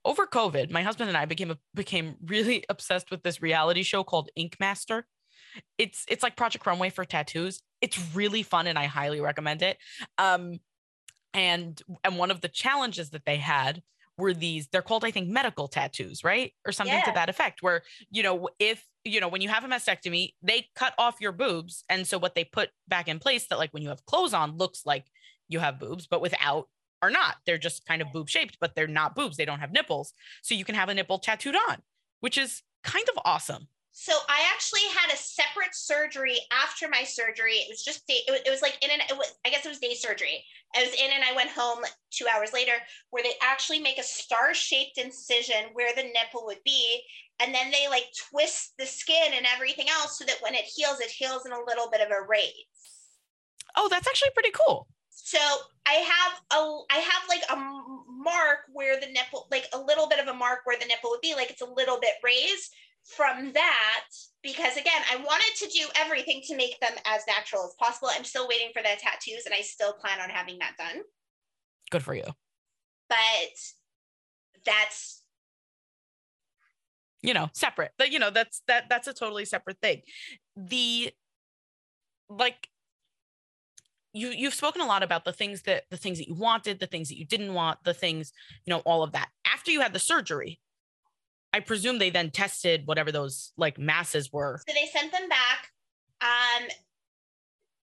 over 0.05 0.27
COVID, 0.27 0.71
my 0.71 0.83
husband 0.83 1.09
and 1.09 1.17
I 1.17 1.25
became 1.25 1.51
a, 1.51 1.59
became 1.75 2.17
really 2.25 2.64
obsessed 2.69 3.11
with 3.11 3.23
this 3.23 3.43
reality 3.43 3.83
show 3.83 4.05
called 4.05 4.31
Ink 4.37 4.57
Master. 4.61 5.07
It's 5.77 6.05
it's 6.09 6.23
like 6.23 6.37
Project 6.37 6.67
Runway 6.67 6.91
for 6.91 7.05
tattoos. 7.05 7.62
It's 7.81 7.99
really 8.14 8.43
fun 8.43 8.66
and 8.66 8.79
I 8.79 8.85
highly 8.85 9.20
recommend 9.20 9.62
it. 9.62 9.79
Um, 10.16 10.59
and 11.35 11.81
and 12.05 12.16
one 12.16 12.31
of 12.31 12.41
the 12.41 12.49
challenges 12.49 13.11
that 13.11 13.24
they 13.24 13.37
had 13.37 13.83
were 14.19 14.35
these 14.35 14.69
they're 14.69 14.83
called 14.83 15.05
i 15.05 15.11
think 15.11 15.29
medical 15.29 15.69
tattoos 15.69 16.25
right 16.25 16.53
or 16.66 16.73
something 16.73 16.97
yeah. 16.97 17.05
to 17.05 17.12
that 17.12 17.29
effect 17.29 17.62
where 17.62 17.83
you 18.11 18.23
know 18.23 18.49
if 18.59 18.85
you 19.05 19.21
know 19.21 19.29
when 19.29 19.41
you 19.41 19.49
have 19.49 19.64
a 19.64 19.69
mastectomy 19.69 20.33
they 20.43 20.66
cut 20.75 20.93
off 20.99 21.16
your 21.21 21.33
boobs 21.33 21.85
and 21.89 22.07
so 22.07 22.19
what 22.19 22.35
they 22.35 22.45
put 22.45 22.71
back 22.89 23.09
in 23.09 23.19
place 23.19 23.47
that 23.47 23.59
like 23.59 23.73
when 23.73 23.83
you 23.83 23.89
have 23.89 24.05
clothes 24.07 24.35
on 24.35 24.57
looks 24.57 24.85
like 24.85 25.07
you 25.49 25.61
have 25.61 25.79
boobs 25.79 26.07
but 26.07 26.21
without 26.21 26.69
are 27.03 27.11
not. 27.11 27.37
They're 27.47 27.59
just 27.59 27.87
kind 27.87 28.03
of 28.03 28.12
boob 28.12 28.29
shaped, 28.29 28.59
but 28.61 28.75
they're 28.75 28.87
not 28.87 29.14
boobs. 29.14 29.37
They 29.37 29.45
don't 29.45 29.61
have 29.61 29.73
nipples. 29.73 30.12
So 30.43 30.55
you 30.55 30.64
can 30.64 30.75
have 30.75 30.89
a 30.89 30.95
nipple 30.95 31.19
tattooed 31.19 31.57
on, 31.69 31.79
which 32.21 32.39
is 32.39 32.62
kind 32.85 33.09
of 33.09 33.21
awesome. 33.25 33.69
So 33.93 34.12
I 34.29 34.45
actually 34.53 34.87
had 34.95 35.12
a 35.12 35.16
separate 35.16 35.75
surgery 35.75 36.39
after 36.53 36.89
my 36.89 37.03
surgery. 37.03 37.55
It 37.55 37.69
was 37.69 37.83
just 37.83 38.07
day, 38.07 38.21
it 38.29 38.31
was, 38.31 38.41
it 38.47 38.51
was 38.51 38.62
like 38.62 38.79
in 38.83 38.91
an 38.91 39.01
it 39.09 39.16
was 39.16 39.33
I 39.45 39.51
guess 39.51 39.66
it 39.66 39.69
was 39.69 39.81
day 39.81 39.95
surgery. 39.95 40.45
I 40.77 40.83
was 40.83 40.93
in 40.93 41.11
and 41.12 41.25
I 41.25 41.35
went 41.35 41.51
home 41.51 41.85
two 42.11 42.27
hours 42.33 42.53
later 42.53 42.73
where 43.11 43.23
they 43.23 43.33
actually 43.43 43.81
make 43.81 43.99
a 43.99 44.03
star 44.03 44.55
shaped 44.55 44.99
incision 44.99 45.73
where 45.73 45.95
the 45.95 46.03
nipple 46.03 46.45
would 46.47 46.62
be. 46.64 47.03
And 47.41 47.55
then 47.55 47.71
they 47.71 47.89
like 47.89 48.07
twist 48.31 48.75
the 48.79 48.87
skin 48.87 49.33
and 49.35 49.47
everything 49.55 49.87
else 49.89 50.19
so 50.19 50.25
that 50.25 50.39
when 50.41 50.55
it 50.55 50.64
heals, 50.64 51.01
it 51.01 51.11
heals 51.11 51.47
in 51.47 51.53
a 51.53 51.64
little 51.66 51.89
bit 51.91 52.01
of 52.01 52.09
a 52.09 52.27
raise. 52.29 52.53
Oh, 53.77 53.89
that's 53.91 54.09
actually 54.09 54.31
pretty 54.35 54.51
cool. 54.53 54.89
So 55.11 55.39
I 55.87 55.95
have 55.95 56.41
a 56.53 56.79
I 56.91 56.99
have 56.99 57.23
like 57.29 57.43
a 57.51 57.57
mark 58.11 58.61
where 58.73 59.01
the 59.01 59.07
nipple, 59.07 59.47
like 59.51 59.66
a 59.73 59.79
little 59.79 60.09
bit 60.09 60.21
of 60.21 60.29
a 60.29 60.35
mark 60.35 60.61
where 60.64 60.79
the 60.79 60.87
nipple 60.87 61.11
would 61.11 61.21
be, 61.21 61.35
like 61.35 61.51
it's 61.51 61.61
a 61.61 61.66
little 61.66 61.99
bit 62.01 62.14
raised 62.23 62.73
from 63.16 63.52
that 63.52 64.04
because 64.42 64.76
again 64.76 65.02
i 65.11 65.16
wanted 65.16 65.54
to 65.56 65.66
do 65.68 65.86
everything 65.96 66.42
to 66.46 66.54
make 66.56 66.78
them 66.80 66.92
as 67.06 67.22
natural 67.26 67.64
as 67.64 67.74
possible. 67.78 68.09
I'm 68.12 68.24
still 68.24 68.46
waiting 68.46 68.68
for 68.72 68.82
the 68.82 68.90
tattoos 68.98 69.46
and 69.46 69.54
i 69.54 69.62
still 69.62 69.92
plan 69.94 70.20
on 70.20 70.28
having 70.30 70.59
that 70.59 70.76
done. 70.76 71.02
Good 71.90 72.02
for 72.02 72.14
you. 72.14 72.24
But 73.09 73.18
that's 74.66 75.22
you 77.22 77.34
know 77.34 77.48
separate 77.52 77.90
but 77.98 78.12
you 78.12 78.18
know 78.20 78.30
that's 78.30 78.62
that 78.68 78.84
that's 78.88 79.09
a 79.09 79.14
totally 79.14 79.44
separate 79.44 79.78
thing. 79.80 80.02
The 80.56 81.12
like 82.28 82.68
you 84.12 84.28
you've 84.28 84.54
spoken 84.54 84.82
a 84.82 84.86
lot 84.86 85.02
about 85.02 85.24
the 85.24 85.32
things 85.32 85.62
that 85.62 85.84
the 85.90 85.96
things 85.96 86.18
that 86.18 86.28
you 86.28 86.34
wanted 86.34 86.78
the 86.78 86.86
things 86.86 87.09
that 87.09 87.18
you 87.18 87.24
didn't 87.24 87.54
want 87.54 87.78
the 87.84 87.94
things 87.94 88.32
you 88.66 88.70
know 88.72 88.80
all 88.80 89.02
of 89.02 89.12
that. 89.12 89.28
After 89.46 89.70
you 89.70 89.80
had 89.80 89.94
the 89.94 89.98
surgery 89.98 90.61
I 91.59 91.61
presume 91.61 91.98
they 91.98 92.11
then 92.11 92.30
tested 92.30 92.86
whatever 92.86 93.11
those 93.11 93.52
like 93.56 93.78
masses 93.78 94.32
were. 94.32 94.61
So 94.68 94.72
they 94.72 94.86
sent 94.96 95.11
them 95.11 95.28
back. 95.28 95.66
Um, 96.20 96.68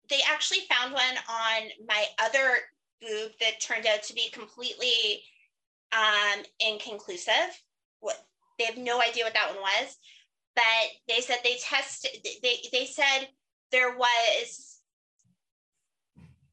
they 0.09 0.19
actually 0.32 0.61
found 0.69 0.93
one 0.93 1.03
on 1.30 1.69
my 1.86 2.05
other 2.23 2.55
boob 3.01 3.32
that 3.41 3.59
turned 3.59 3.86
out 3.86 4.01
to 4.03 4.13
be 4.13 4.30
completely 4.32 5.23
um, 5.91 6.43
inconclusive. 6.61 7.34
What 7.99 8.15
they 8.57 8.63
have 8.63 8.78
no 8.78 9.01
idea 9.01 9.26
what 9.26 9.34
that 9.34 9.49
one 9.53 9.61
was, 9.61 9.97
but 10.55 10.63
they 11.09 11.19
said 11.19 11.39
they 11.43 11.57
tested. 11.61 12.26
They 12.41 12.59
they 12.71 12.86
said 12.86 13.28
there 13.73 13.97
was. 13.97 14.80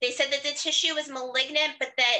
They 0.00 0.10
said 0.10 0.32
that 0.32 0.42
the 0.42 0.56
tissue 0.56 0.96
was 0.96 1.08
malignant, 1.08 1.74
but 1.78 1.92
that 1.96 2.16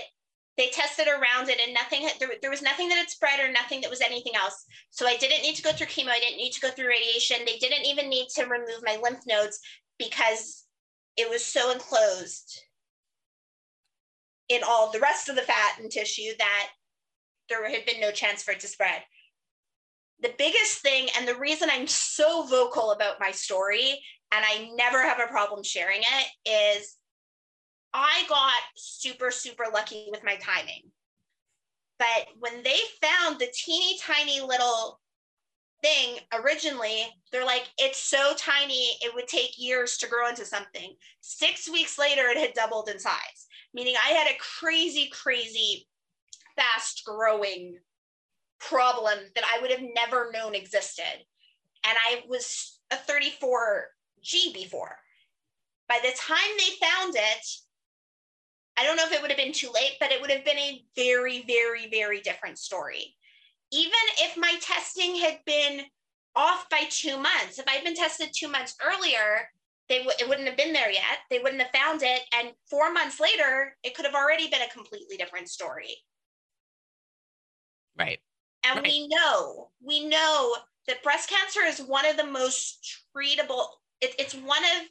they 0.59 0.69
tested 0.69 1.09
around 1.09 1.49
it 1.49 1.59
and 1.65 1.73
nothing 1.73 2.07
there, 2.19 2.29
there 2.41 2.51
was 2.51 2.63
nothing 2.63 2.89
that 2.89 2.99
had 2.99 3.09
spread 3.09 3.41
or 3.41 3.51
nothing 3.51 3.81
that 3.81 3.91
was 3.91 4.03
anything 4.03 4.35
else. 4.37 4.65
So 4.91 5.07
i 5.07 5.17
didn't 5.17 5.43
need 5.43 5.57
to 5.57 5.63
go 5.63 5.73
through 5.73 5.87
chemo. 5.87 6.09
I 6.09 6.21
didn't 6.21 6.37
need 6.37 6.53
to 6.53 6.61
go 6.61 6.69
through 6.69 6.89
radiation. 6.89 7.39
They 7.47 7.57
didn't 7.57 7.87
even 7.87 8.09
need 8.09 8.29
to 8.35 8.45
remove 8.45 8.83
my 8.85 8.99
lymph 9.03 9.23
nodes 9.27 9.61
because 9.99 10.65
it 11.17 11.29
was 11.29 11.45
so 11.45 11.71
enclosed 11.71 12.61
in 14.49 14.63
all 14.67 14.91
the 14.91 15.01
rest 15.01 15.29
of 15.29 15.37
the 15.37 15.43
fat 15.43 15.79
and 15.81 15.91
tissue 15.91 16.33
that 16.39 16.69
there 17.49 17.69
had 17.69 17.87
been 17.87 18.01
no 18.01 18.11
chance 18.11 18.43
for 18.43 18.53
it 18.53 18.61
to 18.61 18.69
spread. 18.69 19.03
The 20.21 20.35
biggest 20.39 20.81
thing 20.83 21.09
and 21.17 21.27
the 21.27 21.35
reason 21.35 21.69
i'm 21.71 21.89
so 21.89 22.45
vocal 22.45 22.93
about 22.93 23.19
my 23.19 23.33
story 23.33 24.01
and 24.33 24.45
i 24.45 24.71
never 24.77 25.03
have 25.03 25.19
a 25.19 25.27
problem 25.27 25.65
sharing 25.65 26.01
it 26.01 26.79
is 26.79 26.97
I 27.95 28.25
got 28.29 28.53
super, 28.75 29.31
super 29.31 29.65
lucky 29.73 30.09
with 30.11 30.25
my 30.25 30.37
timing. 30.37 30.91
But 31.99 32.29
when 32.39 32.63
they 32.63 32.79
found 33.01 33.39
the 33.39 33.53
teeny 33.55 33.99
tiny 33.99 34.41
little 34.41 35.01
thing 35.83 36.19
originally, 36.33 37.07
they're 37.31 37.45
like, 37.45 37.69
it's 37.79 37.99
so 37.99 38.35
tiny, 38.37 38.97
it 39.03 39.15
would 39.15 39.29
take 39.29 39.59
years 39.59 39.99
to 39.99 40.09
grow 40.09 40.29
into 40.29 40.45
something. 40.45 40.95
Six 41.21 41.69
weeks 41.71 41.99
later, 41.99 42.29
it 42.29 42.39
had 42.39 42.55
doubled 42.55 42.89
in 42.89 42.99
size, 42.99 43.47
meaning 43.75 43.95
I 44.03 44.11
had 44.13 44.29
a 44.29 44.39
crazy, 44.39 45.11
crazy 45.13 45.87
fast 46.57 47.03
growing 47.05 47.79
problem 48.59 49.19
that 49.35 49.45
I 49.45 49.61
would 49.61 49.71
have 49.71 49.83
never 49.95 50.31
known 50.33 50.55
existed. 50.55 51.25
And 51.85 51.97
I 52.09 52.23
was 52.29 52.79
a 52.91 52.97
34G 52.97 54.55
before. 54.55 54.97
By 55.89 55.99
the 56.03 56.17
time 56.17 56.39
they 56.57 56.87
found 56.87 57.15
it, 57.17 57.47
I 58.77 58.85
don't 58.85 58.97
know 58.97 59.05
if 59.05 59.13
it 59.13 59.21
would 59.21 59.31
have 59.31 59.39
been 59.39 59.53
too 59.53 59.71
late, 59.75 59.97
but 60.01 60.13
it 60.13 60.21
would 60.21 60.31
have 60.31 60.45
been 60.45 60.59
a 60.59 60.85
very, 60.97 61.45
very, 61.47 61.89
very 61.91 62.21
different 62.21 62.59
story. 62.59 63.15
Even 63.71 63.93
if 64.19 64.37
my 64.37 64.55
testing 64.61 65.17
had 65.17 65.41
been 65.45 65.83
off 66.35 66.69
by 66.71 66.85
two 66.89 67.19
months, 67.19 67.59
if 67.59 67.67
I'd 67.69 67.85
been 67.85 67.95
tested 67.95 68.31
two 68.35 68.49
months 68.49 68.75
earlier, 68.83 69.49
they 69.89 69.99
w- 69.99 70.17
it 70.19 70.29
wouldn't 70.29 70.49
have 70.49 70.57
been 70.57 70.73
there 70.73 70.91
yet. 70.91 71.19
They 71.31 71.39
wouldn't 71.39 71.61
have 71.61 71.71
found 71.73 72.03
it. 72.03 72.23
And 72.35 72.53
four 72.71 72.93
months 72.93 73.21
later, 73.21 73.77
it 73.83 73.95
could 73.95 74.07
have 74.07 74.15
already 74.15 74.49
been 74.49 74.63
a 74.63 74.73
completely 74.73 75.17
different 75.17 75.49
story. 75.49 75.97
Right. 77.99 78.21
And 78.65 78.77
right. 78.77 78.85
we 78.85 79.09
know, 79.09 79.71
we 79.83 80.07
know 80.07 80.57
that 80.87 81.03
breast 81.03 81.29
cancer 81.29 81.61
is 81.61 81.81
one 81.81 82.07
of 82.07 82.17
the 82.17 82.27
most 82.27 83.05
treatable, 83.15 83.67
it, 84.01 84.15
it's 84.19 84.35
one 84.35 84.65
of 84.65 84.89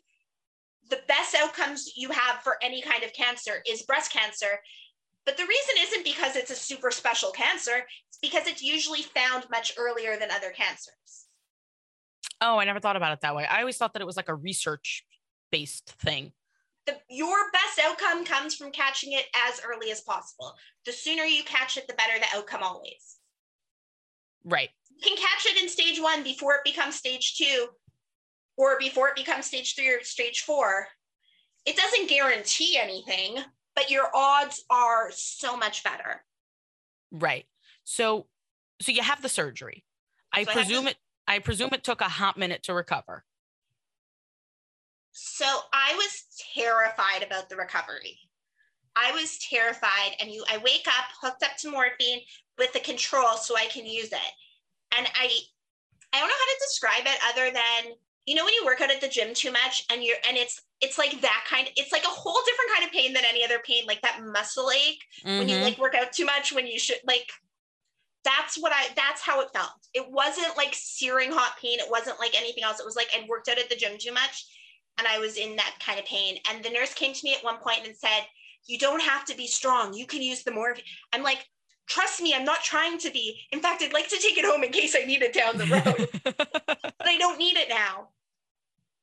the 0.91 0.99
best 1.07 1.35
outcomes 1.35 1.93
you 1.95 2.09
have 2.11 2.43
for 2.43 2.57
any 2.61 2.81
kind 2.81 3.03
of 3.03 3.13
cancer 3.13 3.63
is 3.67 3.81
breast 3.83 4.13
cancer. 4.13 4.59
But 5.25 5.37
the 5.37 5.43
reason 5.43 5.75
isn't 5.79 6.03
because 6.03 6.35
it's 6.35 6.51
a 6.51 6.55
super 6.55 6.91
special 6.91 7.31
cancer, 7.31 7.85
it's 8.09 8.19
because 8.21 8.45
it's 8.45 8.61
usually 8.61 9.01
found 9.01 9.45
much 9.49 9.73
earlier 9.79 10.17
than 10.17 10.29
other 10.29 10.51
cancers. 10.51 11.27
Oh, 12.41 12.59
I 12.59 12.65
never 12.65 12.79
thought 12.79 12.95
about 12.95 13.13
it 13.13 13.21
that 13.21 13.35
way. 13.35 13.45
I 13.45 13.61
always 13.61 13.77
thought 13.77 13.93
that 13.93 14.01
it 14.01 14.05
was 14.05 14.17
like 14.17 14.29
a 14.29 14.35
research 14.35 15.05
based 15.51 15.91
thing. 16.01 16.33
The, 16.87 16.97
your 17.09 17.37
best 17.53 17.79
outcome 17.83 18.25
comes 18.25 18.55
from 18.55 18.71
catching 18.71 19.13
it 19.13 19.25
as 19.47 19.61
early 19.65 19.91
as 19.91 20.01
possible. 20.01 20.55
The 20.85 20.91
sooner 20.91 21.23
you 21.23 21.43
catch 21.43 21.77
it, 21.77 21.87
the 21.87 21.93
better 21.93 22.19
the 22.19 22.37
outcome 22.37 22.63
always. 22.63 23.17
Right. 24.43 24.69
You 24.89 24.97
can 25.03 25.17
catch 25.17 25.45
it 25.45 25.61
in 25.61 25.69
stage 25.69 26.01
one 26.01 26.23
before 26.23 26.55
it 26.55 26.61
becomes 26.65 26.95
stage 26.95 27.35
two, 27.37 27.67
or 28.57 28.77
before 28.79 29.09
it 29.09 29.15
becomes 29.15 29.45
stage 29.45 29.75
three 29.75 29.89
or 29.89 30.03
stage 30.03 30.41
four, 30.41 30.87
it 31.65 31.75
doesn't 31.75 32.09
guarantee 32.09 32.77
anything, 32.77 33.37
but 33.75 33.89
your 33.89 34.09
odds 34.13 34.63
are 34.69 35.11
so 35.11 35.55
much 35.55 35.83
better. 35.83 36.23
Right. 37.11 37.45
So, 37.83 38.27
so 38.81 38.91
you 38.91 39.01
have 39.01 39.21
the 39.21 39.29
surgery. 39.29 39.83
I 40.33 40.43
so 40.43 40.51
presume 40.51 40.87
I 40.87 40.91
it. 40.91 40.97
I 41.27 41.39
presume 41.39 41.69
it 41.73 41.83
took 41.83 42.01
a 42.01 42.05
hot 42.05 42.37
minute 42.37 42.63
to 42.63 42.73
recover. 42.73 43.23
So 45.11 45.45
I 45.73 45.93
was 45.95 46.25
terrified 46.55 47.23
about 47.23 47.49
the 47.49 47.55
recovery. 47.55 48.17
I 48.95 49.11
was 49.11 49.37
terrified, 49.37 50.15
and 50.19 50.29
you. 50.31 50.43
I 50.49 50.57
wake 50.57 50.87
up 50.87 51.05
hooked 51.21 51.43
up 51.43 51.57
to 51.59 51.71
morphine 51.71 52.21
with 52.57 52.73
the 52.73 52.79
control 52.79 53.37
so 53.37 53.55
I 53.55 53.67
can 53.67 53.85
use 53.85 54.11
it, 54.11 54.33
and 54.97 55.07
I. 55.15 55.29
I 56.13 56.19
don't 56.19 56.27
know 56.27 56.33
how 56.33 56.53
to 56.53 56.65
describe 56.67 57.05
it 57.05 57.19
other 57.29 57.51
than 57.51 57.93
you 58.25 58.35
know 58.35 58.45
when 58.45 58.53
you 58.53 58.65
work 58.65 58.81
out 58.81 58.91
at 58.91 59.01
the 59.01 59.07
gym 59.07 59.33
too 59.33 59.51
much 59.51 59.85
and 59.91 60.03
you're 60.03 60.17
and 60.27 60.37
it's 60.37 60.61
it's 60.79 60.97
like 60.97 61.19
that 61.21 61.43
kind 61.49 61.67
it's 61.75 61.91
like 61.91 62.03
a 62.03 62.07
whole 62.07 62.39
different 62.45 62.71
kind 62.73 62.85
of 62.85 62.91
pain 62.91 63.13
than 63.13 63.23
any 63.27 63.43
other 63.43 63.59
pain 63.65 63.83
like 63.87 64.01
that 64.01 64.21
muscle 64.23 64.69
ache 64.71 65.01
mm-hmm. 65.25 65.39
when 65.39 65.49
you 65.49 65.55
mm-hmm. 65.55 65.65
like 65.65 65.77
work 65.77 65.95
out 65.95 66.11
too 66.11 66.25
much 66.25 66.53
when 66.53 66.67
you 66.67 66.77
should 66.77 66.97
like 67.05 67.29
that's 68.23 68.57
what 68.57 68.71
i 68.71 68.87
that's 68.95 69.21
how 69.21 69.41
it 69.41 69.49
felt 69.53 69.71
it 69.93 70.05
wasn't 70.11 70.55
like 70.57 70.73
searing 70.73 71.31
hot 71.31 71.53
pain 71.59 71.79
it 71.79 71.89
wasn't 71.89 72.19
like 72.19 72.37
anything 72.37 72.63
else 72.63 72.79
it 72.79 72.85
was 72.85 72.95
like 72.95 73.07
i'd 73.17 73.27
worked 73.27 73.49
out 73.49 73.57
at 73.57 73.69
the 73.69 73.75
gym 73.75 73.93
too 73.97 74.13
much 74.13 74.45
and 74.99 75.07
i 75.07 75.17
was 75.17 75.37
in 75.37 75.55
that 75.55 75.75
kind 75.83 75.99
of 75.99 76.05
pain 76.05 76.37
and 76.49 76.63
the 76.63 76.69
nurse 76.69 76.93
came 76.93 77.13
to 77.13 77.21
me 77.23 77.33
at 77.33 77.43
one 77.43 77.57
point 77.57 77.85
and 77.85 77.95
said 77.95 78.25
you 78.67 78.77
don't 78.77 79.01
have 79.01 79.25
to 79.25 79.35
be 79.35 79.47
strong 79.47 79.93
you 79.93 80.05
can 80.05 80.21
use 80.21 80.43
the 80.43 80.51
more 80.51 80.75
i'm 81.13 81.23
like 81.23 81.47
trust 81.91 82.21
me 82.21 82.33
i'm 82.33 82.45
not 82.45 82.63
trying 82.63 82.97
to 82.99 83.11
be. 83.11 83.41
In 83.51 83.59
fact 83.59 83.83
i'd 83.83 83.93
like 83.93 84.07
to 84.09 84.17
take 84.17 84.37
it 84.37 84.45
home 84.45 84.63
in 84.63 84.71
case 84.71 84.95
i 84.95 85.05
need 85.05 85.21
it 85.21 85.33
down 85.33 85.57
the 85.57 85.65
road. 85.65 86.09
But 87.01 87.09
i 87.09 87.17
don't 87.17 87.39
need 87.39 87.57
it 87.57 87.69
now. 87.69 88.09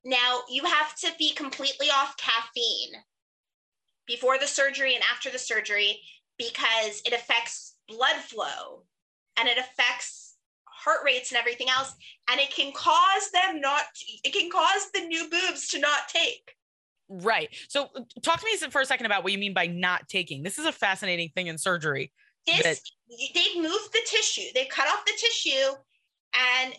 Now 0.04 0.40
you 0.48 0.64
have 0.64 0.96
to 1.00 1.08
be 1.18 1.34
completely 1.34 1.88
off 1.88 2.16
caffeine 2.16 3.02
before 4.06 4.38
the 4.38 4.46
surgery 4.46 4.94
and 4.94 5.04
after 5.12 5.30
the 5.30 5.38
surgery 5.38 6.00
because 6.38 7.02
it 7.04 7.12
affects 7.12 7.74
blood 7.88 8.16
flow 8.16 8.84
and 9.38 9.48
it 9.48 9.58
affects 9.58 10.36
heart 10.64 11.00
rates 11.04 11.30
and 11.30 11.38
everything 11.38 11.68
else. 11.68 11.92
And 12.30 12.40
it 12.40 12.54
can 12.54 12.72
cause 12.72 13.30
them 13.32 13.60
not 13.60 13.82
it 14.24 14.32
can 14.32 14.50
cause 14.50 14.90
the 14.94 15.00
new 15.00 15.28
boobs 15.28 15.68
to 15.70 15.80
not 15.80 16.08
take. 16.08 16.54
Right. 17.10 17.48
So 17.68 17.88
talk 18.22 18.40
to 18.40 18.46
me 18.46 18.56
for 18.70 18.80
a 18.80 18.86
second 18.86 19.06
about 19.06 19.24
what 19.24 19.32
you 19.32 19.38
mean 19.38 19.54
by 19.54 19.66
not 19.66 20.08
taking. 20.08 20.42
This 20.42 20.58
is 20.58 20.66
a 20.66 20.72
fascinating 20.72 21.30
thing 21.34 21.48
in 21.48 21.58
surgery 21.58 22.12
this 22.56 22.80
that- 22.80 23.34
they've 23.34 23.62
moved 23.62 23.92
the 23.92 24.06
tissue. 24.06 24.48
They've 24.54 24.68
cut 24.68 24.88
off 24.88 25.04
the 25.04 25.12
tissue 25.16 25.76
and 26.34 26.74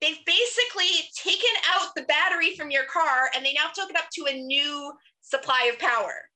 they've 0.00 0.24
basically 0.24 1.08
taken 1.14 1.50
out 1.74 1.94
the 1.94 2.02
battery 2.02 2.56
from 2.56 2.70
your 2.70 2.84
car 2.84 3.30
and 3.34 3.44
they 3.44 3.52
now 3.52 3.68
took 3.74 3.90
it 3.90 3.96
up 3.96 4.08
to 4.14 4.26
a 4.26 4.40
new 4.40 4.92
supply 5.20 5.70
of 5.72 5.78
power. 5.78 6.30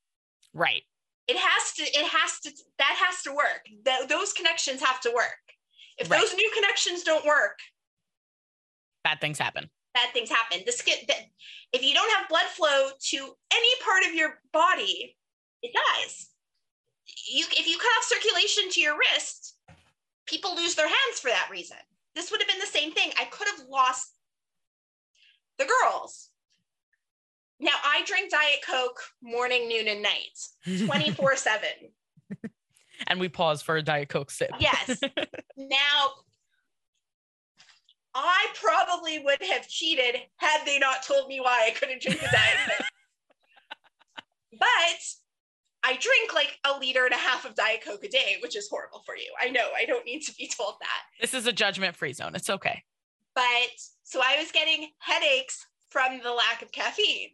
Right. 0.52 0.82
It 1.28 1.36
has 1.36 1.72
to 1.74 1.82
it 1.82 2.06
has 2.06 2.40
to 2.40 2.50
that 2.78 2.96
has 3.06 3.22
to 3.22 3.32
work. 3.32 3.62
Th- 3.84 4.08
those 4.08 4.32
connections 4.32 4.80
have 4.82 5.00
to 5.02 5.12
work. 5.14 5.38
If 5.98 6.10
right. 6.10 6.20
those 6.20 6.34
new 6.34 6.50
connections 6.54 7.02
don't 7.02 7.24
work 7.24 7.58
bad 9.04 9.20
things 9.20 9.38
happen. 9.38 9.70
bad 9.94 10.12
things 10.12 10.28
happen. 10.28 10.62
The 10.66 10.72
skin 10.72 10.96
the, 11.06 11.14
if 11.72 11.82
you 11.84 11.94
don't 11.94 12.10
have 12.16 12.28
blood 12.28 12.46
flow 12.46 12.90
to 12.98 13.16
any 13.52 13.68
part 13.84 14.04
of 14.08 14.14
your 14.14 14.40
body 14.52 15.16
it 15.62 15.72
dies 15.72 16.29
you 17.30 17.44
if 17.52 17.66
you 17.66 17.76
cut 17.76 17.90
off 17.98 18.04
circulation 18.04 18.70
to 18.70 18.80
your 18.80 18.96
wrist 18.96 19.56
people 20.26 20.54
lose 20.54 20.74
their 20.74 20.88
hands 20.88 21.20
for 21.20 21.28
that 21.28 21.48
reason 21.50 21.76
this 22.14 22.30
would 22.30 22.40
have 22.40 22.48
been 22.48 22.58
the 22.58 22.66
same 22.66 22.92
thing. 22.92 23.10
I 23.18 23.24
could 23.26 23.46
have 23.56 23.66
lost 23.68 24.14
the 25.58 25.66
girls. 25.66 26.30
now 27.60 27.72
I 27.84 28.02
drink 28.06 28.30
Diet 28.30 28.64
Coke 28.66 29.00
morning, 29.22 29.68
noon, 29.68 29.88
and 29.88 30.02
night, 30.02 30.38
24 30.86 31.36
7. 31.36 31.68
and 33.06 33.20
we 33.20 33.28
pause 33.28 33.62
for 33.62 33.76
a 33.76 33.82
Diet 33.82 34.08
Coke 34.08 34.30
sip. 34.30 34.50
Yes. 34.58 35.00
now, 35.56 36.10
I 38.14 38.46
probably 38.60 39.20
would 39.20 39.42
have 39.42 39.68
cheated 39.68 40.16
had 40.36 40.64
they 40.66 40.78
not 40.78 41.04
told 41.04 41.28
me 41.28 41.40
why 41.40 41.66
I 41.66 41.70
couldn't 41.70 42.02
drink 42.02 42.18
the 42.20 42.26
Diet 42.26 42.58
Coke. 42.66 42.86
but 44.58 45.14
I 45.82 45.92
drink 45.92 46.34
like 46.34 46.58
a 46.64 46.78
liter 46.78 47.04
and 47.04 47.14
a 47.14 47.18
half 47.18 47.44
of 47.44 47.54
Diet 47.54 47.82
Coke 47.84 48.04
a 48.04 48.08
day, 48.08 48.36
which 48.42 48.56
is 48.56 48.68
horrible 48.68 49.02
for 49.06 49.16
you. 49.16 49.32
I 49.40 49.48
know 49.48 49.68
I 49.76 49.86
don't 49.86 50.04
need 50.04 50.20
to 50.22 50.34
be 50.34 50.46
told 50.46 50.74
that. 50.80 51.02
This 51.20 51.34
is 51.34 51.46
a 51.46 51.52
judgment 51.52 51.96
free 51.96 52.12
zone. 52.12 52.34
It's 52.34 52.50
okay. 52.50 52.82
But 53.34 53.44
so 54.02 54.20
I 54.22 54.36
was 54.38 54.52
getting 54.52 54.90
headaches 54.98 55.66
from 55.88 56.20
the 56.22 56.32
lack 56.32 56.62
of 56.62 56.72
caffeine. 56.72 57.30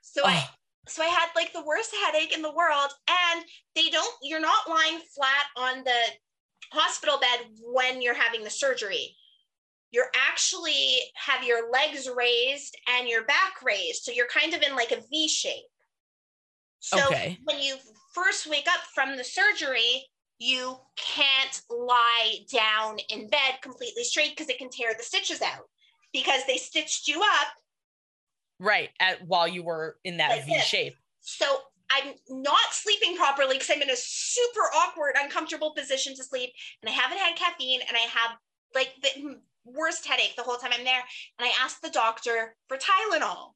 So 0.00 0.22
oh. 0.24 0.28
I 0.28 0.48
so 0.88 1.02
I 1.02 1.06
had 1.06 1.28
like 1.34 1.52
the 1.52 1.64
worst 1.64 1.92
headache 2.04 2.34
in 2.34 2.42
the 2.42 2.52
world 2.52 2.90
and 3.08 3.44
they 3.74 3.90
don't 3.90 4.14
you're 4.22 4.40
not 4.40 4.68
lying 4.68 5.00
flat 5.14 5.46
on 5.56 5.84
the 5.84 6.00
hospital 6.72 7.18
bed 7.18 7.46
when 7.62 8.00
you're 8.02 8.14
having 8.14 8.44
the 8.44 8.50
surgery. 8.50 9.14
You're 9.90 10.10
actually 10.28 10.98
have 11.14 11.44
your 11.44 11.70
legs 11.70 12.08
raised 12.14 12.76
and 12.88 13.08
your 13.08 13.24
back 13.24 13.62
raised. 13.64 14.02
So 14.02 14.12
you're 14.12 14.26
kind 14.26 14.52
of 14.54 14.62
in 14.62 14.74
like 14.74 14.92
a 14.92 15.02
V 15.10 15.28
shape. 15.28 15.64
So 16.80 17.04
okay. 17.06 17.38
when 17.44 17.60
you 17.60 17.76
first 18.14 18.48
wake 18.48 18.66
up 18.68 18.80
from 18.94 19.16
the 19.16 19.24
surgery, 19.24 20.04
you 20.38 20.76
can't 20.96 21.62
lie 21.70 22.36
down 22.52 22.98
in 23.08 23.28
bed 23.28 23.58
completely 23.62 24.04
straight 24.04 24.36
because 24.36 24.48
it 24.48 24.58
can 24.58 24.70
tear 24.70 24.92
the 24.96 25.02
stitches 25.02 25.40
out 25.42 25.68
because 26.12 26.42
they 26.46 26.56
stitched 26.56 27.08
you 27.08 27.20
up 27.20 27.48
right 28.58 28.90
at 29.00 29.26
while 29.26 29.48
you 29.48 29.62
were 29.62 29.96
in 30.04 30.18
that 30.18 30.30
like 30.30 30.46
V 30.46 30.54
this. 30.54 30.64
shape. 30.64 30.94
So 31.20 31.46
I'm 31.90 32.14
not 32.28 32.72
sleeping 32.72 33.16
properly 33.16 33.54
because 33.54 33.70
I'm 33.70 33.82
in 33.82 33.90
a 33.90 33.96
super 33.96 34.60
awkward, 34.74 35.14
uncomfortable 35.20 35.72
position 35.74 36.14
to 36.16 36.24
sleep, 36.24 36.50
and 36.82 36.90
I 36.90 36.92
haven't 36.92 37.18
had 37.18 37.36
caffeine, 37.36 37.80
and 37.86 37.96
I 37.96 38.00
have 38.00 38.36
like 38.74 38.92
the 39.02 39.40
worst 39.64 40.06
headache 40.06 40.34
the 40.36 40.42
whole 40.42 40.56
time 40.56 40.70
I'm 40.72 40.84
there. 40.84 41.02
And 41.38 41.48
I 41.48 41.52
asked 41.62 41.82
the 41.82 41.90
doctor 41.90 42.56
for 42.68 42.76
Tylenol 42.76 43.54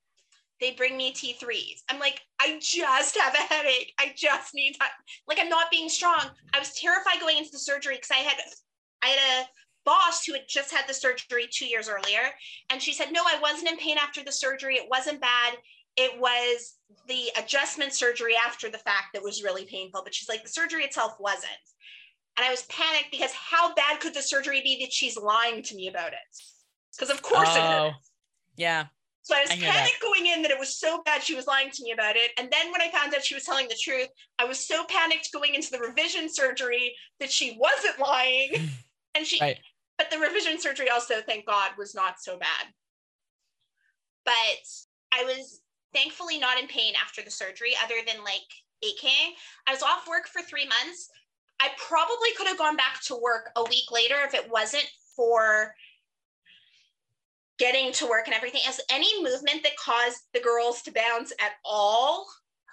they 0.61 0.73
bring 0.73 0.97
me 0.97 1.13
T3s. 1.13 1.83
I'm 1.89 1.99
like, 1.99 2.21
I 2.41 2.59
just 2.61 3.17
have 3.19 3.35
a 3.35 3.39
headache. 3.39 3.93
I 3.99 4.13
just 4.17 4.55
need 4.55 4.77
that. 4.79 4.91
Like, 5.27 5.39
I'm 5.41 5.49
not 5.49 5.71
being 5.71 5.89
strong. 5.89 6.31
I 6.53 6.59
was 6.59 6.75
terrified 6.75 7.21
going 7.21 7.39
into 7.39 7.51
the 7.51 7.59
surgery 7.59 7.97
because 7.97 8.11
I 8.11 8.17
had, 8.17 8.37
I 9.03 9.09
had 9.09 9.45
a 9.45 9.49
boss 9.85 10.25
who 10.25 10.35
had 10.35 10.43
just 10.49 10.71
had 10.71 10.87
the 10.87 10.95
surgery 10.95 11.49
two 11.51 11.67
years 11.67 11.89
earlier. 11.89 12.31
And 12.71 12.83
she 12.83 12.93
said, 12.93 13.13
no, 13.13 13.23
I 13.23 13.41
wasn't 13.41 13.71
in 13.71 13.79
pain 13.79 13.97
after 13.99 14.23
the 14.23 14.33
surgery. 14.33 14.75
It 14.75 14.89
wasn't 14.91 15.21
bad. 15.21 15.55
It 15.97 16.21
was 16.21 16.77
the 17.09 17.31
adjustment 17.39 17.95
surgery 17.95 18.35
after 18.37 18.71
the 18.71 18.79
fact 18.79 19.09
that 19.15 19.23
was 19.23 19.43
really 19.43 19.65
painful. 19.65 20.03
But 20.05 20.15
she's 20.15 20.29
like, 20.29 20.43
the 20.43 20.49
surgery 20.51 20.85
itself 20.85 21.13
wasn't. 21.19 21.51
And 22.37 22.47
I 22.47 22.51
was 22.51 22.63
panicked 22.65 23.11
because 23.11 23.33
how 23.33 23.75
bad 23.75 24.01
could 24.01 24.15
the 24.15 24.23
surgery 24.23 24.61
be 24.63 24.79
that 24.83 24.93
she's 24.93 25.17
lying 25.17 25.63
to 25.65 25.75
me 25.75 25.89
about 25.89 26.13
it? 26.13 26.19
Because 26.97 27.11
of 27.11 27.23
course 27.23 27.49
oh, 27.51 27.57
it 27.57 27.89
is. 27.89 27.95
Oh, 27.95 27.99
yeah. 28.57 28.87
So 29.23 29.37
I 29.37 29.43
was 29.43 29.51
I 29.51 29.57
panicked 29.57 30.01
going 30.01 30.27
in 30.27 30.43
that 30.43 30.51
it 30.51 30.59
was 30.59 30.79
so 30.79 31.03
bad 31.05 31.23
she 31.23 31.35
was 31.35 31.47
lying 31.47 31.71
to 31.71 31.83
me 31.83 31.93
about 31.93 32.17
it. 32.17 32.31
And 32.39 32.51
then 32.51 32.73
when 32.73 32.81
I 32.81 32.91
found 32.91 33.15
out 33.15 33.25
she 33.25 33.35
was 33.35 33.45
telling 33.45 33.69
the 33.69 33.79
truth, 33.81 34.09
I 34.39 34.45
was 34.45 34.59
so 34.59 34.85
panicked 34.85 35.33
going 35.33 35.55
into 35.55 35.71
the 35.71 35.79
revision 35.79 36.29
surgery 36.29 36.95
that 37.21 37.31
she 37.31 37.59
wasn't 37.59 37.99
lying. 37.99 38.71
And 39.17 39.27
she, 39.27 39.41
right. 39.41 39.59
but 39.99 40.09
the 40.09 40.21
revision 40.21 40.61
surgery 40.61 40.89
also, 40.89 41.15
thank 41.27 41.45
God, 41.45 41.71
was 41.77 41.97
not 41.97 42.21
so 42.21 42.39
bad. 42.39 42.73
But 44.25 44.63
I 45.13 45.25
was 45.25 45.63
thankfully 45.93 46.39
not 46.39 46.61
in 46.61 46.69
pain 46.69 46.95
after 46.95 47.21
the 47.21 47.31
surgery, 47.33 47.73
other 47.85 47.97
than 48.07 48.23
like 48.23 48.47
aching. 48.85 49.35
I 49.67 49.73
was 49.73 49.83
off 49.83 50.07
work 50.09 50.29
for 50.29 50.43
three 50.43 50.65
months. 50.65 51.11
I 51.61 51.71
probably 51.77 52.29
could 52.37 52.47
have 52.47 52.57
gone 52.57 52.77
back 52.77 53.03
to 53.07 53.17
work 53.17 53.51
a 53.57 53.65
week 53.65 53.91
later 53.91 54.15
if 54.25 54.33
it 54.33 54.49
wasn't 54.49 54.89
for 55.17 55.75
getting 57.61 57.93
to 57.93 58.07
work 58.07 58.27
and 58.27 58.35
everything 58.35 58.63
as 58.67 58.81
any 58.91 59.23
movement 59.23 59.63
that 59.63 59.77
caused 59.77 60.23
the 60.33 60.41
girls 60.41 60.81
to 60.83 60.91
bounce 60.91 61.31
at 61.33 61.53
all 61.63 62.27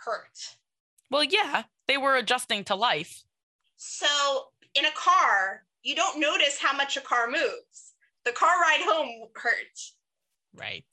hurt. 0.05 0.55
Well, 1.11 1.23
yeah, 1.23 1.63
they 1.87 1.97
were 1.97 2.15
adjusting 2.15 2.63
to 2.65 2.75
life. 2.75 3.23
So 3.75 4.07
in 4.73 4.85
a 4.85 4.91
car, 4.91 5.65
you 5.83 5.93
don't 5.93 6.19
notice 6.19 6.57
how 6.59 6.75
much 6.75 6.95
a 6.95 7.01
car 7.01 7.27
moves. 7.29 7.93
The 8.23 8.31
car 8.31 8.49
ride 8.61 8.81
home 8.81 9.27
hurt. 9.35 9.77
Right. 10.55 10.85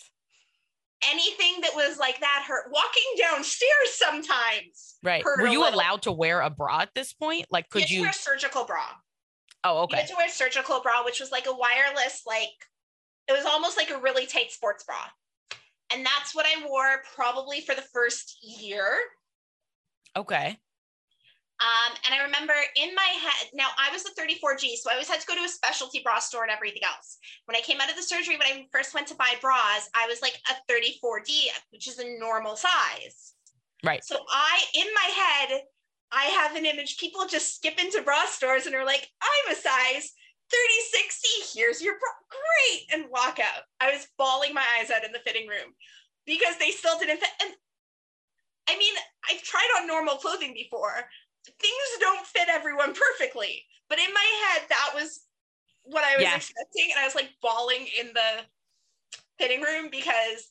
Anything 1.09 1.61
that 1.63 1.73
was 1.75 1.99
like 1.99 2.19
that 2.21 2.45
hurt. 2.47 2.71
Walking 2.73 3.03
downstairs 3.19 3.93
sometimes. 3.93 4.97
Right. 5.03 5.25
Were 5.25 5.47
you 5.47 5.69
allowed 5.69 6.03
to 6.03 6.13
wear 6.13 6.41
a 6.41 6.51
bra 6.51 6.81
at 6.81 6.95
this 6.95 7.13
point? 7.13 7.47
Like, 7.51 7.69
could 7.71 7.89
you, 7.89 7.99
you 7.99 8.03
wear 8.03 8.11
a 8.11 8.15
surgical 8.15 8.65
bra? 8.65 8.85
Oh, 9.63 9.83
okay. 9.85 9.97
You 9.97 10.01
had 10.01 10.09
to 10.09 10.15
wear 10.17 10.27
a 10.27 10.31
surgical 10.31 10.81
bra, 10.81 11.05
which 11.05 11.21
was 11.21 11.31
like 11.31 11.47
a 11.47 11.53
wireless, 11.53 12.23
like 12.27 12.51
it 13.29 13.33
was 13.33 13.45
almost 13.47 13.77
like 13.77 13.91
a 13.91 14.01
really 14.01 14.27
tight 14.27 14.51
sports 14.51 14.85
bra. 14.85 14.97
And 15.93 16.05
that's 16.05 16.35
what 16.35 16.47
I 16.47 16.67
wore 16.67 17.03
probably 17.15 17.61
for 17.61 17.75
the 17.75 17.83
first 17.83 18.39
year. 18.43 18.99
Okay. 20.17 20.59
Um, 21.61 21.97
and 22.05 22.15
I 22.15 22.25
remember 22.25 22.53
in 22.77 22.95
my 22.95 23.03
head, 23.03 23.49
now 23.55 23.69
I 23.79 23.91
was 23.93 24.05
a 24.05 24.21
34G, 24.21 24.75
so 24.77 24.91
I 24.91 24.95
always 24.95 25.09
had 25.09 25.21
to 25.21 25.27
go 25.27 25.37
to 25.37 25.45
a 25.45 25.49
specialty 25.49 26.01
bra 26.03 26.19
store 26.19 26.43
and 26.43 26.51
everything 26.51 26.83
else. 26.83 27.19
When 27.47 27.57
I 27.57 27.61
came 27.61 27.81
out 27.81 27.89
of 27.89 27.97
the 27.97 28.03
surgery, 28.03 28.37
when 28.37 28.47
I 28.47 28.67
first 28.73 28.93
went 28.93 29.07
to 29.09 29.15
buy 29.15 29.35
bras, 29.41 29.89
I 29.95 30.07
was 30.09 30.21
like 30.21 30.35
a 30.51 30.73
34D, 30.73 31.47
which 31.71 31.89
is 31.89 32.01
a 32.01 32.19
normal 32.19 32.57
size. 32.57 33.35
Right. 33.85 34.05
So 34.05 34.17
I, 34.29 34.63
in 34.75 34.87
my 34.95 35.11
head, 35.15 35.61
I 36.11 36.25
have 36.25 36.57
an 36.57 36.67
image. 36.67 36.99
People 36.99 37.27
just 37.27 37.57
skip 37.57 37.79
into 37.79 38.03
bra 38.03 38.25
stores 38.27 38.67
and 38.67 38.75
are 38.75 38.85
like, 38.85 39.09
I'm 39.23 39.53
a 39.53 39.57
size 39.57 40.13
3060, 40.51 41.59
here's 41.59 41.83
your 41.83 41.95
pro- 41.95 42.29
great, 42.31 42.93
and 42.93 43.11
walk 43.11 43.39
out. 43.41 43.65
I 43.81 43.91
was 43.91 44.07
bawling 44.19 44.55
my 44.55 44.65
eyes 44.79 44.91
out 44.91 45.05
in 45.05 45.13
the 45.13 45.25
fitting 45.25 45.49
room 45.49 45.75
because 46.27 46.59
they 46.59 46.71
still 46.71 46.99
didn't 46.99 47.19
fit. 47.19 47.31
And 47.43 47.55
I 48.69 48.79
mean, 48.79 48.95
I've 49.31 49.43
tried 49.43 49.69
on 49.81 49.87
normal 49.87 50.17
clothing 50.17 50.55
before. 50.55 51.05
Things 51.47 52.01
don't 52.01 52.27
fit 52.27 52.49
everyone 52.49 52.95
perfectly. 52.95 53.65
But 53.89 53.99
in 53.99 54.13
my 54.15 54.27
head, 54.49 54.63
that 54.71 54.93
was 54.95 55.21
what 55.83 56.05
I 56.05 56.17
was 56.17 56.25
yeah. 56.25 56.37
expecting. 56.37 56.89
And 56.91 57.01
I 57.01 57.05
was 57.05 57.15
like 57.15 57.31
bawling 57.43 57.87
in 58.01 58.09
the 58.15 58.43
fitting 59.39 59.61
room 59.61 59.89
because 59.91 60.51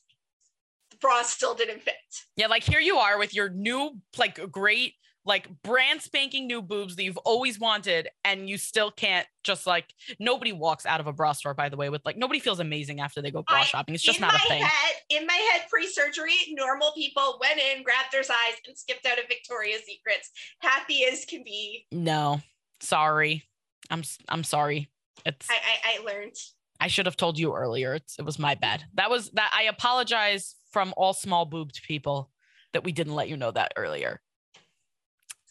the 0.90 0.96
bra 0.98 1.22
still 1.22 1.54
didn't 1.54 1.82
fit. 1.82 1.94
Yeah, 2.36 2.46
like 2.46 2.62
here 2.62 2.80
you 2.80 2.96
are 2.96 3.18
with 3.18 3.34
your 3.34 3.48
new, 3.48 3.98
like, 4.16 4.38
great 4.52 4.94
like 5.24 5.48
brand 5.62 6.02
spanking 6.02 6.46
new 6.46 6.60
boobs 6.60 6.96
that 6.96 7.04
you've 7.04 7.18
always 7.18 7.58
wanted 7.58 8.08
and 8.24 8.48
you 8.48 8.58
still 8.58 8.90
can't 8.90 9.26
just 9.42 9.66
like 9.66 9.94
nobody 10.18 10.52
walks 10.52 10.84
out 10.86 11.00
of 11.00 11.06
a 11.06 11.12
bra 11.12 11.32
store 11.32 11.54
by 11.54 11.68
the 11.68 11.76
way 11.76 11.88
with 11.88 12.02
like 12.04 12.16
nobody 12.16 12.38
feels 12.38 12.60
amazing 12.60 13.00
after 13.00 13.22
they 13.22 13.30
go 13.30 13.42
bra 13.42 13.58
I, 13.58 13.64
shopping. 13.64 13.94
It's 13.94 14.04
just 14.04 14.20
not 14.20 14.34
a 14.34 14.38
thing. 14.48 14.62
head, 14.62 14.96
in 15.10 15.26
my 15.26 15.34
head 15.52 15.62
pre-surgery 15.70 16.34
normal 16.50 16.92
people 16.94 17.38
went 17.40 17.58
in 17.58 17.82
grabbed 17.82 18.12
their 18.12 18.22
size 18.22 18.54
and 18.66 18.76
skipped 18.76 19.06
out 19.06 19.18
of 19.18 19.24
victoria's 19.28 19.82
secrets. 19.86 20.30
Happy 20.60 21.04
as 21.04 21.24
can 21.24 21.42
be. 21.44 21.86
No. 21.90 22.40
Sorry. 22.80 23.44
I'm 23.90 24.02
i'm 24.28 24.44
sorry. 24.44 24.90
It's 25.24 25.48
i 25.50 25.54
i, 25.54 25.98
I 25.98 26.04
learned. 26.04 26.36
I 26.80 26.88
should 26.88 27.06
have 27.06 27.16
told 27.16 27.38
you 27.38 27.54
earlier. 27.54 27.94
It's, 27.94 28.18
it 28.18 28.24
was 28.24 28.38
my 28.38 28.56
bad. 28.56 28.84
That 28.94 29.08
was 29.08 29.30
that 29.30 29.50
i 29.54 29.64
apologize 29.64 30.56
from 30.70 30.92
all 30.96 31.14
small 31.14 31.46
boobed 31.46 31.80
people 31.86 32.30
that 32.72 32.84
we 32.84 32.92
didn't 32.92 33.14
let 33.14 33.28
you 33.28 33.36
know 33.36 33.52
that 33.52 33.72
earlier 33.76 34.20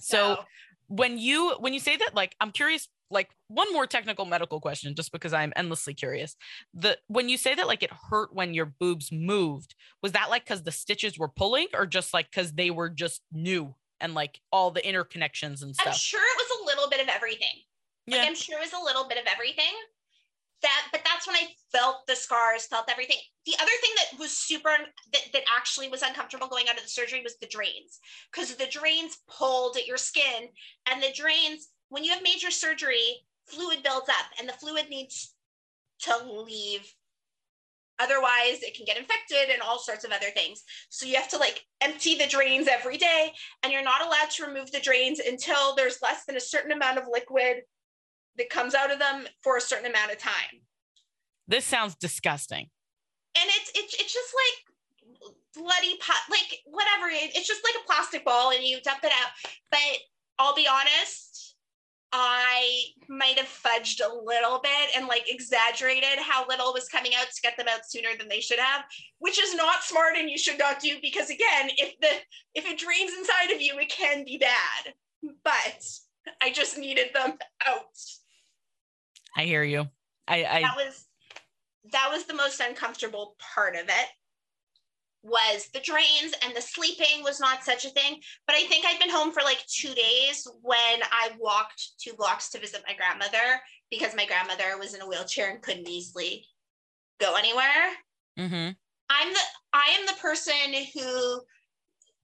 so 0.04 0.40
when 0.88 1.18
you 1.18 1.56
when 1.60 1.74
you 1.74 1.80
say 1.80 1.98
that, 1.98 2.14
like 2.14 2.36
I'm 2.40 2.52
curious, 2.52 2.88
like 3.10 3.30
one 3.48 3.72
more 3.74 3.88
technical 3.88 4.26
medical 4.26 4.60
question, 4.60 4.96
just 4.96 5.12
because 5.12 5.34
I'm 5.34 5.54
endlessly 5.56 5.94
curious. 5.94 6.36
The 6.74 6.98
when 7.08 7.30
you 7.30 7.38
say 7.38 7.56
that 7.56 7.68
like 7.68 7.84
it 7.84 7.92
hurt 8.10 8.34
when 8.34 8.54
your 8.54 8.66
boobs 8.66 9.12
moved, 9.12 9.76
was 10.02 10.12
that 10.12 10.30
like 10.30 10.44
because 10.46 10.64
the 10.64 10.72
stitches 10.72 11.18
were 11.18 11.30
pulling, 11.30 11.68
or 11.74 11.86
just 11.86 12.14
like 12.14 12.30
because 12.30 12.54
they 12.54 12.70
were 12.70 12.90
just 12.90 13.22
new 13.32 13.76
and 14.00 14.14
like 14.14 14.40
all 14.52 14.72
the 14.72 14.82
interconnections 14.82 15.62
and 15.64 15.74
stuff? 15.74 15.88
I'm 15.88 15.94
sure 15.94 16.22
it 16.22 16.38
was 16.38 16.62
a 16.62 16.66
little 16.66 16.90
bit 16.90 17.02
of 17.02 17.08
everything. 17.08 17.64
Yeah. 18.06 18.18
Like, 18.18 18.28
I'm 18.28 18.36
sure 18.36 18.58
it 18.58 18.62
was 18.62 18.74
a 18.74 18.84
little 18.84 19.08
bit 19.08 19.18
of 19.18 19.24
everything 19.32 19.74
that 20.64 20.88
but 20.92 21.02
that's 21.06 21.28
when 21.28 21.36
i 21.36 21.48
felt 21.74 22.08
the 22.08 22.16
scars 22.16 22.68
felt 22.68 22.90
everything. 22.90 23.18
The 23.46 23.56
other 23.56 23.72
thing 23.82 23.92
that 23.98 24.20
was 24.20 24.32
super 24.32 24.70
that, 25.12 25.22
that 25.34 25.44
actually 25.54 25.90
was 25.90 26.02
uncomfortable 26.02 26.48
going 26.48 26.70
out 26.70 26.78
of 26.78 26.84
the 26.84 26.90
surgery 26.90 27.22
was 27.22 27.36
the 27.42 27.48
drains 27.48 28.00
because 28.32 28.56
the 28.56 28.68
drains 28.68 29.18
pulled 29.28 29.76
at 29.76 29.88
your 29.88 29.98
skin 29.98 30.50
and 30.90 31.02
the 31.02 31.14
drains 31.16 31.70
when 31.90 32.04
you 32.04 32.12
have 32.12 32.24
major 32.24 32.52
surgery 32.52 33.26
fluid 33.46 33.84
builds 33.84 34.08
up 34.08 34.28
and 34.40 34.48
the 34.48 34.54
fluid 34.54 34.86
needs 34.90 35.34
to 36.02 36.16
leave. 36.26 36.94
Otherwise 38.00 38.62
it 38.62 38.76
can 38.76 38.86
get 38.86 38.98
infected 38.98 39.50
and 39.52 39.62
all 39.62 39.80
sorts 39.80 40.04
of 40.04 40.12
other 40.12 40.30
things. 40.34 40.64
So 40.90 41.06
you 41.06 41.16
have 41.16 41.30
to 41.30 41.38
like 41.38 41.66
empty 41.82 42.16
the 42.16 42.28
drains 42.28 42.68
every 42.68 42.98
day 42.98 43.32
and 43.64 43.74
you're 43.74 43.84
not 43.84 44.06
allowed 44.06 44.30
to 44.32 44.46
remove 44.46 44.72
the 44.72 44.80
drains 44.80 45.20
until 45.20 45.76
there's 45.76 46.02
less 46.02 46.26
than 46.26 46.38
a 46.38 46.42
certain 46.42 46.72
amount 46.72 46.98
of 46.98 47.06
liquid 47.12 47.64
that 48.38 48.50
comes 48.50 48.76
out 48.76 48.92
of 48.92 49.00
them 49.00 49.26
for 49.42 49.58
a 49.58 49.62
certain 49.62 49.90
amount 49.90 50.12
of 50.12 50.18
time. 50.18 50.62
This 51.48 51.66
sounds 51.66 51.96
disgusting. 51.96 52.70
And 53.36 53.50
it's 53.50 53.72
it's 53.76 53.94
it's 53.96 54.14
just 54.14 54.34
like 54.34 54.74
bloody 55.56 55.98
pot, 55.98 56.22
like 56.30 56.60
whatever. 56.66 57.08
It's 57.12 57.48
just 57.48 57.64
like 57.64 57.84
a 57.84 57.86
plastic 57.86 58.26
ball 58.26 58.52
and 58.52 58.64
you 58.64 58.80
dump 58.82 59.04
it 59.04 59.12
out. 59.12 59.32
But 59.72 59.80
I'll 60.40 60.56
be 60.56 60.68
honest, 60.68 61.56
I 62.12 62.84
might 63.10 63.40
have 63.40 63.48
fudged 63.48 64.00
a 64.00 64.14
little 64.14 64.60
bit 64.62 64.96
and 64.96 65.08
like 65.08 65.24
exaggerated 65.28 66.20
how 66.20 66.48
little 66.48 66.72
was 66.72 66.88
coming 66.88 67.14
out 67.20 67.26
to 67.34 67.42
get 67.42 67.58
them 67.58 67.68
out 67.68 67.90
sooner 67.90 68.10
than 68.18 68.30
they 68.30 68.40
should 68.40 68.60
have, 68.60 68.84
which 69.18 69.40
is 69.40 69.56
not 69.56 69.84
smart 69.84 70.14
and 70.18 70.30
you 70.30 70.38
should 70.38 70.60
not 70.60 70.80
do 70.80 70.98
because 71.02 71.30
again, 71.32 71.72
if 71.78 72.00
the 72.02 72.10
if 72.54 72.66
it 72.68 72.78
drains 72.78 73.12
inside 73.18 73.52
of 73.54 73.62
you, 73.62 73.78
it 73.80 73.90
can 73.90 74.24
be 74.24 74.38
bad. 74.38 74.94
But 75.44 75.86
I 76.42 76.52
just 76.52 76.78
needed 76.78 77.08
them 77.14 77.38
out. 77.66 77.98
I 79.36 79.44
hear 79.44 79.64
you. 79.64 79.88
I, 80.28 80.46
I 80.46 80.62
that 80.62 80.76
was 80.76 81.08
that 81.92 82.10
was 82.12 82.26
the 82.26 82.34
most 82.34 82.62
uncomfortable 82.62 83.36
part 83.56 83.76
of 83.76 83.84
it 83.84 84.08
was 85.24 85.70
the 85.74 85.80
drains 85.80 86.34
and 86.44 86.56
the 86.56 86.62
sleeping 86.62 87.24
was 87.24 87.40
not 87.40 87.64
such 87.64 87.86
a 87.86 87.90
thing. 87.90 88.20
But 88.46 88.58
I 88.58 88.66
think 88.66 88.86
I'd 88.86 89.00
been 89.00 89.10
home 89.10 89.32
for 89.32 89.42
like 89.42 89.66
two 89.68 89.94
days 89.94 90.48
when 90.62 91.02
I 91.12 91.32
walked 91.40 91.98
two 91.98 92.14
blocks 92.14 92.50
to 92.50 92.60
visit 92.60 92.84
my 92.88 92.94
grandmother 92.94 93.62
because 93.90 94.16
my 94.16 94.26
grandmother 94.26 94.78
was 94.78 94.94
in 94.94 95.02
a 95.02 95.08
wheelchair 95.08 95.50
and 95.50 95.62
couldn't 95.62 95.90
easily 95.90 96.46
go 97.20 97.36
anywhere. 97.36 97.94
mm-hmm. 98.38 98.72
I'm 99.10 99.34
the 99.34 99.40
I 99.74 99.96
am 100.00 100.06
the 100.06 100.22
person 100.22 100.54
who 100.94 101.42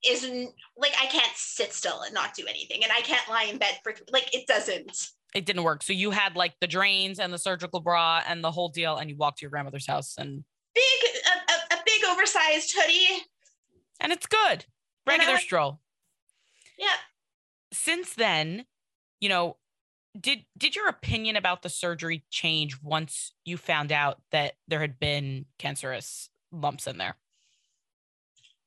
isn't 0.07 0.51
like 0.77 0.93
I 0.99 1.05
can't 1.07 1.35
sit 1.35 1.73
still 1.73 2.01
and 2.01 2.13
not 2.13 2.33
do 2.33 2.45
anything, 2.47 2.83
and 2.83 2.91
I 2.91 3.01
can't 3.01 3.27
lie 3.29 3.43
in 3.43 3.57
bed 3.57 3.79
for 3.83 3.93
like 4.11 4.33
it 4.33 4.47
doesn't. 4.47 5.09
It 5.35 5.45
didn't 5.45 5.63
work. 5.63 5.83
So 5.83 5.93
you 5.93 6.11
had 6.11 6.35
like 6.35 6.53
the 6.59 6.67
drains 6.67 7.19
and 7.19 7.31
the 7.31 7.37
surgical 7.37 7.79
bra 7.79 8.21
and 8.27 8.43
the 8.43 8.51
whole 8.51 8.69
deal, 8.69 8.97
and 8.97 9.09
you 9.09 9.15
walked 9.15 9.39
to 9.39 9.43
your 9.43 9.51
grandmother's 9.51 9.87
house 9.87 10.15
and 10.17 10.43
Big 10.75 10.83
a, 11.25 11.51
a, 11.51 11.79
a 11.79 11.83
big 11.85 12.03
oversized 12.07 12.73
hoodie. 12.77 13.23
and 13.99 14.11
it's 14.11 14.25
good. 14.27 14.65
Regular 15.07 15.37
stroll. 15.37 15.79
Yeah. 16.77 16.87
Since 17.73 18.13
then, 18.13 18.65
you 19.19 19.29
know, 19.29 19.57
did 20.19 20.45
did 20.57 20.75
your 20.75 20.87
opinion 20.87 21.35
about 21.35 21.61
the 21.61 21.69
surgery 21.69 22.23
change 22.29 22.81
once 22.81 23.33
you 23.45 23.57
found 23.57 23.91
out 23.91 24.21
that 24.31 24.53
there 24.67 24.79
had 24.79 24.99
been 24.99 25.45
cancerous 25.57 26.29
lumps 26.51 26.87
in 26.87 26.97
there? 26.97 27.15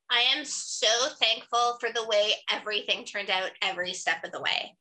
I 0.09 0.21
am 0.35 0.45
so 0.45 0.87
thankful 1.19 1.77
for 1.79 1.89
the 1.93 2.05
way 2.05 2.33
everything 2.51 3.03
turned 3.03 3.29
out 3.29 3.49
every 3.61 3.93
step 3.93 4.23
of 4.23 4.31
the 4.31 4.41
way. 4.41 4.75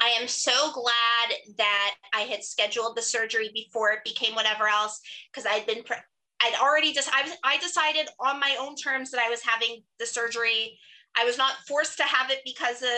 I 0.00 0.08
am 0.20 0.28
so 0.28 0.72
glad 0.72 1.56
that 1.56 1.94
I 2.12 2.22
had 2.22 2.44
scheduled 2.44 2.96
the 2.96 3.02
surgery 3.02 3.50
before 3.54 3.90
it 3.92 4.04
became 4.04 4.34
whatever 4.34 4.66
else 4.66 5.00
because 5.32 5.46
I'd 5.46 5.66
been 5.66 5.82
pre- 5.82 5.96
I'd 6.42 6.54
already 6.60 6.92
just 6.92 7.12
I, 7.14 7.22
was- 7.22 7.38
I 7.42 7.58
decided 7.58 8.08
on 8.20 8.40
my 8.40 8.56
own 8.60 8.76
terms 8.76 9.10
that 9.10 9.20
I 9.20 9.30
was 9.30 9.42
having 9.42 9.82
the 9.98 10.06
surgery. 10.06 10.78
I 11.16 11.24
was 11.24 11.38
not 11.38 11.54
forced 11.68 11.96
to 11.98 12.02
have 12.04 12.30
it 12.30 12.40
because 12.44 12.82
of 12.82 12.88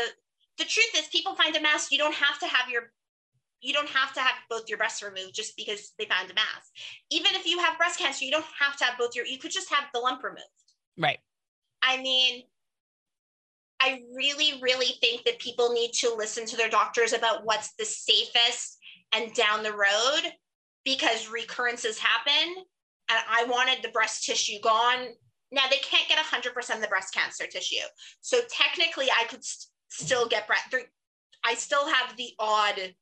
the 0.58 0.64
truth 0.64 0.90
is 0.96 1.06
people 1.08 1.34
find 1.34 1.54
a 1.54 1.60
mass 1.60 1.92
you 1.92 1.98
don't 1.98 2.14
have 2.14 2.38
to 2.40 2.46
have 2.46 2.70
your 2.70 2.92
you 3.60 3.72
don't 3.72 3.88
have 3.88 4.12
to 4.14 4.20
have 4.20 4.34
both 4.50 4.68
your 4.68 4.78
breasts 4.78 5.02
removed 5.02 5.34
just 5.34 5.56
because 5.56 5.92
they 5.98 6.04
found 6.04 6.30
a 6.30 6.34
mass. 6.34 6.70
Even 7.10 7.34
if 7.34 7.46
you 7.46 7.58
have 7.58 7.78
breast 7.78 7.98
cancer, 7.98 8.24
you 8.24 8.30
don't 8.30 8.44
have 8.58 8.76
to 8.78 8.84
have 8.84 8.98
both 8.98 9.14
your 9.14 9.26
you 9.26 9.38
could 9.38 9.50
just 9.50 9.72
have 9.72 9.84
the 9.92 10.00
lump 10.00 10.22
removed. 10.22 10.42
Right. 10.98 11.18
I 11.82 12.00
mean, 12.02 12.42
I 13.80 14.00
really, 14.14 14.60
really 14.62 14.94
think 15.00 15.24
that 15.24 15.38
people 15.38 15.72
need 15.72 15.92
to 15.94 16.14
listen 16.14 16.46
to 16.46 16.56
their 16.56 16.70
doctors 16.70 17.12
about 17.12 17.44
what's 17.44 17.74
the 17.74 17.84
safest 17.84 18.78
and 19.12 19.32
down 19.34 19.62
the 19.62 19.72
road 19.72 20.32
because 20.84 21.28
recurrences 21.30 21.98
happen. 21.98 22.54
And 23.08 23.18
I 23.28 23.44
wanted 23.44 23.82
the 23.82 23.90
breast 23.90 24.24
tissue 24.24 24.60
gone. 24.62 25.08
Now 25.52 25.62
they 25.70 25.78
can't 25.78 26.08
get 26.08 26.18
100% 26.18 26.74
of 26.74 26.80
the 26.80 26.88
breast 26.88 27.14
cancer 27.14 27.46
tissue. 27.46 27.84
So 28.20 28.40
technically, 28.50 29.06
I 29.10 29.24
could 29.24 29.44
st- 29.44 29.70
still 29.90 30.26
get 30.26 30.46
breast. 30.46 30.74
I 31.44 31.54
still 31.54 31.86
have 31.88 32.16
the 32.16 32.30
odd. 32.38 32.94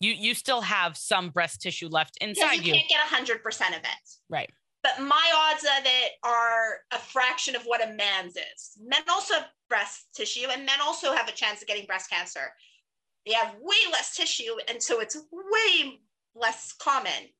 You 0.00 0.12
you 0.12 0.34
still 0.34 0.62
have 0.62 0.96
some 0.96 1.30
breast 1.30 1.60
tissue 1.60 1.88
left 1.88 2.16
inside 2.20 2.54
you 2.54 2.62
you. 2.62 2.72
can't 2.72 2.88
get 2.88 3.38
100% 3.38 3.68
of 3.68 3.82
it. 3.82 4.10
Right. 4.28 4.50
But 4.84 5.02
my 5.02 5.50
odds 5.50 5.64
of 5.64 5.86
it 5.86 6.12
are 6.22 6.80
a 6.92 6.98
fraction 6.98 7.56
of 7.56 7.62
what 7.62 7.82
a 7.82 7.92
man's 7.94 8.36
is. 8.36 8.78
Men 8.86 9.00
also 9.08 9.34
have 9.34 9.46
breast 9.68 10.08
tissue, 10.14 10.46
and 10.52 10.66
men 10.66 10.78
also 10.84 11.14
have 11.14 11.26
a 11.26 11.32
chance 11.32 11.62
of 11.62 11.66
getting 11.66 11.86
breast 11.86 12.10
cancer. 12.10 12.52
They 13.26 13.32
have 13.32 13.54
way 13.60 13.76
less 13.90 14.14
tissue, 14.14 14.52
and 14.68 14.80
so 14.80 15.00
it's 15.00 15.16
way 15.32 16.00
less 16.36 16.74
common. 16.78 17.30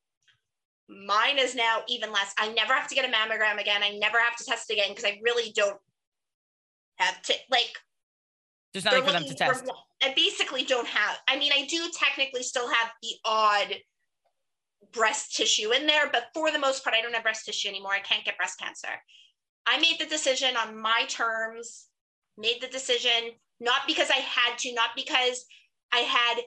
Mine 0.88 1.38
is 1.38 1.54
now 1.54 1.82
even 1.86 2.10
less. 2.10 2.34
I 2.38 2.50
never 2.54 2.72
have 2.72 2.88
to 2.88 2.94
get 2.94 3.04
a 3.04 3.12
mammogram 3.12 3.60
again. 3.60 3.82
I 3.82 3.98
never 3.98 4.18
have 4.18 4.36
to 4.36 4.44
test 4.44 4.70
again 4.70 4.88
because 4.88 5.04
I 5.04 5.20
really 5.22 5.52
don't 5.54 5.78
have 6.96 7.20
to 7.22 7.34
like 7.50 7.76
There's 8.72 8.86
nothing 8.86 9.04
for 9.04 9.12
them 9.12 9.22
to 9.22 9.28
looking 9.28 9.46
for 9.46 9.54
test. 9.54 9.70
I 10.02 10.14
basically 10.14 10.64
don't 10.64 10.88
have. 10.88 11.18
I 11.28 11.38
mean, 11.38 11.52
I 11.54 11.66
do 11.66 11.90
technically 11.98 12.42
still 12.42 12.68
have 12.70 12.90
the 13.02 13.10
odd 13.24 13.74
breast 14.92 15.36
tissue 15.36 15.72
in 15.72 15.86
there, 15.86 16.10
but 16.10 16.24
for 16.34 16.50
the 16.50 16.58
most 16.58 16.84
part, 16.84 16.96
I 16.96 17.00
don't 17.00 17.14
have 17.14 17.22
breast 17.22 17.46
tissue 17.46 17.68
anymore. 17.68 17.92
I 17.92 18.00
can't 18.00 18.24
get 18.24 18.36
breast 18.36 18.58
cancer. 18.58 18.88
I 19.66 19.78
made 19.78 19.96
the 19.98 20.06
decision 20.06 20.56
on 20.56 20.80
my 20.80 21.04
terms, 21.08 21.86
made 22.36 22.60
the 22.60 22.68
decision 22.68 23.32
not 23.60 23.82
because 23.86 24.10
I 24.10 24.16
had 24.16 24.58
to, 24.58 24.74
not 24.74 24.90
because 24.96 25.44
I 25.92 25.98
had 25.98 26.40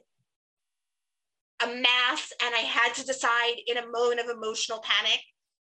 a 1.63 1.67
mass 1.67 2.31
and 2.43 2.53
I 2.53 2.59
had 2.59 2.93
to 2.95 3.05
decide 3.05 3.55
in 3.65 3.77
a 3.77 3.87
moment 3.87 4.19
of 4.19 4.29
emotional 4.29 4.83
panic. 4.83 5.21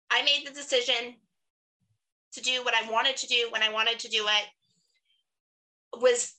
I 0.09 0.24
made 0.24 0.45
the 0.45 0.53
decision 0.53 1.15
to 2.34 2.41
do 2.41 2.63
what 2.63 2.74
I 2.74 2.89
wanted 2.91 3.18
to 3.18 3.28
do 3.28 3.47
when 3.51 3.63
I 3.63 3.72
wanted 3.72 3.99
to 3.99 4.09
do 4.09 4.26
it. 4.28 6.01
Was 6.01 6.34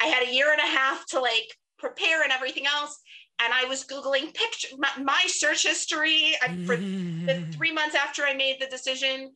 I 0.00 0.06
had 0.06 0.26
a 0.26 0.32
year 0.32 0.52
and 0.52 0.60
a 0.60 0.66
half 0.66 1.06
to 1.08 1.20
like 1.20 1.56
prepare 1.78 2.22
and 2.22 2.32
everything 2.32 2.66
else. 2.66 3.00
And 3.38 3.52
I 3.52 3.64
was 3.66 3.84
Googling 3.84 4.32
picture 4.32 4.76
my, 4.78 4.88
my 5.02 5.24
search 5.26 5.66
history 5.66 6.34
I, 6.42 6.56
for 6.64 6.76
the 6.76 6.82
mm. 6.82 7.54
three 7.54 7.72
months 7.72 7.94
after 7.94 8.24
I 8.24 8.34
made 8.34 8.56
the 8.60 8.66
decision 8.66 9.32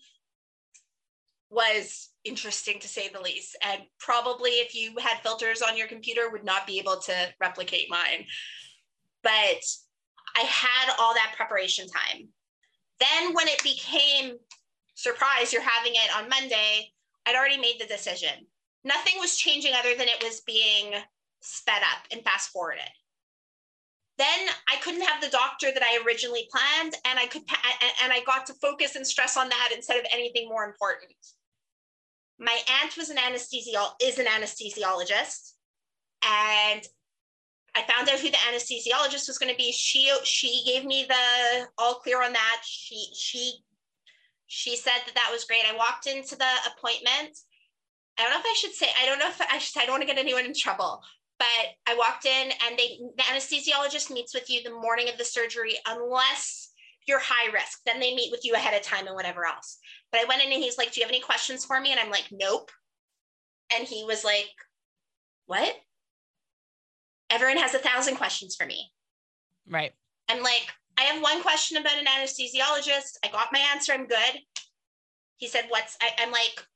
was 1.51 2.11
interesting 2.24 2.78
to 2.80 2.88
say 2.88 3.09
the 3.09 3.20
least. 3.20 3.57
And 3.62 3.82
probably 3.98 4.51
if 4.53 4.74
you 4.74 4.94
had 4.98 5.20
filters 5.22 5.62
on 5.62 5.76
your 5.76 5.88
computer, 5.88 6.30
would 6.30 6.44
not 6.44 6.66
be 6.66 6.78
able 6.78 6.96
to 6.96 7.12
replicate 7.40 7.90
mine. 7.90 8.24
But 9.22 9.62
I 10.36 10.40
had 10.40 10.94
all 10.98 11.12
that 11.14 11.34
preparation 11.36 11.86
time. 11.88 12.28
Then 13.01 13.34
when 13.34 13.48
it 13.48 13.62
became 13.62 14.36
surprise, 14.94 15.53
you're 15.53 15.62
having 15.62 15.92
it 15.94 16.16
on 16.16 16.28
Monday, 16.28 16.92
I'd 17.26 17.34
already 17.34 17.59
made 17.59 17.76
the 17.80 17.86
decision. 17.86 18.46
Nothing 18.84 19.14
was 19.18 19.36
changing 19.36 19.74
other 19.74 19.94
than 19.94 20.09
it 20.09 20.22
was 20.22 20.40
being 20.46 20.94
sped 21.42 21.82
up 21.82 22.07
and 22.12 22.22
fast 22.22 22.51
forwarded. 22.51 22.88
Then 24.21 24.51
I 24.68 24.77
couldn't 24.83 25.01
have 25.01 25.23
the 25.23 25.31
doctor 25.31 25.73
that 25.73 25.83
I 25.83 25.99
originally 26.05 26.47
planned, 26.51 26.95
and 27.07 27.18
I 27.18 27.25
could 27.25 27.41
and 28.03 28.12
I 28.12 28.21
got 28.27 28.45
to 28.47 28.55
focus 28.61 28.95
and 28.95 29.07
stress 29.07 29.39
on 29.39 29.49
that 29.49 29.71
instead 29.75 29.97
of 29.97 30.05
anything 30.12 30.47
more 30.47 30.66
important. 30.66 31.14
My 32.39 32.59
aunt 32.83 32.99
was 32.99 33.09
an 33.09 33.16
is 33.16 34.18
an 34.18 34.27
anesthesiologist, 34.27 35.55
and 36.23 36.83
I 37.75 37.83
found 37.89 38.11
out 38.11 38.18
who 38.18 38.29
the 38.29 38.37
anesthesiologist 38.53 39.27
was 39.27 39.39
going 39.39 39.53
to 39.53 39.57
be. 39.57 39.73
She 39.73 40.12
she 40.25 40.64
gave 40.66 40.85
me 40.85 41.07
the 41.09 41.68
all 41.79 41.95
clear 41.95 42.23
on 42.23 42.35
that. 42.35 42.61
She 42.62 43.07
she 43.18 43.55
she 44.49 44.77
said 44.77 45.01
that 45.07 45.14
that 45.14 45.31
was 45.33 45.47
great. 45.47 45.62
I 45.66 45.75
walked 45.75 46.07
into 46.07 46.37
the 46.37 46.53
appointment. 46.77 47.39
I 48.18 48.25
don't 48.25 48.33
know 48.33 48.39
if 48.41 48.45
I 48.45 48.55
should 48.55 48.73
say. 48.75 48.89
I 49.01 49.07
don't 49.07 49.18
know 49.18 49.29
if 49.29 49.41
I 49.41 49.57
should. 49.57 49.81
I 49.81 49.87
don't 49.87 49.95
want 49.95 50.03
to 50.03 50.07
get 50.07 50.18
anyone 50.18 50.45
in 50.45 50.53
trouble. 50.55 51.03
But 51.41 51.49
I 51.88 51.97
walked 51.97 52.26
in, 52.26 52.53
and 52.66 52.78
they 52.78 53.01
the 53.16 53.22
anesthesiologist 53.24 54.12
meets 54.12 54.34
with 54.34 54.49
you 54.49 54.62
the 54.62 54.70
morning 54.70 55.09
of 55.09 55.18
the 55.18 55.24
surgery, 55.24 55.74
unless 55.88 56.70
you're 57.09 57.18
high 57.18 57.51
risk. 57.51 57.80
Then 57.84 57.99
they 57.99 58.14
meet 58.14 58.30
with 58.30 58.45
you 58.45 58.55
ahead 58.55 58.74
of 58.74 58.82
time 58.82 59.07
and 59.07 59.16
whatever 59.16 59.47
else. 59.47 59.78
But 60.12 60.20
I 60.20 60.26
went 60.26 60.43
in 60.43 60.53
and 60.53 60.62
he's 60.62 60.78
like, 60.78 60.93
"Do 60.93 61.01
you 61.01 61.07
have 61.07 61.11
any 61.11 61.22
questions 61.22 61.64
for 61.64 61.80
me?" 61.80 61.91
And 61.91 61.99
I'm 61.99 62.11
like, 62.11 62.28
"Nope." 62.30 62.70
And 63.74 63.88
he 63.88 64.05
was 64.05 64.22
like, 64.22 64.51
"What?" 65.47 65.74
Everyone 67.30 67.57
has 67.57 67.74
a 67.74 67.78
thousand 67.78 68.16
questions 68.16 68.55
for 68.55 68.66
me. 68.66 68.93
Right. 69.66 69.93
I'm 70.28 70.43
like, 70.43 70.66
I 70.99 71.03
have 71.05 71.22
one 71.22 71.43
question 71.43 71.78
about 71.78 71.99
an 71.99 72.05
anesthesiologist. 72.05 73.18
I 73.24 73.28
got 73.32 73.53
my 73.53 73.61
answer. 73.72 73.93
I'm 73.93 74.07
good. 74.07 74.41
He 75.38 75.49
said, 75.49 75.64
What's, 75.68 75.97
I, 76.03 76.11
I'm 76.18 76.30
like, 76.30 76.66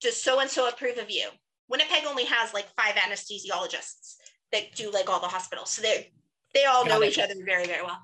does 0.00 0.20
so 0.20 0.40
and 0.40 0.50
so 0.50 0.68
approve 0.68 0.98
of 0.98 1.10
you? 1.10 1.28
Winnipeg 1.70 2.04
only 2.06 2.24
has 2.24 2.52
like 2.52 2.66
five 2.76 2.94
anesthesiologists 2.96 4.16
that 4.52 4.74
do 4.74 4.90
like 4.90 5.08
all 5.08 5.20
the 5.20 5.28
hospitals. 5.28 5.70
So 5.70 5.82
they 5.82 6.12
they 6.52 6.64
all 6.64 6.84
Got 6.84 6.90
know 6.90 7.02
it. 7.02 7.10
each 7.12 7.18
other 7.18 7.34
very, 7.44 7.64
very 7.66 7.82
well. 7.82 8.02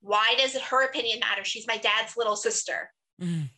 Why 0.00 0.34
does 0.38 0.56
her 0.56 0.84
opinion 0.84 1.20
matter? 1.20 1.44
She's 1.44 1.66
my 1.66 1.76
dad's 1.76 2.16
little 2.16 2.36
sister. 2.36 2.92
Mhm. 3.20 3.50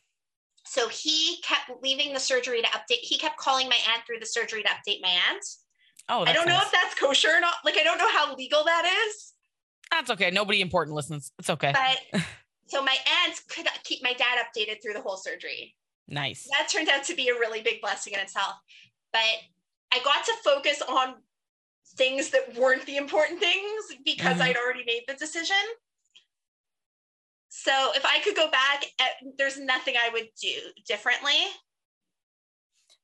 So 0.64 0.88
he 0.88 1.40
kept 1.42 1.70
leaving 1.82 2.12
the 2.12 2.20
surgery 2.20 2.60
to 2.62 2.68
update. 2.68 3.00
He 3.00 3.16
kept 3.16 3.38
calling 3.38 3.68
my 3.68 3.78
aunt 3.94 4.04
through 4.06 4.18
the 4.20 4.26
surgery 4.26 4.62
to 4.62 4.68
update 4.68 5.00
my 5.00 5.16
aunt. 5.30 5.44
Oh, 6.10 6.24
I 6.24 6.32
don't 6.32 6.48
know 6.48 6.58
if 6.62 6.70
that's 6.72 6.94
kosher 6.94 7.28
or 7.28 7.40
not. 7.40 7.54
Like, 7.64 7.76
I 7.76 7.82
don't 7.82 7.98
know 7.98 8.10
how 8.10 8.34
legal 8.34 8.64
that 8.64 8.84
is. 9.06 9.32
That's 9.90 10.10
okay. 10.10 10.30
Nobody 10.30 10.60
important 10.60 10.94
listens. 10.96 11.32
It's 11.38 11.50
okay. 11.50 11.72
but 11.72 12.22
So 12.66 12.82
my 12.82 12.96
aunt 13.24 13.40
could 13.48 13.66
keep 13.84 14.02
my 14.02 14.12
dad 14.12 14.38
updated 14.44 14.82
through 14.82 14.92
the 14.92 15.00
whole 15.00 15.16
surgery. 15.16 15.74
Nice. 16.08 16.48
That 16.50 16.68
turned 16.68 16.88
out 16.88 17.04
to 17.04 17.14
be 17.14 17.28
a 17.28 17.34
really 17.34 17.60
big 17.60 17.80
blessing 17.80 18.14
in 18.14 18.20
itself. 18.20 18.54
But 19.12 19.20
I 19.92 20.00
got 20.02 20.24
to 20.24 20.34
focus 20.42 20.82
on 20.82 21.22
things 21.96 22.30
that 22.30 22.54
weren't 22.54 22.86
the 22.86 22.96
important 22.96 23.40
things 23.40 23.84
because 24.04 24.38
Mhm. 24.38 24.42
I'd 24.42 24.56
already 24.56 24.84
made 24.84 25.04
the 25.06 25.14
decision. 25.14 25.56
So 27.50 27.92
if 27.94 28.04
I 28.04 28.20
could 28.20 28.36
go 28.36 28.50
back, 28.50 28.84
eh, 28.98 29.14
there's 29.36 29.58
nothing 29.58 29.96
I 29.96 30.08
would 30.10 30.30
do 30.40 30.72
differently. 30.86 31.46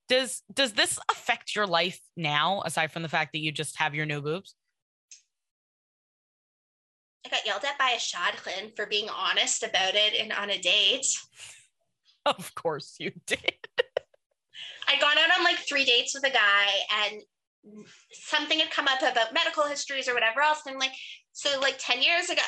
Does 0.08 0.42
does 0.52 0.74
this 0.74 0.98
affect 1.10 1.56
your 1.56 1.66
life 1.66 2.00
now, 2.16 2.62
aside 2.64 2.92
from 2.92 3.02
the 3.02 3.08
fact 3.08 3.32
that 3.32 3.38
you 3.40 3.52
just 3.52 3.78
have 3.78 3.94
your 3.94 4.06
new 4.06 4.20
boobs? 4.20 4.54
I 7.24 7.30
got 7.30 7.46
yelled 7.46 7.64
at 7.64 7.78
by 7.78 7.90
a 7.90 7.96
Shadchan 7.96 8.76
for 8.76 8.84
being 8.84 9.08
honest 9.08 9.62
about 9.62 9.94
it 9.94 10.12
and 10.14 10.30
on 10.30 10.50
a 10.50 10.58
date. 10.58 11.06
Of 12.38 12.54
course 12.54 12.96
you 12.98 13.12
did. 13.26 13.68
I'd 14.88 15.00
gone 15.00 15.18
out 15.18 15.38
on 15.38 15.44
like 15.44 15.58
three 15.58 15.84
dates 15.84 16.14
with 16.14 16.24
a 16.24 16.30
guy 16.30 17.06
and 17.06 17.22
something 18.12 18.58
had 18.58 18.70
come 18.70 18.88
up 18.88 19.00
about 19.00 19.34
medical 19.34 19.64
histories 19.64 20.08
or 20.08 20.14
whatever 20.14 20.40
else. 20.40 20.62
And 20.66 20.74
I'm 20.74 20.80
like, 20.80 20.94
so 21.32 21.60
like 21.60 21.76
10 21.78 22.02
years 22.02 22.30
ago, 22.30 22.42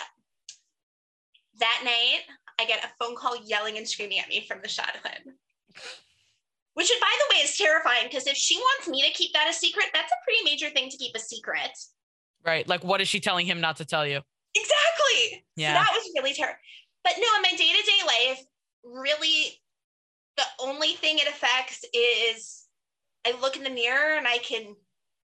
that 1.58 1.82
night, 1.84 2.22
I 2.58 2.64
get 2.64 2.84
a 2.84 2.88
phone 2.98 3.16
call 3.16 3.36
yelling 3.44 3.76
and 3.76 3.88
screaming 3.88 4.18
at 4.18 4.28
me 4.28 4.44
from 4.46 4.60
the 4.62 4.68
Shadchan. 4.68 5.32
Which, 6.74 6.90
by 7.00 7.12
the 7.18 7.34
way, 7.34 7.40
is 7.42 7.56
terrifying 7.56 8.04
because 8.04 8.26
if 8.26 8.36
she 8.36 8.56
wants 8.56 8.88
me 8.88 9.02
to 9.02 9.10
keep 9.12 9.32
that 9.32 9.48
a 9.48 9.52
secret, 9.52 9.86
that's 9.94 10.12
a 10.12 10.24
pretty 10.24 10.44
major 10.44 10.68
thing 10.70 10.90
to 10.90 10.96
keep 10.96 11.14
a 11.16 11.20
secret. 11.20 11.70
Right. 12.44 12.68
Like 12.68 12.84
what 12.84 13.00
is 13.00 13.08
she 13.08 13.20
telling 13.20 13.46
him 13.46 13.60
not 13.60 13.76
to 13.76 13.84
tell 13.84 14.06
you? 14.06 14.20
Exactly. 14.54 15.44
Yeah. 15.56 15.72
So 15.72 15.74
that 15.74 15.90
was 15.94 16.10
really 16.16 16.34
terrible. 16.34 16.58
But 17.02 17.14
no, 17.18 17.26
in 17.36 17.42
my 17.42 17.50
day 17.56 17.72
to 17.72 17.82
day 17.82 18.00
life, 18.06 18.44
really, 18.84 19.60
the 20.36 20.44
only 20.60 20.92
thing 20.92 21.18
it 21.18 21.28
affects 21.28 21.84
is 21.92 22.66
I 23.26 23.38
look 23.40 23.56
in 23.56 23.62
the 23.62 23.70
mirror 23.70 24.16
and 24.16 24.26
I 24.26 24.38
can 24.38 24.74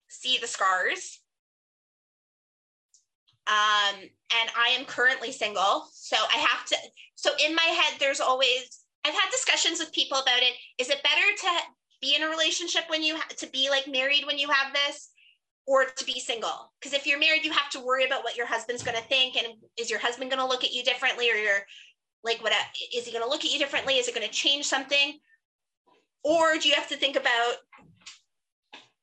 see 0.08 0.38
the 0.38 0.46
scars. 0.46 1.20
Um, 3.46 4.00
and 4.00 4.50
I 4.56 4.68
am 4.78 4.84
currently 4.84 5.32
single. 5.32 5.88
So 5.92 6.16
I 6.16 6.38
have 6.38 6.64
to, 6.66 6.76
so 7.16 7.30
in 7.44 7.54
my 7.54 7.62
head, 7.62 7.98
there's 7.98 8.20
always, 8.20 8.84
I've 9.04 9.14
had 9.14 9.30
discussions 9.30 9.80
with 9.80 9.92
people 9.92 10.18
about 10.18 10.42
it. 10.42 10.54
Is 10.78 10.90
it 10.90 11.02
better 11.02 11.36
to 11.40 11.48
be 12.00 12.14
in 12.14 12.22
a 12.22 12.28
relationship 12.28 12.84
when 12.88 13.02
you, 13.02 13.16
ha- 13.16 13.28
to 13.38 13.46
be 13.48 13.68
like 13.68 13.88
married 13.88 14.24
when 14.26 14.38
you 14.38 14.48
have 14.48 14.72
this? 14.72 15.10
or 15.66 15.84
to 15.84 16.04
be 16.04 16.18
single. 16.18 16.72
Because 16.80 16.92
if 16.92 17.06
you're 17.06 17.18
married, 17.18 17.44
you 17.44 17.52
have 17.52 17.70
to 17.70 17.80
worry 17.80 18.04
about 18.04 18.24
what 18.24 18.36
your 18.36 18.46
husband's 18.46 18.82
going 18.82 18.96
to 18.96 19.04
think, 19.04 19.36
and 19.36 19.46
is 19.78 19.90
your 19.90 20.00
husband 20.00 20.30
going 20.30 20.42
to 20.42 20.48
look 20.48 20.64
at 20.64 20.72
you 20.72 20.82
differently, 20.82 21.30
or 21.30 21.34
you're 21.34 21.64
like, 22.24 22.42
what 22.42 22.52
uh, 22.52 22.56
is 22.94 23.04
he 23.04 23.12
going 23.12 23.24
to 23.24 23.28
look 23.28 23.44
at 23.44 23.52
you 23.52 23.58
differently? 23.58 23.94
Is 23.94 24.08
it 24.08 24.14
going 24.14 24.26
to 24.26 24.32
change 24.32 24.64
something? 24.64 25.18
Or 26.24 26.56
do 26.58 26.68
you 26.68 26.74
have 26.74 26.88
to 26.88 26.96
think 26.96 27.16
about 27.16 27.54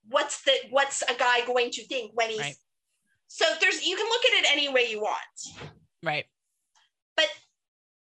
what's 0.07 0.41
the 0.43 0.53
what's 0.70 1.01
a 1.03 1.13
guy 1.13 1.45
going 1.45 1.70
to 1.72 1.86
think 1.86 2.11
when 2.15 2.30
he's 2.30 2.39
Right. 2.39 2.55
so 3.28 3.45
there's 3.61 3.86
you 3.86 3.95
can 3.95 4.05
look 4.05 4.26
at 4.26 4.39
it 4.39 4.51
any 4.51 4.70
way 4.70 4.89
you 4.89 5.01
want, 5.01 5.20
Right. 6.01 6.26
but 7.15 7.28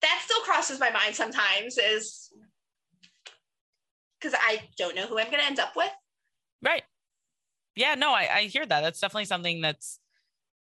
that 0.02 0.22
still 0.24 0.40
crosses 0.42 0.80
my 0.80 0.90
mind 0.90 1.14
sometimes 1.14 1.76
is 1.76 2.32
because 4.20 4.38
I 4.40 4.62
don't 4.78 4.94
know 4.94 5.06
who 5.06 5.18
I'm 5.18 5.26
going 5.26 5.40
to 5.40 5.44
end 5.44 5.58
up 5.58 5.76
with. 5.76 5.90
Right. 6.62 6.82
Yeah, 7.76 7.94
no, 7.94 8.12
I, 8.12 8.28
I 8.32 8.40
hear 8.42 8.66
that. 8.66 8.80
That's 8.80 9.00
definitely 9.00 9.26
something 9.26 9.60
that's 9.60 10.00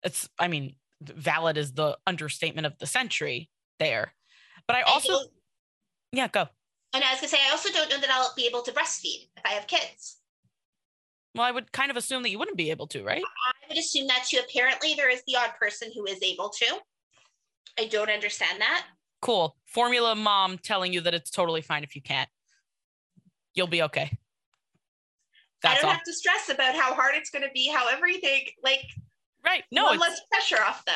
it's 0.03 0.29
I 0.39 0.49
mean, 0.49 0.75
valid 1.01 1.57
is 1.57 1.73
the 1.73 1.97
understatement 2.07 2.67
of 2.67 2.77
the 2.79 2.87
century 2.87 3.49
there. 3.79 4.13
But 4.67 4.77
I 4.77 4.81
I 4.81 4.83
also 4.83 5.13
don't- 5.13 5.31
yeah, 6.13 6.29
go. 6.29 6.47
and 6.95 7.03
I 7.03 7.11
was 7.13 7.21
going 7.21 7.31
to 7.31 7.37
say, 7.37 7.43
I 7.47 7.51
also 7.51 7.71
don't 7.71 7.91
know 7.91 7.99
that 7.99 8.11
I'll 8.11 8.35
be 8.37 8.47
able 8.47 8.63
to 8.63 8.73
breastfeed 8.73 9.29
if 9.37 9.45
I 9.45 9.51
have 9.51 9.67
kids. 9.67 10.19
Well, 11.35 11.45
I 11.45 11.51
would 11.51 11.73
kind 11.73 11.91
of 11.91 11.97
assume 11.97 12.23
that 12.25 12.31
you 12.31 12.39
wouldn't 12.39 12.59
be 12.59 12.71
able 12.71 12.87
to, 12.89 13.03
right? 13.03 13.23
I 13.23 13.69
would 13.69 13.79
assume 13.79 14.07
that 14.09 14.27
too. 14.29 14.39
Apparently, 14.47 14.95
there 14.95 15.09
is 15.09 15.23
the 15.27 15.37
odd 15.37 15.53
person 15.59 15.91
who 15.95 16.05
is 16.05 16.23
able 16.23 16.51
to. 16.51 16.79
I 17.79 17.87
don't 17.87 18.11
understand 18.11 18.61
that. 18.61 18.85
Cool. 19.23 19.57
Formula 19.65 20.15
mom 20.15 20.59
telling 20.59 20.93
you 20.93 21.01
that 21.03 21.15
it's 21.15 21.31
totally 21.31 21.63
fine 21.63 21.85
if 21.85 21.97
you 21.97 22.03
can't. 22.03 22.29
You'll 23.55 23.67
be 23.67 23.83
okay. 23.85 24.19
I 25.65 25.77
don't 25.77 25.85
all. 25.85 25.91
have 25.93 26.03
to 26.03 26.13
stress 26.13 26.51
about 26.51 26.75
how 26.75 26.93
hard 26.93 27.15
it's 27.15 27.31
going 27.31 27.45
to 27.45 27.51
be, 27.55 27.69
how 27.69 27.89
everything, 27.89 28.47
like, 28.63 28.85
Right. 29.45 29.65
No, 29.73 29.85
one 29.87 29.99
less 29.99 30.21
pressure 30.31 30.63
off 30.63 30.85
the 30.85 30.93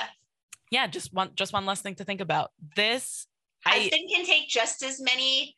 yeah, 0.70 0.86
just 0.86 1.12
one 1.12 1.30
just 1.34 1.52
one 1.52 1.66
less 1.66 1.80
thing 1.80 1.94
to 1.96 2.04
think 2.04 2.20
about. 2.20 2.50
This 2.74 3.26
I 3.66 3.78
husband 3.80 4.10
can 4.14 4.24
take 4.24 4.48
just 4.48 4.82
as 4.82 5.00
many, 5.00 5.56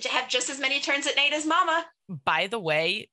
to 0.00 0.08
have 0.08 0.28
just 0.28 0.50
as 0.50 0.60
many 0.60 0.80
turns 0.80 1.06
at 1.06 1.16
night 1.16 1.32
as 1.32 1.46
mama. 1.46 1.84
by 2.24 2.46
the 2.48 2.58
way, 2.58 3.08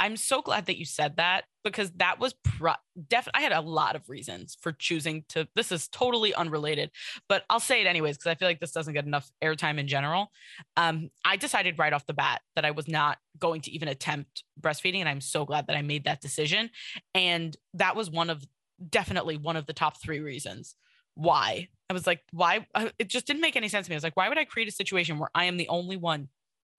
I'm 0.00 0.16
so 0.16 0.42
glad 0.42 0.66
that 0.66 0.78
you 0.78 0.84
said 0.84 1.16
that 1.16 1.44
because 1.62 1.90
that 1.92 2.18
was 2.18 2.34
pro- 2.42 2.74
definitely. 3.08 3.38
I 3.38 3.42
had 3.42 3.52
a 3.52 3.60
lot 3.60 3.96
of 3.96 4.08
reasons 4.08 4.56
for 4.60 4.72
choosing 4.72 5.24
to. 5.30 5.48
This 5.54 5.70
is 5.70 5.88
totally 5.88 6.34
unrelated, 6.34 6.90
but 7.28 7.44
I'll 7.48 7.60
say 7.60 7.80
it 7.80 7.86
anyways 7.86 8.16
because 8.16 8.30
I 8.30 8.34
feel 8.34 8.48
like 8.48 8.60
this 8.60 8.72
doesn't 8.72 8.92
get 8.92 9.06
enough 9.06 9.30
airtime 9.42 9.78
in 9.78 9.86
general. 9.86 10.30
Um, 10.76 11.10
I 11.24 11.36
decided 11.36 11.78
right 11.78 11.92
off 11.92 12.06
the 12.06 12.12
bat 12.12 12.42
that 12.56 12.64
I 12.64 12.72
was 12.72 12.88
not 12.88 13.18
going 13.38 13.60
to 13.62 13.70
even 13.70 13.88
attempt 13.88 14.42
breastfeeding, 14.60 14.98
and 14.98 15.08
I'm 15.08 15.20
so 15.20 15.44
glad 15.44 15.68
that 15.68 15.76
I 15.76 15.82
made 15.82 16.04
that 16.04 16.20
decision. 16.20 16.70
And 17.14 17.56
that 17.74 17.96
was 17.96 18.10
one 18.10 18.30
of 18.30 18.44
definitely 18.90 19.36
one 19.36 19.56
of 19.56 19.66
the 19.66 19.72
top 19.72 20.02
three 20.02 20.20
reasons 20.20 20.74
why. 21.14 21.68
I 21.94 21.96
was 21.96 22.06
like, 22.06 22.22
why? 22.32 22.66
Uh, 22.74 22.88
it 22.98 23.08
just 23.08 23.26
didn't 23.26 23.42
make 23.42 23.56
any 23.56 23.68
sense 23.68 23.86
to 23.86 23.90
me. 23.90 23.94
I 23.94 23.98
was 23.98 24.04
like, 24.04 24.16
why 24.16 24.28
would 24.28 24.38
I 24.38 24.44
create 24.44 24.68
a 24.68 24.72
situation 24.72 25.18
where 25.18 25.30
I 25.34 25.44
am 25.44 25.56
the 25.56 25.68
only 25.68 25.96
one 25.96 26.28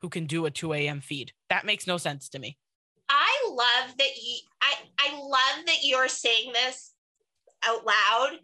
who 0.01 0.09
can 0.09 0.25
do 0.25 0.45
a 0.45 0.51
2 0.51 0.73
a.m. 0.73 1.01
feed? 1.01 1.31
That 1.49 1.65
makes 1.65 1.87
no 1.87 1.97
sense 1.97 2.29
to 2.29 2.39
me. 2.39 2.57
I 3.09 3.47
love 3.49 3.97
that 3.97 4.15
you, 4.21 4.37
I, 4.61 4.75
I 4.99 5.19
love 5.19 5.65
that 5.67 5.83
you're 5.83 6.07
saying 6.07 6.51
this 6.53 6.93
out 7.65 7.85
loud 7.85 8.39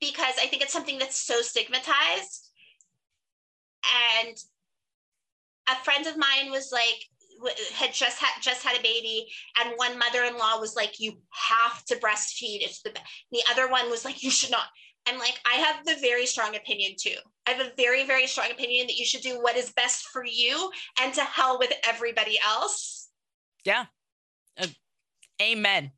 because 0.00 0.34
I 0.40 0.46
think 0.46 0.62
it's 0.62 0.72
something 0.72 0.98
that's 0.98 1.20
so 1.20 1.40
stigmatized. 1.42 2.50
And 4.24 4.36
a 5.68 5.76
friend 5.84 6.06
of 6.06 6.16
mine 6.16 6.50
was 6.50 6.70
like, 6.72 7.04
had 7.74 7.92
just 7.92 8.18
had 8.18 8.40
just 8.40 8.64
had 8.64 8.76
a 8.78 8.82
baby, 8.82 9.28
and 9.60 9.72
one 9.76 9.96
mother-in-law 9.96 10.58
was 10.58 10.74
like, 10.74 10.98
"You 10.98 11.20
have 11.30 11.84
to 11.84 11.96
breastfeed. 11.96 12.62
It's 12.62 12.82
the." 12.82 12.92
The 13.30 13.44
other 13.48 13.68
one 13.68 13.88
was 13.90 14.04
like, 14.04 14.22
"You 14.22 14.30
should 14.30 14.50
not." 14.50 14.66
I'm 15.06 15.18
like, 15.18 15.40
I 15.50 15.54
have 15.56 15.86
the 15.86 15.96
very 16.00 16.26
strong 16.26 16.54
opinion 16.56 16.92
too. 17.00 17.16
I 17.46 17.52
have 17.52 17.66
a 17.66 17.72
very, 17.76 18.04
very 18.04 18.26
strong 18.26 18.50
opinion 18.50 18.86
that 18.88 18.96
you 18.96 19.06
should 19.06 19.22
do 19.22 19.40
what 19.40 19.56
is 19.56 19.70
best 19.70 20.04
for 20.08 20.24
you, 20.24 20.70
and 21.00 21.14
to 21.14 21.22
hell 21.22 21.58
with 21.58 21.72
everybody 21.86 22.38
else. 22.46 23.08
Yeah. 23.64 23.86
Uh, 24.60 24.66
amen. 25.40 25.92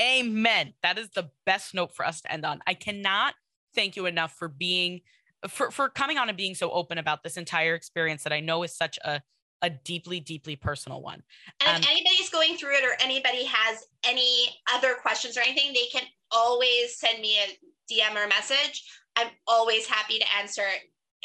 Amen. 0.00 0.74
That 0.82 0.98
is 0.98 1.10
the 1.10 1.30
best 1.44 1.74
note 1.74 1.94
for 1.94 2.04
us 2.04 2.20
to 2.22 2.32
end 2.32 2.44
on. 2.44 2.60
I 2.66 2.74
cannot 2.74 3.34
thank 3.74 3.96
you 3.96 4.06
enough 4.06 4.32
for 4.32 4.48
being 4.48 5.00
for 5.48 5.70
for 5.70 5.88
coming 5.88 6.18
on 6.18 6.28
and 6.28 6.36
being 6.36 6.54
so 6.54 6.70
open 6.70 6.98
about 6.98 7.22
this 7.22 7.36
entire 7.36 7.74
experience 7.74 8.24
that 8.24 8.32
I 8.32 8.40
know 8.40 8.62
is 8.62 8.74
such 8.74 8.98
a 9.04 9.22
a 9.62 9.70
deeply 9.70 10.20
deeply 10.20 10.56
personal 10.56 11.00
one. 11.00 11.22
And 11.64 11.76
Um, 11.76 11.82
if 11.82 11.88
anybody's 11.88 12.30
going 12.30 12.56
through 12.56 12.76
it 12.76 12.84
or 12.84 12.96
anybody 13.00 13.44
has 13.44 13.86
any 14.04 14.48
other 14.72 14.96
questions 14.96 15.36
or 15.36 15.40
anything, 15.40 15.72
they 15.72 15.86
can 15.86 16.02
always 16.30 16.98
send 16.98 17.20
me 17.20 17.38
a 17.38 17.58
DM 17.90 18.14
or 18.14 18.26
message. 18.28 18.84
I'm 19.16 19.28
always 19.46 19.86
happy 19.86 20.18
to 20.18 20.24
answer 20.38 20.62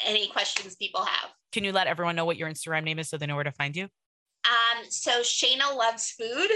any 0.04 0.28
questions 0.28 0.76
people 0.76 1.04
have. 1.04 1.30
Can 1.52 1.64
you 1.64 1.72
let 1.72 1.86
everyone 1.86 2.16
know 2.16 2.24
what 2.24 2.36
your 2.36 2.48
Instagram 2.48 2.84
name 2.84 2.98
is 2.98 3.08
so 3.08 3.18
they 3.18 3.26
know 3.26 3.34
where 3.34 3.44
to 3.44 3.52
find 3.52 3.76
you? 3.76 3.84
Um, 4.44 4.84
so 4.88 5.20
Shayna 5.20 5.76
loves 5.76 6.10
food. 6.10 6.50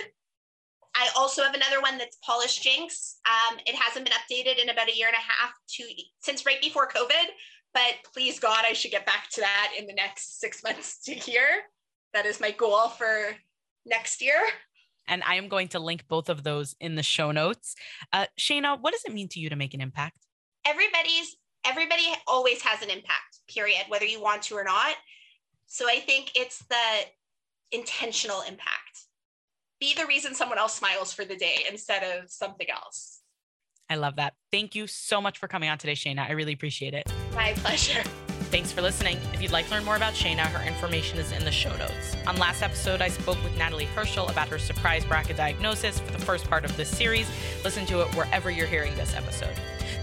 I 0.95 1.09
also 1.15 1.43
have 1.43 1.55
another 1.55 1.81
one 1.83 1.99
that's 1.99 2.17
Polish 2.25 2.59
Jinx. 2.61 3.19
Um, 3.27 3.59
it 3.67 3.75
hasn't 3.75 4.07
been 4.07 4.15
updated 4.15 4.63
in 4.63 4.71
about 4.71 4.89
a 4.89 4.97
year 4.97 5.09
and 5.09 5.17
a 5.17 5.19
half 5.19 5.53
to 5.75 5.85
since 6.21 6.47
right 6.47 6.61
before 6.61 6.89
COVID, 6.89 7.27
but 7.75 7.97
please 8.15 8.41
God, 8.41 8.65
I 8.67 8.73
should 8.73 8.91
get 8.91 9.05
back 9.05 9.29
to 9.33 9.43
that 9.43 9.73
in 9.79 9.87
the 9.87 9.93
next 9.93 10.41
six 10.41 10.63
months 10.65 11.03
to 11.05 11.15
year. 11.31 11.47
That 12.15 12.25
is 12.25 12.41
my 12.41 12.51
goal 12.51 12.89
for 12.89 13.37
next 13.85 14.23
year. 14.23 14.41
And 15.09 15.23
I 15.25 15.37
am 15.37 15.49
going 15.49 15.69
to 15.69 15.79
link 15.79 16.07
both 16.09 16.29
of 16.29 16.43
those 16.43 16.75
in 16.81 16.95
the 16.95 17.03
show 17.03 17.31
notes. 17.31 17.75
Uh, 18.13 18.27
Shayna, 18.39 18.81
what 18.81 18.93
does 18.93 19.05
it 19.05 19.13
mean 19.13 19.29
to 19.29 19.41
you 19.41 19.49
to 19.51 19.57
make 19.57 19.75
an 19.75 19.81
impact? 19.81 20.27
everybody's 20.67 21.37
everybody 21.65 22.03
always 22.27 22.61
has 22.63 22.83
an 22.83 22.91
impact 22.91 23.39
period 23.49 23.83
whether 23.89 24.05
you 24.05 24.21
want 24.21 24.43
to 24.43 24.55
or 24.55 24.65
not 24.65 24.95
so 25.67 25.87
i 25.89 26.01
think 26.01 26.33
it's 26.35 26.65
the 26.67 26.77
intentional 27.73 28.43
impact 28.43 29.07
be 29.81 29.95
the 29.95 30.07
reason 30.07 30.35
someone 30.35 30.59
else 30.59 30.75
smiles 30.75 31.13
for 31.13 31.25
the 31.25 31.37
day 31.37 31.65
instead 31.71 32.03
of 32.03 32.31
something 32.31 32.69
else 32.71 33.21
I 33.89 33.95
love 33.95 34.17
that. 34.17 34.35
Thank 34.51 34.75
you 34.75 34.89
so 34.89 35.21
much 35.21 35.39
for 35.39 35.47
coming 35.47 35.71
on 35.71 35.79
today, 35.79 35.93
Shayna. 35.93 36.29
I 36.29 36.33
really 36.33 36.55
appreciate 36.55 36.93
it. 36.93 37.05
my 37.37 37.53
pleasure 37.53 38.03
Thanks 38.51 38.71
for 38.71 38.81
listening. 38.81 39.19
If 39.33 39.43
you'd 39.43 39.51
like 39.51 39.67
to 39.67 39.73
learn 39.73 39.85
more 39.85 39.97
about 39.97 40.15
Shayna, 40.15 40.47
her 40.47 40.67
information 40.67 41.19
is 41.19 41.33
in 41.33 41.45
the 41.45 41.51
show 41.51 41.77
notes. 41.77 42.17
On 42.27 42.37
last 42.37 42.63
episode, 42.63 43.03
I 43.03 43.09
spoke 43.09 43.43
with 43.43 43.57
Natalie 43.59 43.87
Herschel 43.87 44.29
about 44.29 44.49
her 44.49 44.59
surprise 44.59 45.05
BRCA 45.05 45.37
diagnosis 45.37 45.99
for 45.99 46.13
the 46.13 46.19
first 46.19 46.49
part 46.49 46.65
of 46.65 46.77
this 46.77 46.89
series. 46.89 47.29
Listen 47.65 47.85
to 47.87 48.03
it 48.03 48.15
wherever 48.15 48.51
you're 48.51 48.69
hearing 48.69 48.95
this 48.95 49.15
episode. 49.15 49.55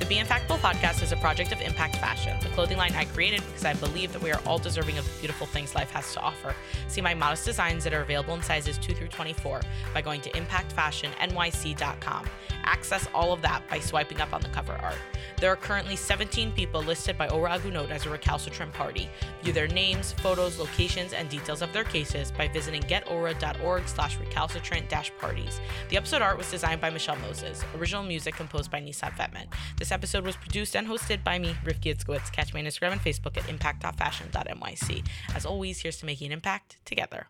The 0.03 0.09
Be 0.09 0.15
Impactful 0.15 0.57
podcast 0.57 1.01
is 1.01 1.13
a 1.13 1.15
project 1.15 1.53
of 1.53 1.61
Impact 1.61 1.95
Fashion, 1.95 2.37
the 2.41 2.49
clothing 2.49 2.77
line 2.77 2.93
I 2.93 3.05
created 3.05 3.41
because 3.45 3.63
I 3.63 3.73
believe 3.73 4.11
that 4.11 4.21
we 4.21 4.33
are 4.33 4.41
all 4.45 4.59
deserving 4.59 4.97
of 4.97 5.05
the 5.05 5.11
beautiful 5.19 5.47
things 5.47 5.75
life 5.75 5.91
has 5.91 6.11
to 6.11 6.19
offer. 6.19 6.53
See 6.89 6.99
my 6.99 7.13
modest 7.13 7.45
designs 7.45 7.85
that 7.85 7.93
are 7.93 8.01
available 8.01 8.33
in 8.33 8.43
sizes 8.43 8.77
2 8.79 8.95
through 8.95 9.07
24 9.07 9.61
by 9.93 10.01
going 10.01 10.19
to 10.19 10.29
impactfashionnyc.com. 10.31 12.25
Access 12.65 13.07
all 13.13 13.31
of 13.31 13.41
that 13.43 13.63
by 13.69 13.79
swiping 13.79 14.19
up 14.19 14.33
on 14.33 14.41
the 14.41 14.49
cover 14.49 14.73
art. 14.73 14.97
There 15.39 15.49
are 15.49 15.55
currently 15.55 15.95
17 15.95 16.51
people 16.51 16.81
listed 16.81 17.17
by 17.17 17.29
Ora 17.29 17.51
Agunot 17.51 17.89
as 17.89 18.05
a 18.05 18.09
recalcitrant 18.09 18.73
party. 18.73 19.09
View 19.41 19.53
their 19.53 19.69
names, 19.69 20.11
photos, 20.11 20.59
locations, 20.59 21.13
and 21.13 21.29
details 21.29 21.61
of 21.61 21.71
their 21.71 21.85
cases 21.85 22.29
by 22.29 22.49
visiting 22.49 22.81
getora.org 22.83 23.87
slash 23.87 24.17
recalcitrant 24.19 24.89
parties. 25.17 25.61
The 25.89 25.95
episode 25.95 26.21
art 26.21 26.37
was 26.37 26.51
designed 26.51 26.81
by 26.81 26.89
Michelle 26.89 27.15
Moses. 27.17 27.63
Original 27.77 28.03
music 28.03 28.35
composed 28.35 28.69
by 28.69 28.81
Nissan 28.81 29.13
Fetman. 29.15 29.47
This 29.77 29.92
episode 29.93 30.25
was 30.25 30.35
produced 30.35 30.75
and 30.75 30.87
hosted 30.87 31.23
by 31.23 31.39
me, 31.39 31.55
Rifki 31.63 31.95
Itzkowitz. 31.95 32.31
Catch 32.31 32.53
me 32.53 32.59
on 32.59 32.65
Instagram 32.65 32.93
and 32.93 33.01
Facebook 33.01 33.37
at 33.37 33.47
impact.fashion.nyc. 33.49 35.07
As 35.35 35.45
always, 35.45 35.81
here's 35.81 35.97
to 35.97 36.05
making 36.05 36.27
an 36.27 36.33
impact 36.33 36.77
together. 36.85 37.27